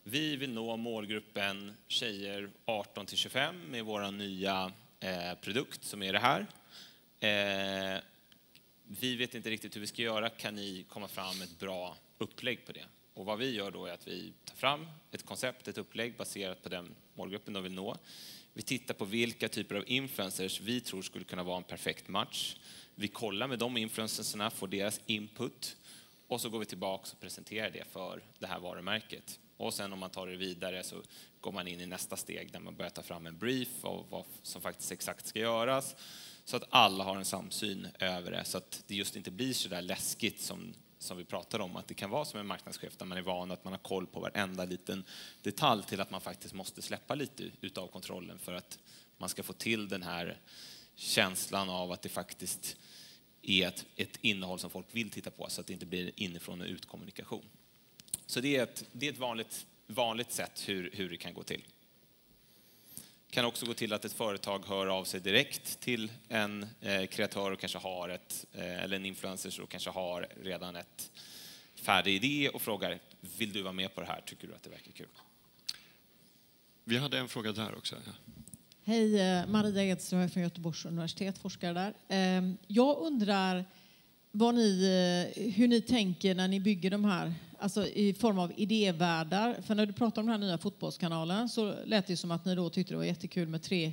vi 0.03 0.37
vill 0.37 0.53
nå 0.53 0.77
målgruppen 0.77 1.77
tjejer 1.89 2.51
18 2.65 3.07
till 3.07 3.19
25 3.19 3.71
med 3.71 3.85
vår 3.85 4.11
nya 4.11 4.73
eh, 5.01 5.35
produkt 5.41 5.85
som 5.85 6.03
är 6.03 6.13
det 6.13 6.19
här. 6.19 6.47
Eh, 7.21 8.01
vi 8.83 9.17
vet 9.17 9.35
inte 9.35 9.51
riktigt 9.51 9.77
hur 9.77 9.81
vi 9.81 9.87
ska 9.87 10.03
göra, 10.03 10.29
kan 10.29 10.55
ni 10.55 10.85
komma 10.89 11.09
fram 11.09 11.39
med 11.39 11.49
ett 11.49 11.59
bra 11.59 11.97
upplägg 12.19 12.67
på 12.67 12.73
det? 12.73 12.85
Och 13.15 13.25
vad 13.25 13.39
vi 13.39 13.55
gör 13.55 13.71
då 13.71 13.87
är 13.87 13.93
att 13.93 14.09
vi 14.09 14.33
tar 14.45 14.57
fram 14.57 14.87
ett 15.11 15.27
koncept, 15.27 15.69
ett 15.69 15.79
upplägg 15.79 16.17
baserat 16.17 16.63
på 16.63 16.69
den 16.69 16.95
målgruppen 17.15 17.55
de 17.55 17.63
vill 17.63 17.75
nå. 17.75 17.97
Vi 18.57 18.63
tittar 18.63 18.95
på 18.95 19.05
vilka 19.05 19.49
typer 19.49 19.75
av 19.75 19.85
influencers 19.87 20.61
vi 20.61 20.81
tror 20.81 21.03
skulle 21.03 21.25
kunna 21.25 21.43
vara 21.43 21.57
en 21.57 21.63
perfekt 21.63 22.09
match. 22.09 22.57
Vi 22.95 23.09
kollar 23.09 23.49
med 23.49 23.59
de 23.59 23.77
influencersna, 23.77 24.51
får 24.51 24.69
deras 24.69 25.01
input 25.07 25.77
och 26.27 26.41
så 26.41 26.49
går 26.49 26.59
vi 26.59 26.65
tillbaka 26.65 27.09
och 27.13 27.21
presenterar 27.21 27.71
det 27.71 27.85
för 27.93 28.23
det 28.39 28.47
här 28.47 28.59
varumärket. 28.59 29.39
Och 29.57 29.75
sen 29.75 29.93
om 29.93 29.99
man 29.99 30.11
tar 30.11 30.27
det 30.27 30.37
vidare 30.37 30.83
så 30.83 31.03
går 31.41 31.53
man 31.53 31.69
in 31.69 31.81
i 31.81 31.87
nästa 31.87 32.17
steg 32.17 32.53
där 32.53 32.61
man 32.61 32.77
börjar 32.77 32.91
ta 32.91 33.03
fram 33.03 33.27
en 33.27 33.39
brief 33.39 33.85
av 33.85 34.07
vad 34.11 34.25
som 34.43 34.63
faktiskt 34.63 34.93
exakt 34.93 35.27
ska 35.27 35.39
göras 35.39 35.97
så 36.45 36.57
att 36.57 36.65
alla 36.71 37.05
har 37.05 37.17
en 37.17 37.25
samsyn 37.25 37.89
över 37.99 38.31
det 38.31 38.45
så 38.45 38.59
att 38.59 38.83
det 38.87 38.95
just 38.95 39.17
inte 39.17 39.31
blir 39.31 39.53
så 39.53 39.69
där 39.69 39.83
läskigt 39.83 40.41
som, 40.41 40.75
som 41.07 41.17
vi 41.17 41.25
pratade 41.25 41.65
om, 41.65 41.77
att 41.77 41.89
det 41.89 41.95
kan 41.95 42.11
vara 42.11 42.25
som 42.25 42.41
en 42.41 42.47
marknadschef 42.47 42.97
där 42.97 43.07
man 43.07 43.19
är 43.19 43.23
van 43.23 43.51
att 43.51 43.65
man 43.65 43.73
har 43.73 43.79
koll 43.79 44.07
på 44.07 44.21
varenda 44.21 44.65
liten 44.65 45.05
detalj 45.43 45.83
till 45.83 46.01
att 46.01 46.11
man 46.11 46.21
faktiskt 46.21 46.55
måste 46.55 46.83
släppa 46.83 47.15
lite 47.15 47.51
utav 47.61 47.87
kontrollen 47.87 48.39
för 48.39 48.53
att 48.53 48.79
man 49.19 49.29
ska 49.29 49.43
få 49.43 49.53
till 49.53 49.89
den 49.89 50.03
här 50.03 50.39
känslan 50.95 51.69
av 51.69 51.93
att 51.93 52.03
det 52.03 52.09
faktiskt 52.09 52.77
är 53.43 53.69
ett, 53.69 53.87
ett 53.97 54.19
innehåll 54.21 54.59
som 54.59 54.71
folk 54.71 54.87
vill 54.93 55.11
titta 55.11 55.31
på 55.31 55.47
så 55.49 55.61
att 55.61 55.67
det 55.67 55.73
inte 55.73 55.87
blir 55.87 56.11
inifrån 56.17 56.61
och 56.61 56.67
utkommunikation. 56.67 57.45
Så 58.27 58.41
det 58.41 58.57
är 58.57 58.63
ett, 58.63 58.85
det 58.93 59.07
är 59.07 59.13
ett 59.13 59.19
vanligt, 59.19 59.67
vanligt 59.87 60.33
sätt 60.33 60.69
hur, 60.69 60.91
hur 60.93 61.11
det 61.11 61.17
kan 61.17 61.35
gå 61.35 61.43
till 61.43 61.65
kan 63.37 63.45
också 63.45 63.67
gå 63.67 63.75
till 63.75 63.93
att 63.93 64.05
ett 64.05 64.13
företag 64.13 64.65
hör 64.67 64.87
av 64.87 65.05
sig 65.05 65.21
direkt 65.21 65.81
till 65.81 66.13
en 66.29 66.67
eh, 66.81 67.07
kreatör 67.07 67.51
och 67.51 67.61
kanske 67.61 67.79
har 67.79 68.09
ett, 68.09 68.47
eh, 68.53 68.83
eller 68.83 68.97
en 68.97 69.07
influencer 69.07 69.51
som 69.51 69.67
kanske 69.67 69.91
har 69.91 70.29
redan 70.43 70.77
ett 70.77 71.11
färdig 71.75 72.25
idé 72.25 72.49
och 72.49 72.63
frågar 72.63 72.99
vill 73.39 73.53
du 73.53 73.63
vara 73.63 73.73
med 73.73 73.95
på 73.95 74.01
det 74.01 74.07
här, 74.07 74.21
tycker 74.27 74.49
du 74.49 74.55
att 74.55 74.63
det 74.63 74.71
verkar 74.71 74.93
kul? 74.93 75.07
Vi 76.85 76.99
hade 76.99 77.19
en 77.19 77.29
fråga 77.29 77.53
där 77.53 77.75
också. 77.79 77.97
Ja. 78.07 78.13
Hej, 78.85 79.21
eh, 79.21 79.47
Maria 79.47 79.85
Edström 79.85 80.31
från 80.31 80.43
Göteborgs 80.43 80.85
universitet, 80.85 81.39
forskare 81.39 81.73
där. 81.73 81.95
Ehm, 82.09 82.57
jag 82.67 82.99
undrar 82.99 83.65
vad 84.31 84.55
ni, 84.55 85.53
hur 85.57 85.69
ni 85.69 85.81
tänker 85.81 86.35
när 86.35 86.49
ni 86.49 86.61
bygger 86.61 86.91
de 86.91 87.05
här, 87.05 87.35
alltså 87.59 87.87
i 87.87 88.15
form 88.15 88.39
av 88.39 88.53
idévärldar. 88.57 89.57
För 89.63 89.75
när 89.75 89.87
du 89.87 89.93
pratar 89.93 90.23
om 90.23 90.27
den 90.27 90.41
här 90.41 90.47
nya 90.47 90.59
fotbollskanalen 90.59 91.49
så 91.49 91.75
lät 91.85 92.07
det 92.07 92.17
som 92.17 92.31
att 92.31 92.45
ni 92.45 92.55
då 92.55 92.71
tyckte 92.71 92.95
det 92.95 92.99
var 92.99 93.05
jättekul 93.05 93.49
med 93.49 93.63
tre 93.63 93.93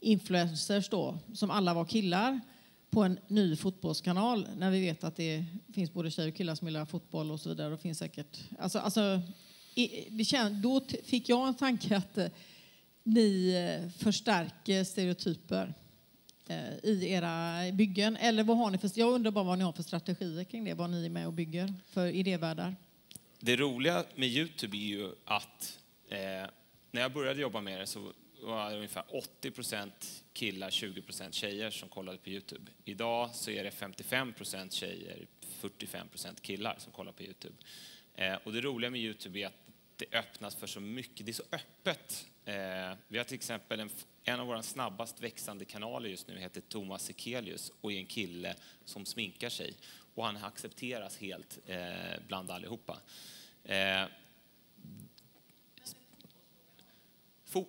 influencers 0.00 0.88
då, 0.88 1.18
som 1.34 1.50
alla 1.50 1.74
var 1.74 1.84
killar 1.84 2.40
på 2.90 3.02
en 3.02 3.18
ny 3.28 3.56
fotbollskanal 3.56 4.48
när 4.56 4.70
vi 4.70 4.80
vet 4.80 5.04
att 5.04 5.16
det 5.16 5.44
finns 5.74 5.92
både 5.92 6.10
tjejer 6.10 6.28
och 6.28 6.36
killar 6.36 6.54
som 6.54 6.68
gillar 6.68 6.84
fotboll 6.84 7.30
och 7.30 7.40
så 7.40 7.48
vidare. 7.48 7.74
Och 7.74 7.80
finns 7.80 7.98
säkert, 7.98 8.38
alltså, 8.58 8.78
alltså, 8.78 9.20
det 10.10 10.24
känd, 10.24 10.56
då 10.56 10.80
fick 11.04 11.28
jag 11.28 11.48
en 11.48 11.54
tanke 11.54 11.96
att 11.96 12.18
eh, 12.18 12.26
ni 13.02 13.54
eh, 13.54 13.90
förstärker 13.90 14.84
stereotyper 14.84 15.74
eh, 16.48 16.74
i 16.82 17.10
era 17.10 17.62
byggen? 17.72 18.16
Eller 18.16 18.44
vad 18.44 18.56
har 18.56 18.70
ni 18.70 18.78
för, 18.78 18.90
jag 18.94 19.12
undrar 19.12 19.30
bara 19.30 19.44
vad 19.44 19.58
ni 19.58 19.64
har 19.64 19.72
för 19.72 19.82
strategier 19.82 20.44
kring 20.44 20.64
det, 20.64 20.74
vad 20.74 20.90
ni 20.90 21.06
är 21.06 21.10
med 21.10 21.26
och 21.26 21.32
bygger 21.32 21.74
för 21.86 22.06
idévärldar? 22.06 22.76
Det 23.40 23.56
roliga 23.56 24.04
med 24.14 24.28
Youtube 24.28 24.76
är 24.76 24.80
ju 24.80 25.10
att 25.24 25.78
eh, 26.08 26.18
när 26.90 27.00
jag 27.00 27.12
började 27.12 27.40
jobba 27.40 27.60
med 27.60 27.80
det 27.80 27.86
så 27.86 28.12
var 28.42 28.70
det 28.70 28.76
ungefär 28.76 29.04
80% 29.42 29.90
killar, 30.32 30.70
20% 30.70 31.32
tjejer 31.32 31.70
som 31.70 31.88
kollade 31.88 32.18
på 32.18 32.30
Youtube. 32.30 32.70
Idag 32.84 33.30
så 33.34 33.50
är 33.50 33.64
det 33.64 33.70
55% 33.70 34.70
tjejer, 34.70 35.26
45% 35.60 36.40
killar 36.40 36.76
som 36.78 36.92
kollar 36.92 37.12
på 37.12 37.22
Youtube. 37.22 37.54
Eh, 38.14 38.34
och 38.44 38.52
det 38.52 38.60
roliga 38.60 38.90
med 38.90 39.00
Youtube 39.00 39.40
är 39.40 39.46
att 39.46 39.68
det 39.96 40.18
öppnas 40.18 40.56
för 40.56 40.66
så 40.66 40.80
mycket, 40.80 41.26
det 41.26 41.32
är 41.32 41.34
så 41.34 41.42
öppet. 41.52 42.26
Eh, 42.44 42.96
vi 43.08 43.18
har 43.18 43.24
till 43.24 43.34
exempel 43.34 43.80
en, 43.80 43.90
en 44.24 44.40
av 44.40 44.46
våra 44.46 44.62
snabbast 44.62 45.20
växande 45.20 45.64
kanaler 45.64 46.08
just 46.08 46.28
nu 46.28 46.38
heter 46.38 46.60
Thomas 46.60 47.02
Sekelius 47.02 47.72
och 47.80 47.92
är 47.92 47.96
en 47.96 48.06
kille 48.06 48.54
som 48.84 49.06
sminkar 49.06 49.48
sig. 49.48 49.74
Och 50.18 50.24
han 50.24 50.36
accepteras 50.36 51.18
helt 51.18 51.58
eh, 51.66 51.78
bland 52.26 52.50
allihopa. 52.50 53.00
Eh, 53.64 54.04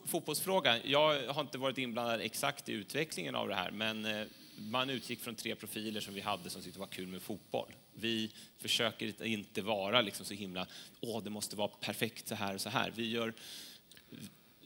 fotbollsfrågan. 0.06 0.80
Jag 0.86 1.34
har 1.34 1.42
inte 1.42 1.58
varit 1.58 1.78
inblandad 1.78 2.22
exakt 2.22 2.70
i 2.70 2.72
utvecklingen 2.72 3.36
av 3.36 3.48
det 3.48 3.56
här, 3.56 3.72
men 3.72 4.06
eh, 4.06 4.28
man 4.58 4.90
utgick 4.90 5.20
från 5.20 5.36
tre 5.36 5.56
profiler 5.56 6.02
som 6.02 6.14
vi 6.14 6.22
hade 6.22 6.50
som 6.50 6.62
tyckte 6.62 6.78
det 6.78 6.80
var 6.80 6.88
kul 6.88 7.08
med 7.08 7.22
fotboll. 7.22 7.74
Vi 7.94 8.32
försöker 8.58 9.24
inte 9.24 9.62
vara 9.62 10.02
liksom 10.02 10.26
så 10.26 10.34
himla, 10.34 10.68
åh, 11.02 11.24
det 11.24 11.30
måste 11.30 11.56
vara 11.56 11.68
perfekt 11.68 12.28
så 12.28 12.36
här 12.36 12.54
och 12.54 12.62
så 12.62 12.70
här. 12.70 12.92
Vi, 12.96 13.10
gör, 13.10 13.34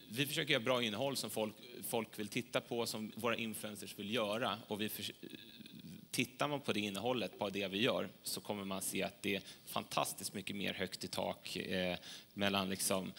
vi 0.10 0.26
försöker 0.26 0.54
göra 0.54 0.64
bra 0.64 0.84
innehåll 0.84 1.18
som 1.18 1.30
folk, 1.30 1.54
folk 1.88 2.20
vill 2.20 2.28
titta 2.28 2.62
på, 2.62 2.86
som 2.86 3.12
våra 3.16 3.36
influencers 3.36 4.00
vill 4.00 4.14
göra. 4.14 4.58
Och 4.68 4.82
vi 4.82 4.90
för, 4.90 5.06
tittar 6.14 6.48
man 6.48 6.62
på 6.62 6.74
det 6.74 6.80
innehållet, 6.80 7.40
på 7.40 7.50
det 7.50 7.68
vi 7.68 7.82
gör, 7.82 8.10
så 8.24 8.42
kommer 8.42 8.66
man 8.66 8.82
se 8.82 9.04
att 9.04 9.22
det 9.22 9.36
är 9.36 9.42
fantastiskt 9.66 10.34
mycket 10.34 10.56
mer 10.56 10.74
högt 10.74 11.04
i 11.04 11.08
tak 11.08 11.56
eh, 11.56 11.98
mellan 12.34 12.70
liksom, 12.70 13.14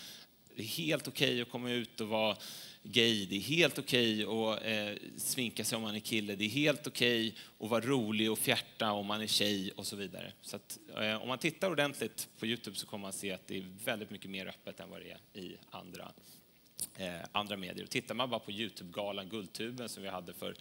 det 0.56 0.62
är 0.62 0.66
helt 0.66 1.08
okej 1.08 1.28
okay 1.28 1.42
att 1.42 1.50
komma 1.50 1.70
ut 1.70 2.00
och 2.00 2.08
vara 2.08 2.36
gay, 2.82 3.26
det 3.26 3.36
är 3.36 3.40
helt 3.40 3.78
okej 3.78 4.26
okay 4.26 4.52
att 4.54 4.98
eh, 4.98 5.02
sminka 5.16 5.64
sig 5.64 5.76
om 5.76 5.82
man 5.82 5.94
är 5.94 6.00
kille, 6.00 6.36
det 6.36 6.44
är 6.44 6.48
helt 6.48 6.86
okej 6.86 7.28
okay 7.28 7.40
att 7.58 7.70
vara 7.70 7.84
rolig 7.84 8.32
och 8.32 8.38
fjärta 8.38 8.92
om 8.92 9.06
man 9.06 9.20
är 9.20 9.26
tjej 9.26 9.72
och 9.76 9.86
så 9.86 9.96
vidare. 9.96 10.32
Så 10.42 10.56
att, 10.56 10.78
eh, 10.96 11.22
om 11.22 11.28
man 11.28 11.38
tittar 11.38 11.70
ordentligt 11.70 12.28
på 12.38 12.46
Youtube 12.46 12.76
så 12.76 12.86
kommer 12.86 13.02
man 13.02 13.12
se 13.12 13.32
att 13.32 13.46
det 13.46 13.56
är 13.56 13.66
väldigt 13.84 14.10
mycket 14.10 14.30
mer 14.30 14.46
öppet 14.46 14.80
än 14.80 14.90
vad 14.90 15.00
det 15.00 15.10
är 15.10 15.40
i 15.40 15.56
andra 15.70 16.12
andra 17.32 17.56
medier. 17.56 17.86
tittar 17.86 18.14
man 18.14 18.30
bara 18.30 18.40
på 18.40 18.50
Youtube-galan 18.50 19.28
Guldtuben 19.28 19.88
som 19.88 20.02
vi 20.02 20.08
hade 20.08 20.32
för 20.32 20.54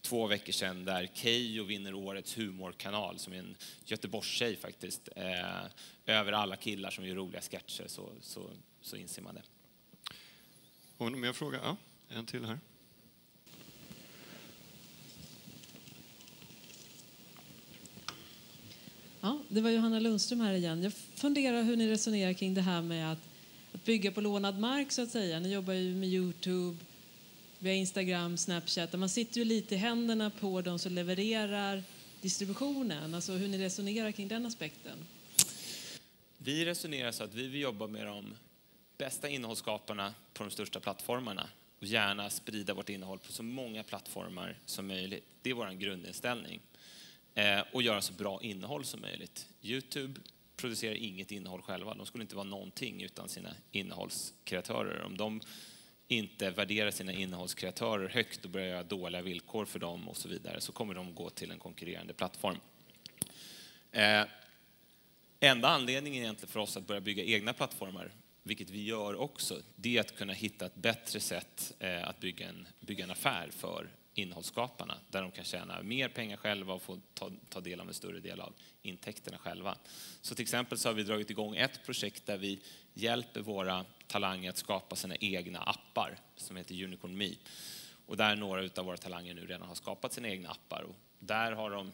två 0.00 0.26
veckor 0.26 0.52
sedan 0.52 0.84
där 0.84 1.08
Keyyo 1.14 1.64
vinner 1.64 1.94
årets 1.94 2.38
humorkanal 2.38 3.18
som 3.18 3.32
är 3.32 3.38
en 3.38 3.56
Göteborgstjej 3.84 4.56
faktiskt, 4.56 5.08
eh, 5.16 5.64
över 6.06 6.32
alla 6.32 6.56
killar 6.56 6.90
som 6.90 7.06
gör 7.06 7.14
roliga 7.14 7.40
sketcher 7.40 7.84
så, 7.86 8.12
så, 8.20 8.50
så 8.80 8.96
inser 8.96 9.22
man 9.22 9.34
det. 9.34 9.42
Har 10.98 11.10
någon 11.10 11.20
mer 11.20 11.32
fråga? 11.32 11.60
Ja, 11.62 11.76
en 12.08 12.26
till 12.26 12.44
här. 12.44 12.58
Ja, 19.20 19.38
det 19.48 19.60
var 19.60 19.70
Johanna 19.70 20.00
Lundström 20.00 20.40
här 20.40 20.52
igen. 20.52 20.82
Jag 20.82 20.92
funderar 20.92 21.62
hur 21.62 21.76
ni 21.76 21.90
resonerar 21.90 22.32
kring 22.32 22.54
det 22.54 22.60
här 22.60 22.82
med 22.82 23.12
att, 23.12 23.27
att 23.78 23.84
bygga 23.84 24.12
på 24.12 24.20
lånad 24.20 24.58
mark 24.58 24.92
så 24.92 25.02
att 25.02 25.10
säga. 25.10 25.40
Ni 25.40 25.52
jobbar 25.52 25.72
ju 25.72 25.94
med 25.94 26.08
Youtube, 26.08 26.78
via 27.58 27.74
Instagram, 27.74 28.36
Snapchat. 28.36 28.92
Man 28.92 29.08
sitter 29.08 29.38
ju 29.38 29.44
lite 29.44 29.74
i 29.74 29.78
händerna 29.78 30.30
på 30.30 30.62
de 30.62 30.78
som 30.78 30.92
levererar 30.92 31.82
distributionen. 32.20 33.14
Alltså 33.14 33.32
hur 33.32 33.48
ni 33.48 33.58
resonerar 33.58 34.12
kring 34.12 34.28
den 34.28 34.46
aspekten. 34.46 34.98
Vi 36.38 36.64
resonerar 36.64 37.12
så 37.12 37.24
att 37.24 37.34
vi 37.34 37.46
vill 37.46 37.60
jobba 37.60 37.86
med 37.86 38.06
de 38.06 38.34
bästa 38.98 39.28
innehållsskaparna 39.28 40.14
på 40.32 40.44
de 40.44 40.50
största 40.50 40.80
plattformarna 40.80 41.48
och 41.80 41.86
gärna 41.86 42.30
sprida 42.30 42.74
vårt 42.74 42.88
innehåll 42.88 43.18
på 43.18 43.32
så 43.32 43.42
många 43.42 43.82
plattformar 43.82 44.58
som 44.66 44.86
möjligt. 44.86 45.24
Det 45.42 45.50
är 45.50 45.54
vår 45.54 45.70
grundinställning. 45.70 46.60
Eh, 47.34 47.60
och 47.72 47.82
göra 47.82 48.02
så 48.02 48.12
bra 48.12 48.42
innehåll 48.42 48.84
som 48.84 49.00
möjligt. 49.00 49.46
Youtube 49.62 50.20
producerar 50.58 50.94
inget 50.94 51.30
innehåll 51.30 51.62
själva. 51.62 51.94
De 51.94 52.06
skulle 52.06 52.22
inte 52.22 52.36
vara 52.36 52.46
någonting 52.46 53.02
utan 53.02 53.28
sina 53.28 53.54
innehållskreatörer. 53.72 55.02
Om 55.02 55.16
de 55.16 55.40
inte 56.08 56.50
värderar 56.50 56.90
sina 56.90 57.12
innehållskreatörer 57.12 58.08
högt 58.08 58.44
och 58.44 58.50
börjar 58.50 58.68
göra 58.68 58.82
dåliga 58.82 59.22
villkor 59.22 59.64
för 59.64 59.78
dem 59.78 60.08
och 60.08 60.16
så 60.16 60.28
vidare 60.28 60.60
så 60.60 60.72
kommer 60.72 60.94
de 60.94 61.14
gå 61.14 61.30
till 61.30 61.50
en 61.50 61.58
konkurrerande 61.58 62.14
plattform. 62.14 62.56
Eh, 63.92 64.24
enda 65.40 65.68
anledningen 65.68 66.22
egentligen 66.22 66.52
för 66.52 66.60
oss 66.60 66.76
att 66.76 66.86
börja 66.86 67.00
bygga 67.00 67.24
egna 67.24 67.52
plattformar 67.52 68.12
vilket 68.48 68.70
vi 68.70 68.82
gör 68.82 69.20
också, 69.20 69.62
det 69.76 69.96
är 69.96 70.00
att 70.00 70.16
kunna 70.16 70.32
hitta 70.32 70.66
ett 70.66 70.74
bättre 70.74 71.20
sätt 71.20 71.72
eh, 71.78 72.08
att 72.08 72.20
bygga 72.20 72.48
en, 72.48 72.68
bygga 72.80 73.04
en 73.04 73.10
affär 73.10 73.48
för 73.50 73.88
innehållsskaparna 74.18 74.98
där 75.10 75.22
de 75.22 75.30
kan 75.30 75.44
tjäna 75.44 75.82
mer 75.82 76.08
pengar 76.08 76.36
själva 76.36 76.74
och 76.74 76.82
få 76.82 77.00
ta, 77.14 77.30
ta 77.48 77.60
del 77.60 77.80
av 77.80 77.88
en 77.88 77.94
större 77.94 78.20
del 78.20 78.40
av 78.40 78.52
intäkterna 78.82 79.38
själva. 79.38 79.76
Så 80.20 80.34
till 80.34 80.42
exempel 80.42 80.78
så 80.78 80.88
har 80.88 80.94
vi 80.94 81.02
dragit 81.02 81.30
igång 81.30 81.56
ett 81.56 81.84
projekt 81.86 82.26
där 82.26 82.38
vi 82.38 82.60
hjälper 82.94 83.40
våra 83.40 83.84
talanger 84.06 84.50
att 84.50 84.56
skapa 84.56 84.96
sina 84.96 85.16
egna 85.16 85.58
appar 85.58 86.18
som 86.36 86.56
heter 86.56 86.84
Unicorn 86.84 87.16
Me. 87.16 87.30
Och 88.06 88.16
där 88.16 88.36
några 88.36 88.70
av 88.76 88.84
våra 88.84 88.96
talanger 88.96 89.34
nu 89.34 89.46
redan 89.46 89.68
har 89.68 89.74
skapat 89.74 90.12
sina 90.12 90.28
egna 90.28 90.50
appar. 90.50 90.82
Och 90.82 90.96
där, 91.18 91.52
har 91.52 91.70
de, 91.70 91.92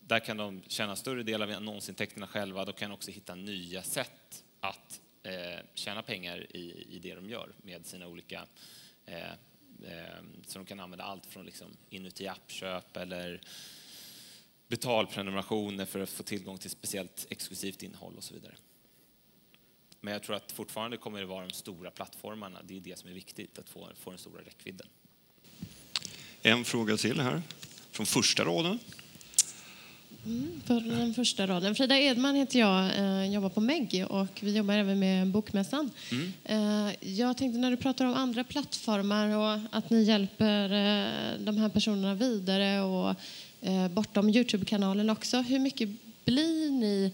där 0.00 0.20
kan 0.20 0.36
de 0.36 0.62
tjäna 0.68 0.96
större 0.96 1.22
del 1.22 1.42
av 1.42 1.50
annonsintäkterna 1.50 2.26
själva. 2.26 2.64
De 2.64 2.72
kan 2.72 2.92
också 2.92 3.10
hitta 3.10 3.34
nya 3.34 3.82
sätt 3.82 4.44
att 4.60 5.00
eh, 5.22 5.64
tjäna 5.74 6.02
pengar 6.02 6.56
i, 6.56 6.86
i 6.90 6.98
det 6.98 7.14
de 7.14 7.28
gör 7.28 7.52
med 7.62 7.86
sina 7.86 8.06
olika 8.06 8.46
eh, 9.06 9.16
eh, 9.16 9.32
Ehm, 9.84 10.42
så 10.46 10.58
de 10.58 10.64
kan 10.64 10.80
använda 10.80 11.04
allt 11.04 11.26
från 11.26 11.46
liksom 11.46 11.76
inuti 11.90 12.26
appköp 12.26 12.96
eller 12.96 13.40
betalprenumerationer 14.68 15.84
för 15.84 16.00
att 16.00 16.10
få 16.10 16.22
tillgång 16.22 16.58
till 16.58 16.70
speciellt 16.70 17.26
exklusivt 17.30 17.82
innehåll 17.82 18.16
och 18.16 18.24
så 18.24 18.34
vidare. 18.34 18.54
Men 20.00 20.12
jag 20.12 20.22
tror 20.22 20.36
att 20.36 20.52
fortfarande 20.52 20.96
kommer 20.96 21.20
det 21.20 21.26
vara 21.26 21.46
de 21.46 21.52
stora 21.52 21.90
plattformarna. 21.90 22.58
Det 22.64 22.76
är 22.76 22.80
det 22.80 22.98
som 22.98 23.10
är 23.10 23.14
viktigt, 23.14 23.58
att 23.58 23.68
få, 23.68 23.88
få 23.94 24.10
den 24.10 24.18
stora 24.18 24.42
räckvidden. 24.42 24.86
En 26.42 26.64
fråga 26.64 26.96
till 26.96 27.20
här, 27.20 27.42
från 27.90 28.06
första 28.06 28.44
raden. 28.44 28.78
Mm, 30.26 30.60
för 30.64 30.80
den 30.80 31.14
första 31.14 31.46
raden. 31.46 31.74
Frida 31.74 31.98
Edman 31.98 32.34
heter 32.34 32.58
jag, 32.58 32.98
eh, 32.98 33.32
jobbar 33.32 33.48
på 33.48 33.60
MEG 33.60 34.06
och 34.08 34.38
vi 34.40 34.56
jobbar 34.56 34.74
även 34.74 34.98
med 34.98 35.26
Bokmässan. 35.26 35.90
Mm. 36.10 36.32
Eh, 36.44 36.94
jag 37.18 37.36
tänkte 37.36 37.58
när 37.58 37.70
du 37.70 37.76
pratar 37.76 38.04
om 38.04 38.14
andra 38.14 38.44
plattformar 38.44 39.36
och 39.36 39.60
att 39.70 39.90
ni 39.90 40.02
hjälper 40.02 40.64
eh, 40.64 41.38
de 41.38 41.56
här 41.56 41.68
personerna 41.68 42.14
vidare 42.14 42.80
och 42.80 43.14
eh, 43.60 43.88
bortom 43.88 44.28
Youtube-kanalen 44.28 45.10
också. 45.10 45.40
Hur 45.40 45.58
mycket 45.58 45.88
blir 46.24 46.70
ni 46.70 47.12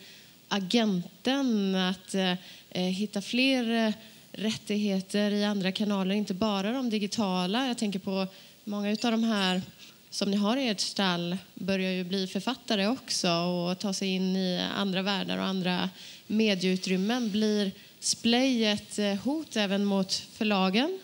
agenten 0.49 1.75
att 1.75 2.15
eh, 2.15 2.33
eh, 2.71 2.83
hitta 2.83 3.23
fler 3.23 3.93
rättigheter 4.33 5.31
i 5.31 5.45
andra 5.45 5.73
kanaler, 5.73 6.15
inte 6.15 6.35
bara 6.35 6.73
de 6.73 6.91
digitala? 6.91 7.67
Jag 7.67 7.79
tänker 7.79 7.99
på 7.99 8.27
många 8.65 8.91
av 8.91 9.11
de 9.11 9.25
här 9.25 9.63
som 10.11 10.31
ni 10.31 10.37
har 10.37 10.57
i 10.57 10.69
ert 10.69 10.81
stall 10.81 11.37
börjar 11.55 11.91
ju 11.91 12.05
bli 12.05 12.27
författare 12.27 12.87
också 12.87 13.31
och 13.31 13.79
ta 13.79 13.93
sig 13.93 14.09
in 14.09 14.37
i 14.37 14.61
andra 14.75 15.03
världar 15.03 15.39
och 15.39 15.45
andra 15.45 15.91
medieutrymmen. 16.27 17.31
Blir 17.31 17.73
Splay 18.01 18.65
ett 18.65 18.99
eh, 18.99 19.15
hot 19.15 19.57
även 19.57 19.85
mot 19.85 20.13
förlagen 20.13 21.01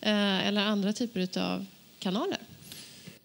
eh, 0.00 0.46
eller 0.46 0.60
andra 0.60 0.92
typer 0.92 1.38
av 1.38 1.66
kanaler. 1.98 2.38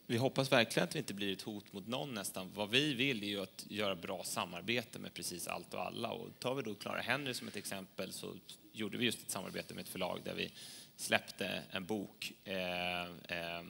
Vi 0.08 0.18
hoppas 0.18 0.52
verkligen 0.52 0.88
att 0.88 0.96
vi 0.96 1.00
inte 1.00 1.14
blir 1.14 1.34
ett 1.34 1.42
hot 1.42 1.74
mot 1.74 1.88
någon 1.88 2.14
nästan. 2.14 2.50
Vad 2.56 2.70
vi 2.70 2.94
vill 2.94 3.24
är 3.24 3.28
ju 3.28 3.42
att 3.42 3.66
göra 3.70 3.96
bra 3.96 4.24
samarbete 4.24 5.00
med 5.00 5.14
precis 5.14 5.48
allt 5.48 5.74
och 5.74 5.82
alla. 5.82 6.10
Och 6.10 6.40
tar 6.40 6.56
vi 6.56 6.62
då 6.62 6.74
Clara 6.74 7.02
Henry 7.02 7.34
som 7.34 7.48
ett 7.48 7.56
exempel 7.56 8.12
så 8.12 8.34
gjorde 8.74 8.98
vi 8.98 9.06
just 9.06 9.22
ett 9.22 9.32
samarbete 9.32 9.74
med 9.74 9.82
ett 9.82 9.90
förlag 9.90 10.20
där 10.24 10.34
vi 10.34 10.52
släppte 10.96 11.62
en 11.72 11.86
bok 11.86 12.34
eh, 12.44 13.04
eh, 13.04 13.64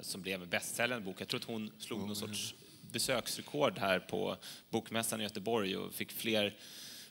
som 0.00 0.22
blev 0.22 0.42
en 0.42 0.48
bästsäljande 0.48 1.04
bok. 1.04 1.20
Jag 1.20 1.28
tror 1.28 1.40
att 1.40 1.46
hon 1.46 1.70
slog 1.78 2.00
någon 2.00 2.16
sorts 2.16 2.54
besöksrekord 2.92 3.78
här 3.78 3.98
på 3.98 4.36
Bokmässan 4.70 5.20
i 5.20 5.22
Göteborg 5.22 5.76
och 5.76 5.94
fick 5.94 6.12
fler 6.12 6.54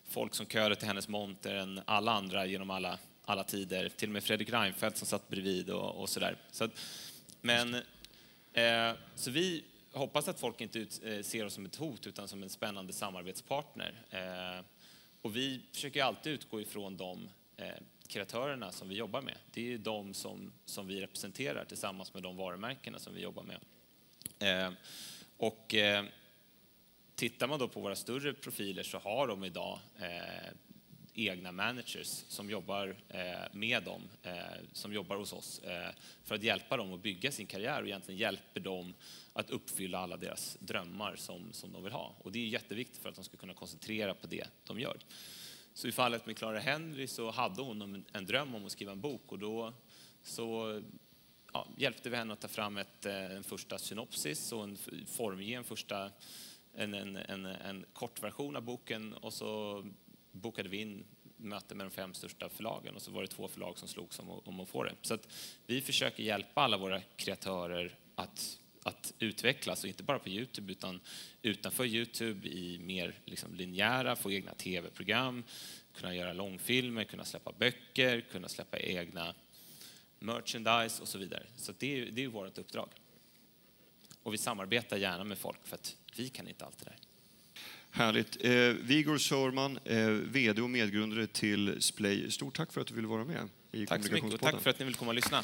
folk 0.08 0.36
som 0.36 0.46
köade 0.46 0.76
till 0.76 0.88
hennes 0.88 1.08
monter 1.08 1.56
än 1.56 1.82
alla 1.86 2.12
andra 2.12 2.46
genom 2.46 2.70
alla, 2.70 3.00
alla 3.26 3.44
tider. 3.44 3.90
Till 3.90 4.10
och 4.10 4.14
med 4.14 4.24
Fredrik 4.24 4.50
Reinfeldt 4.50 4.98
som 4.98 5.08
satt 5.08 5.30
bredvid 5.30 5.70
och, 5.70 6.02
och 6.02 6.10
sådär. 6.10 6.38
Så 6.52 6.64
att, 6.64 6.72
men, 7.42 7.74
eh, 8.54 8.94
så 9.16 9.32
vi 9.32 9.64
hoppas 9.92 10.28
att 10.28 10.40
folk 10.40 10.62
inte 10.62 10.80
ut, 10.80 11.02
eh, 11.04 11.22
ser 11.22 11.46
oss 11.46 11.54
som 11.54 11.66
ett 11.66 11.76
hot 11.76 12.08
utan 12.08 12.28
som 12.28 12.44
en 12.44 12.50
spännande 12.50 12.94
samarbetspartner. 12.94 13.94
Eh, 14.10 14.66
och 15.22 15.36
vi 15.36 15.62
försöker 15.74 16.04
alltid 16.04 16.34
utgå 16.34 16.62
ifrån 16.62 16.98
de 16.98 17.30
eh, 17.58 17.68
kreatörerna 18.08 18.72
som 18.72 18.90
vi 18.90 18.96
jobbar 18.96 19.22
med. 19.22 19.38
Det 19.54 19.74
är 19.74 19.78
de 19.78 20.14
som, 20.14 20.52
som 20.66 20.88
vi 20.88 21.02
representerar 21.02 21.66
tillsammans 21.66 22.14
med 22.14 22.24
de 22.24 22.38
varumärkena 22.38 23.00
som 23.00 23.14
vi 23.14 23.22
jobbar 23.22 23.44
med. 23.44 23.60
Eh, 24.40 24.74
och 25.38 25.76
eh, 25.76 26.06
tittar 27.16 27.48
man 27.48 27.60
då 27.60 27.68
på 27.68 27.80
våra 27.80 27.96
större 27.96 28.34
profiler 28.34 28.84
så 28.84 28.98
har 28.98 29.28
de 29.28 29.44
idag 29.44 29.80
eh, 30.00 30.54
egna 31.18 31.52
managers 31.52 32.08
som 32.28 32.50
jobbar 32.50 32.96
eh, 33.10 33.20
med 33.52 33.84
dem, 33.84 34.02
eh, 34.24 34.34
som 34.74 34.94
jobbar 34.94 35.16
hos 35.16 35.34
oss 35.34 35.60
eh, 35.60 35.90
för 36.24 36.36
att 36.36 36.44
hjälpa 36.44 36.78
dem 36.78 36.94
att 36.94 37.04
bygga 37.04 37.32
sin 37.32 37.48
karriär 37.48 37.82
och 37.82 37.88
egentligen 37.88 38.20
hjälper 38.20 38.60
dem 38.60 38.94
att 39.34 39.50
uppfylla 39.50 40.00
alla 40.00 40.18
deras 40.18 40.58
drömmar 40.60 41.16
som, 41.16 41.54
som 41.54 41.74
de 41.74 41.84
vill 41.84 41.94
ha. 41.94 42.16
Och 42.20 42.32
det 42.32 42.40
är 42.40 42.48
jätteviktigt 42.48 43.02
för 43.02 43.10
att 43.10 43.16
de 43.16 43.24
ska 43.24 43.38
kunna 43.38 43.54
koncentrera 43.54 44.14
på 44.14 44.28
det 44.28 44.48
de 44.66 44.80
gör. 44.80 44.98
Så 45.78 45.88
i 45.88 45.92
fallet 45.92 46.26
med 46.26 46.38
Clara 46.38 46.60
Henry 46.60 47.08
så 47.08 47.32
hade 47.32 47.62
hon 47.62 48.06
en 48.14 48.26
dröm 48.26 48.56
om 48.56 48.66
att 48.66 48.72
skriva 48.72 48.92
en 48.92 49.02
bok 49.02 49.32
och 49.32 49.40
då 49.40 49.74
så 50.24 50.82
ja, 51.54 51.68
hjälpte 51.78 52.10
vi 52.10 52.16
henne 52.16 52.34
att 52.34 52.42
ta 52.42 52.48
fram 52.48 52.78
ett, 52.78 53.06
eh, 53.06 53.32
en 53.32 53.44
första 53.44 53.78
synopsis 53.78 54.52
och 54.52 54.64
en, 54.64 54.78
formge 55.08 55.58
en 55.58 55.64
första 55.64 56.12
en, 56.74 56.94
en, 56.94 57.16
en, 57.16 57.46
en 57.46 57.86
kort 57.94 58.24
version 58.24 58.56
av 58.56 58.62
boken 58.62 59.14
och 59.14 59.34
så 59.34 59.84
bokade 60.32 60.70
vi 60.70 60.78
in 60.78 61.04
möte 61.38 61.76
med 61.76 61.86
de 61.86 61.92
fem 61.92 62.14
största 62.14 62.50
förlagen 62.50 62.96
och 62.96 63.02
så 63.02 63.12
var 63.12 63.22
det 63.22 63.28
två 63.28 63.48
förlag 63.48 63.78
som 63.78 63.88
slogs 63.88 64.20
om, 64.20 64.30
om 64.30 64.60
att 64.60 64.70
få 64.70 64.84
det. 64.84 64.94
Så 65.02 65.14
att 65.14 65.28
vi 65.66 65.82
försöker 65.82 66.24
hjälpa 66.24 66.62
alla 66.62 66.78
våra 66.78 67.02
kreatörer 67.02 67.96
att, 68.16 68.60
att 68.84 69.14
utvecklas, 69.20 69.84
och 69.84 69.88
inte 69.88 70.04
bara 70.04 70.20
på 70.20 70.30
Youtube 70.30 70.72
utan 70.72 71.00
utanför 71.42 71.86
Youtube 71.86 72.48
i 72.48 72.80
mer 72.80 73.20
liksom 73.26 73.56
linjära, 73.56 74.16
få 74.16 74.32
egna 74.32 74.54
tv-program, 74.54 75.44
kunna 75.96 76.16
göra 76.16 76.34
långfilmer, 76.34 77.04
kunna 77.04 77.26
släppa 77.26 77.52
böcker, 77.52 78.22
kunna 78.22 78.50
släppa 78.50 78.80
egna 78.80 79.34
merchandise 80.20 81.02
och 81.02 81.08
så 81.08 81.18
vidare. 81.18 81.44
Så 81.56 81.74
det 81.78 82.02
är, 82.02 82.06
det 82.12 82.24
är 82.24 82.28
vårt 82.28 82.58
uppdrag. 82.58 82.90
Och 84.24 84.34
vi 84.34 84.38
samarbetar 84.38 84.98
gärna 84.98 85.24
med 85.24 85.38
folk 85.38 85.68
för 85.68 85.76
att 85.76 85.96
vi 86.16 86.30
kan 86.30 86.48
inte 86.48 86.66
allt 86.66 86.78
det 86.78 86.86
där. 86.86 86.98
Härligt. 87.92 88.46
Eh, 88.46 88.52
Vigor 88.88 89.18
Sörman, 89.18 89.80
eh, 89.86 90.08
VD 90.08 90.62
och 90.62 90.70
medgrundare 90.70 91.28
till 91.28 91.82
Splay. 91.82 92.32
Stort 92.32 92.56
tack 92.56 92.74
för 92.74 92.82
att 92.82 92.88
du 92.88 92.94
ville 92.94 93.08
vara 93.08 93.26
med 93.26 93.50
i 93.72 93.86
Tack 93.86 94.06
så 94.06 94.14
mycket 94.14 94.34
och 94.34 94.40
tack 94.40 94.62
för 94.62 94.70
att 94.70 94.80
ni 94.80 94.86
vill 94.86 94.96
komma 94.96 95.10
och 95.10 95.16
lyssna. 95.16 95.44